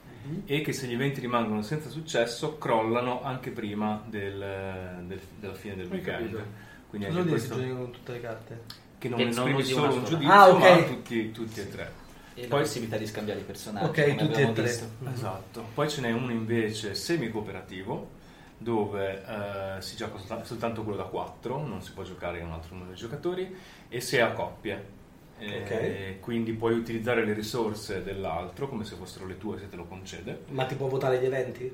e 0.44 0.60
che 0.60 0.72
se 0.72 0.88
gli 0.88 0.92
eventi 0.94 1.20
rimangono 1.20 1.62
senza 1.62 1.88
successo 1.88 2.58
crollano 2.58 3.22
anche 3.22 3.50
prima 3.52 4.02
del- 4.06 5.04
del- 5.06 5.20
della 5.38 5.54
fine 5.54 5.76
del 5.76 5.86
Ho 5.86 5.90
weekend. 5.90 6.18
capito. 6.32 6.42
Quindi 6.88 7.06
cosa 7.06 7.18
anche 7.20 7.30
questo 7.30 7.54
giochi 7.54 7.70
con 7.70 7.90
tutte 7.92 8.12
le 8.12 8.20
carte? 8.20 8.60
che 8.98 9.08
non 9.10 9.18
Che 9.18 9.24
non 9.26 9.52
usi 9.52 9.72
solo 9.74 9.92
un 9.94 10.04
giudizio, 10.04 10.32
Ah, 10.32 10.48
ok. 10.48 10.60
ma 10.60 10.82
tutti, 10.84 11.30
tutti 11.30 11.60
e 11.60 11.70
tre. 11.70 11.92
E 12.34 12.42
la 12.42 12.48
Poi- 12.48 12.60
possibilità 12.62 12.96
di 12.96 13.06
scambiare 13.06 13.40
i 13.40 13.42
personaggi. 13.44 13.86
ok 13.86 14.04
come 14.04 14.16
tutti 14.16 14.40
e 14.40 14.52
tre 14.52 14.62
visto. 14.64 14.88
Esatto. 15.12 15.64
Poi 15.74 15.88
ce 15.88 16.00
n'è 16.00 16.10
uno 16.12 16.32
invece 16.32 16.94
semi-cooperativo 16.94 18.10
dove 18.58 19.22
eh, 19.24 19.82
si 19.82 19.96
gioca 19.96 20.18
solta- 20.18 20.44
soltanto 20.44 20.82
quello 20.82 20.96
da 20.98 21.04
4, 21.04 21.66
non 21.66 21.82
si 21.82 21.92
può 21.92 22.02
giocare 22.02 22.38
in 22.38 22.46
un 22.46 22.52
altro 22.52 22.74
numero 22.74 22.92
di 22.92 22.96
giocatori 22.96 23.54
e 23.88 24.00
si 24.00 24.16
è 24.16 24.20
a 24.20 24.32
coppie. 24.32 24.94
Eh, 25.38 26.16
Quindi 26.20 26.52
puoi 26.54 26.72
utilizzare 26.74 27.22
le 27.24 27.34
risorse 27.34 28.02
dell'altro 28.02 28.68
come 28.68 28.84
se 28.84 28.96
fossero 28.96 29.26
le 29.26 29.36
tue 29.36 29.58
se 29.58 29.68
te 29.68 29.76
lo 29.76 29.84
concede. 29.84 30.44
ma 30.48 30.64
ti 30.64 30.74
può 30.76 30.86
votare 30.88 31.20
gli 31.20 31.26
eventi? 31.26 31.70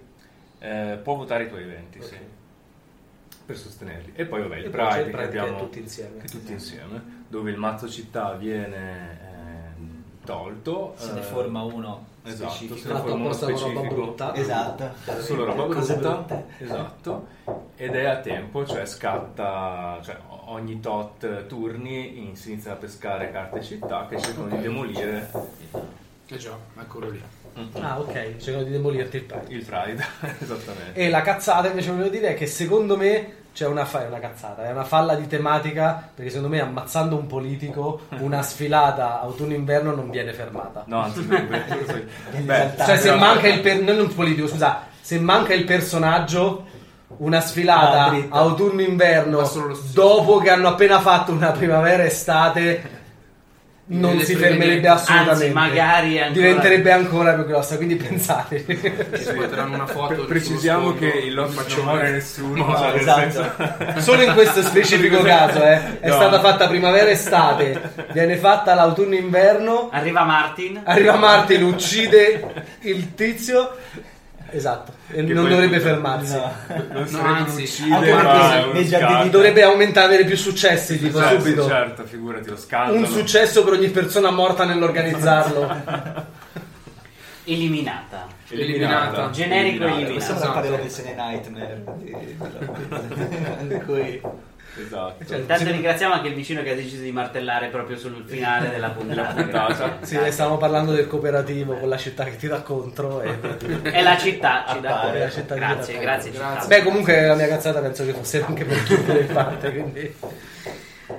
Eh, 0.58 0.98
può 1.02 1.14
votare 1.14 1.44
i 1.44 1.48
tuoi 1.48 1.62
eventi, 1.62 1.98
Ok. 1.98 2.04
sì, 2.04 2.16
per 3.46 3.56
sostenerli. 3.56 4.12
E 4.16 4.26
poi 4.26 4.42
vabbè, 4.42 4.56
il 4.56 4.70
Pride, 4.70 4.98
il 4.98 5.04
che 5.04 5.10
Pride 5.10 5.28
che 5.28 5.36
è 5.36 5.40
abbiamo 5.40 5.58
tutti 5.58 5.78
insieme. 5.78 6.18
che 6.18 6.26
tutti 6.26 6.52
insieme, 6.52 7.24
dove 7.28 7.50
il 7.52 7.56
mazzo 7.56 7.88
città 7.88 8.34
viene 8.34 9.20
ehm, 9.76 10.02
tolto. 10.24 10.94
Se 10.96 11.12
ne 11.12 11.20
eh, 11.20 11.22
forma 11.22 11.62
uno 11.62 12.06
Esatto, 12.24 12.74
Fatto 12.76 13.14
apposta 13.14 13.46
con 13.46 13.54
roba 13.54 13.66
specifico. 13.66 13.94
brutta. 13.94 14.34
Esatto. 14.36 14.90
Solo 15.20 15.44
roba 15.44 15.64
brutta, 15.64 16.46
esatto, 16.58 17.26
ed 17.76 17.94
è 17.96 18.04
a 18.04 18.16
tempo, 18.20 18.64
cioè 18.64 18.86
scatta, 18.86 19.98
cioè 20.02 20.16
ogni 20.46 20.78
tot 20.80 21.46
turni 21.46 22.18
in- 22.18 22.36
si 22.36 22.52
inizia 22.52 22.72
a 22.72 22.76
pescare 22.76 23.30
carte 23.32 23.62
città 23.62 24.06
che 24.08 24.20
cercano 24.20 24.46
Ok. 24.46 24.56
di 24.56 24.62
demolire 24.62 25.30
Eh 26.28 26.36
già, 26.36 26.56
eccolo 26.78 27.10
lì. 27.10 27.22
ah 27.80 27.98
ok 28.00 28.36
cercano 28.38 28.64
di 28.64 28.70
demolirti 28.70 29.16
il 29.16 29.24
Pride 29.24 29.52
il 29.54 29.64
Pride, 29.64 30.04
esattamente. 30.40 30.92
E 31.00 31.08
la 31.10 31.22
cazzata 31.22 31.68
invece 31.68 31.90
volevo 31.90 32.08
dire 32.08 32.28
è 32.28 32.34
che 32.34 32.46
secondo 32.46 32.96
me 32.96 33.40
c'è 33.52 33.66
una, 33.66 33.84
fa- 33.84 34.04
è 34.04 34.08
una 34.08 34.18
cazzata, 34.18 34.64
è 34.66 34.70
una 34.70 34.84
falla 34.84 35.14
di 35.14 35.26
tematica 35.26 36.08
perché 36.14 36.30
secondo 36.30 36.54
me 36.54 36.60
ammazzando 36.62 37.16
un 37.16 37.26
politico 37.26 38.02
una 38.18 38.42
sfilata 38.42 39.20
autunno-inverno 39.20 39.94
non 39.94 40.10
viene 40.10 40.32
fermata. 40.32 40.84
No, 40.86 41.00
anzi, 41.02 41.20
beh, 41.26 41.44
esaltare. 42.32 42.84
Cioè 42.84 42.96
se 42.98 43.10
no. 43.10 43.16
manca 43.16 43.48
il 43.48 43.60
per- 43.60 43.82
non 43.82 43.98
un 43.98 44.14
politico, 44.14 44.48
scusa, 44.48 44.82
se 45.00 45.18
manca 45.18 45.52
il 45.54 45.64
personaggio 45.64 46.66
una 47.18 47.40
sfilata 47.40 48.06
Ah, 48.06 48.26
autunno-inverno 48.30 49.48
dopo 49.92 50.38
che 50.38 50.50
hanno 50.50 50.68
appena 50.68 51.00
fatto 51.00 51.32
una 51.32 51.50
primavera-estate 51.50 53.00
non 53.84 54.20
si 54.20 54.36
fermerebbe 54.36 54.88
assolutamente. 54.88 55.30
Anzi, 55.44 55.50
magari 55.50 56.18
ancora- 56.20 56.30
diventerebbe 56.32 56.92
ancora 56.92 57.32
più 57.34 57.46
grossa, 57.46 57.76
quindi 57.76 57.96
pensate. 57.96 58.64
Si 58.64 59.32
metteranno 59.32 59.74
una 59.74 59.86
foto. 59.86 60.24
Precisiamo 60.24 60.94
che 60.94 61.06
il 61.08 61.34
lotto 61.34 61.52
non 61.54 61.62
facciamo 61.64 61.82
muore 61.92 62.10
nessuno, 62.10 62.64
No, 62.66 62.76
cioè, 62.76 62.94
esatto. 62.96 63.20
senso- 63.20 64.00
Solo 64.00 64.22
in 64.22 64.32
questo 64.34 64.62
specifico 64.62 65.20
caso, 65.22 65.62
eh. 65.64 66.00
È 66.00 66.08
No. 66.08 66.14
stata 66.14 66.40
fatta 66.40 66.68
primavera-estate, 66.68 67.92
viene 68.12 68.36
fatta 68.36 68.74
l'autunno-inverno, 68.74 69.90
Arriva 69.92 70.22
Martin. 70.24 70.80
arriva 70.84 71.16
Martin, 71.16 71.62
uccide 71.64 72.52
il 72.82 73.14
tizio. 73.14 73.76
Esatto, 74.54 74.92
e 75.08 75.24
Che 75.24 75.32
non 75.32 75.48
dovrebbe 75.48 75.80
fermarsi. 75.80 76.34
No. 76.34 76.52
non 76.92 77.06
sarebbe 77.06 77.38
anzi, 77.38 77.62
uccide, 77.62 78.12
anche. 78.12 79.30
Dovrebbe 79.30 79.62
aumentare, 79.62 80.06
avere 80.06 80.24
più 80.24 80.36
successi, 80.36 80.98
tipo 80.98 81.18
Certo, 81.20 81.40
subito. 81.40 81.66
Certo, 81.66 82.04
figurati 82.04 82.50
lo 82.50 82.56
scandalo. 82.58 82.98
Un 82.98 83.06
successo 83.06 83.64
per 83.64 83.72
ogni 83.74 83.88
persona 83.88 84.30
morta 84.30 84.64
nell'organizzarlo. 84.66 85.74
Eliminata. 87.44 88.26
Eliminata. 88.50 89.30
Generico 89.30 89.84
Eliminata. 89.84 89.92
eliminato. 89.94 90.14
Possiamo 90.14 90.38
Esatto. 90.38 90.52
fare 90.52 90.68
la 90.68 90.76
versione 90.76 91.14
Nightmare 91.14 91.84
di, 91.96 92.16
di, 93.58 93.68
di 93.68 93.80
cui 93.84 94.20
Esatto. 94.74 95.24
Cioè, 95.26 95.38
Intanto 95.38 95.64
Sì. 95.66 95.70
ringraziamo 95.72 96.14
anche 96.14 96.28
il 96.28 96.34
vicino 96.34 96.62
che 96.62 96.70
ha 96.70 96.74
deciso 96.74 97.02
di 97.02 97.12
martellare 97.12 97.68
proprio 97.68 97.98
sul 97.98 98.22
finale 98.26 98.70
della 98.70 98.88
puntata. 98.96 99.32
puntata. 99.34 99.98
Sì, 100.00 100.18
stavamo 100.30 100.56
parlando 100.56 100.92
del 100.92 101.06
cooperativo 101.06 101.74
con 101.74 101.88
la 101.90 101.98
città 101.98 102.24
che 102.24 102.36
ti 102.36 102.48
dà 102.48 102.62
contro. 102.62 103.20
E... 103.20 103.38
È 103.82 104.02
la 104.02 104.16
città, 104.16 104.64
ci 104.68 104.80
dà 104.80 104.98
Appare, 105.00 105.18
la 105.18 105.30
città 105.30 105.54
Grazie, 105.54 105.98
grazie. 105.98 106.32
Beh, 106.66 106.82
comunque 106.82 107.26
la 107.26 107.34
mia 107.34 107.48
cazzata 107.48 107.80
penso 107.80 108.04
che 108.06 108.12
fosse 108.12 108.42
anche 108.42 108.64
per 108.64 108.78
tutte 108.78 109.12
le 109.12 109.24
parti. 109.32 109.70
Quindi... 109.70 110.14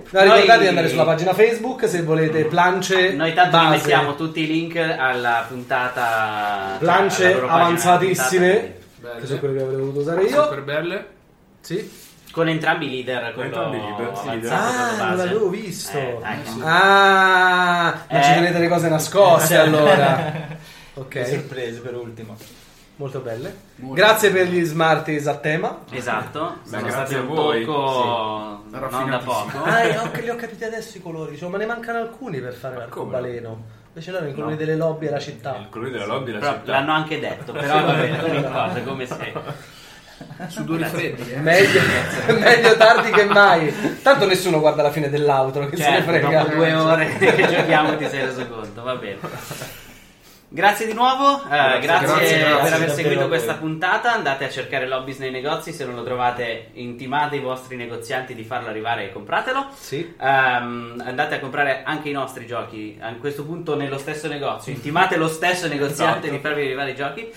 No, 0.10 0.20
Noi- 0.24 0.32
ricordate 0.32 0.62
di 0.62 0.68
andare 0.68 0.88
sulla 0.89 1.04
pagina 1.06 1.34
Facebook 1.34 1.88
se 1.88 2.01
volete 2.01 2.45
plance. 2.45 3.14
Noi 3.14 3.34
tanto 3.34 3.58
vi 3.60 3.64
base. 3.66 3.78
mettiamo 3.78 4.16
tutti 4.16 4.41
i 4.41 4.47
link 4.47 4.76
alla 4.78 5.45
puntata. 5.47 6.76
Plance 6.80 7.22
cioè, 7.22 7.32
alla 7.34 7.39
pagina 7.41 7.54
avanzatissime. 7.66 8.74
puntata, 8.99 9.20
Che 9.20 9.26
sono 9.28 9.39
quelle 9.39 9.58
che 9.58 9.62
avrei 9.64 9.78
voluto 9.80 9.99
usare 9.99 10.24
io. 10.24 10.43
Super 10.43 10.62
belle. 10.64 11.06
Sì. 11.62 12.01
Con 12.34 12.49
entrambi 12.49 12.88
i 12.88 12.89
leader, 12.89 13.31
quello 13.34 13.45
entrambi 13.49 13.77
i 13.77 13.79
leader, 13.79 14.17
sì, 14.17 14.47
Ah, 14.51 15.05
non 15.09 15.17
l'avevo 15.17 15.49
visto. 15.49 15.97
Eh, 15.99 16.45
sì. 16.45 16.61
Ah, 16.63 17.93
ma 18.09 18.19
Eh. 18.19 18.23
ci 18.23 18.34
tenete 18.34 18.57
le 18.57 18.67
cose 18.67 18.89
nascoste 18.89 19.55
allora. 19.55 20.15
le 20.49 20.57
Ok. 20.95 21.27
sorprese 21.27 21.79
per 21.81 21.95
ultimo. 21.95 22.36
molto 22.95 23.19
belle. 23.19 23.53
Molto 23.75 23.95
Grazie 23.95 24.31
per 24.31 24.47
gli 24.47 24.63
Smarties 24.63 25.27
a 25.27 25.36
tema. 25.36 25.79
Esatto, 25.91 26.57
Beh, 26.63 26.69
sono 26.69 26.81
grazie 26.81 26.91
stati 27.05 27.15
a 27.15 27.19
un 27.21 27.27
voi. 27.27 27.65
tocco 27.65 28.61
Sì. 28.71 28.79
non 28.79 29.09
da 29.09 29.17
poco. 29.19 29.63
Ah, 29.63 29.81
eh, 29.84 29.97
ho- 29.97 30.09
li 30.19 30.29
ho 30.29 30.36
capiti 30.36 30.63
adesso 30.63 30.97
i 30.97 31.01
colori, 31.01 31.31
dicevo, 31.31 31.51
ma 31.51 31.57
ne 31.57 31.65
mancano 31.67 31.99
alcuni 31.99 32.39
per 32.39 32.53
fare 32.53 32.73
come? 32.75 32.86
l'arcobaleno. 32.86 33.63
Invece 33.89 34.11
loro 34.11 34.25
i 34.27 34.34
colori 34.34 34.51
No. 34.53 34.57
delle 34.57 34.75
lobby 34.75 35.05
e 35.05 35.09
la 35.11 35.17
Il 35.17 35.21
città. 35.21 35.67
colore 35.69 35.91
della 35.91 36.05
lobby 36.05 36.25
della 36.31 36.39
Però 36.39 36.53
città. 36.53 36.71
l'hanno 36.71 36.91
anche 36.93 37.19
detto, 37.19 37.51
però 37.51 37.84
va 37.86 37.93
bene, 37.93 38.17
non 38.21 38.36
importa, 38.36 38.81
come 38.81 39.05
sei. 39.05 39.34
Sudori 40.47 40.84
freddi, 40.86 41.32
eh. 41.34 41.38
Meglio, 41.41 41.82
meglio 42.39 42.76
tardi 42.78 43.11
che 43.11 43.26
mai. 43.26 44.01
Tanto 44.01 44.26
nessuno 44.26 44.59
guarda 44.59 44.82
la 44.84 44.91
fine 44.91 45.09
dell'outro, 45.09 45.67
che 45.67 45.78
se 45.78 45.84
ne 45.89 45.95
Certo, 45.97 46.09
frega. 46.11 46.43
dopo 46.43 46.55
due 46.55 46.74
ore 46.74 47.15
che 47.17 47.47
giochiamo 47.47 47.97
ti 47.97 48.07
sei 48.07 48.26
reso 48.26 48.47
conto, 48.47 48.84
va 48.84 48.95
bene. 48.95 49.17
Grazie 50.55 50.86
di 50.86 50.93
nuovo, 50.93 51.41
eh, 51.45 51.47
grazie, 51.47 51.80
Grazie, 51.82 52.38
grazie, 52.38 52.61
per 52.61 52.74
aver 52.74 52.91
seguito 52.91 53.28
questa 53.28 53.55
puntata. 53.55 54.13
Andate 54.13 54.45
a 54.45 54.49
cercare 54.51 54.88
Lobbies 54.88 55.17
nei 55.17 55.32
negozi, 55.32 55.74
se 55.74 55.84
non 55.84 55.95
lo 55.95 56.03
trovate 56.03 56.67
intimate 56.74 57.38
i 57.38 57.39
vostri 57.39 57.76
negozianti 57.76 58.36
di 58.36 58.43
farlo 58.43 58.69
arrivare 58.69 59.05
e 59.05 59.11
compratelo. 59.11 59.69
Sì. 59.76 60.13
Ehm, 60.21 61.01
andate 61.03 61.36
a 61.36 61.39
comprare 61.39 61.82
anche 61.84 62.09
i 62.09 62.11
nostri 62.11 62.45
giochi 62.45 62.95
a 63.01 63.11
questo 63.15 63.43
punto 63.43 63.76
nello 63.76 63.97
stesso 63.97 64.28
negozio. 64.28 64.71
Intimate 64.71 65.15
lo 65.17 65.28
stesso 65.28 65.67
negoziante 65.67 66.19
Esatto. 66.28 66.32
di 66.32 66.38
farvi 66.39 66.61
arrivare 66.61 66.91
i 66.91 66.95
giochi. 66.95 67.34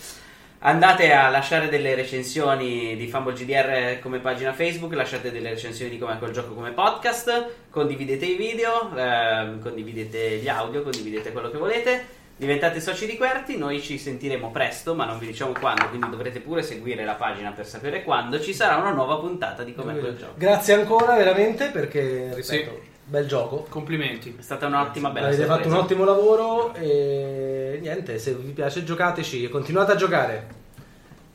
Andate 0.66 1.12
a 1.12 1.28
lasciare 1.28 1.68
delle 1.68 1.94
recensioni 1.94 2.96
di 2.96 3.06
Fumble 3.06 3.34
GDR 3.34 4.00
come 4.00 4.18
pagina 4.18 4.52
Facebook, 4.52 4.92
lasciate 4.94 5.30
delle 5.30 5.50
recensioni 5.50 5.92
di 5.92 5.96
come 5.96 6.18
quel 6.18 6.32
gioco 6.32 6.54
come 6.54 6.72
podcast, 6.72 7.50
condividete 7.70 8.24
i 8.26 8.34
video, 8.34 8.90
ehm, 8.96 9.60
condividete 9.62 10.38
gli 10.38 10.48
audio, 10.48 10.82
condividete 10.82 11.30
quello 11.30 11.52
che 11.52 11.58
volete. 11.58 12.04
Diventate 12.36 12.80
soci 12.80 13.06
di 13.06 13.16
Querti, 13.16 13.56
noi 13.56 13.80
ci 13.80 13.96
sentiremo 13.96 14.50
presto, 14.50 14.96
ma 14.96 15.04
non 15.04 15.20
vi 15.20 15.26
diciamo 15.26 15.52
quando, 15.52 15.88
quindi 15.88 16.10
dovrete 16.10 16.40
pure 16.40 16.62
seguire 16.64 17.04
la 17.04 17.14
pagina 17.14 17.52
per 17.52 17.64
sapere 17.68 18.02
quando 18.02 18.40
ci 18.40 18.52
sarà 18.52 18.74
una 18.74 18.90
nuova 18.90 19.18
puntata 19.18 19.62
di 19.62 19.72
come 19.72 19.96
quel 19.96 20.16
gioco. 20.16 20.32
Grazie 20.36 20.74
ancora 20.74 21.14
veramente 21.14 21.68
perché, 21.68 22.32
ripeto, 22.34 22.42
Sì. 22.42 22.94
Bel 23.06 23.26
gioco. 23.26 23.66
Complimenti. 23.68 24.34
È 24.38 24.42
stata 24.42 24.66
un'ottima 24.66 25.10
bella 25.10 25.28
Avete 25.28 25.44
fatto 25.44 25.68
un 25.68 25.74
ottimo 25.74 26.04
lavoro 26.04 26.74
e 26.74 27.78
niente, 27.80 28.18
se 28.18 28.34
vi 28.34 28.52
piace 28.52 28.84
giocateci 28.84 29.44
e 29.44 29.48
continuate 29.48 29.92
a 29.92 29.96
giocare. 29.96 30.46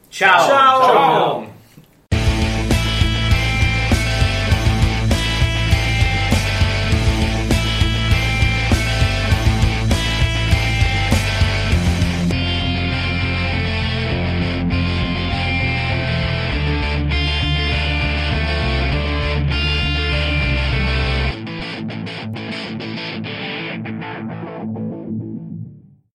Ciao! 0.09 0.47
Ciao! 0.47 0.81
Ciao. 0.81 1.59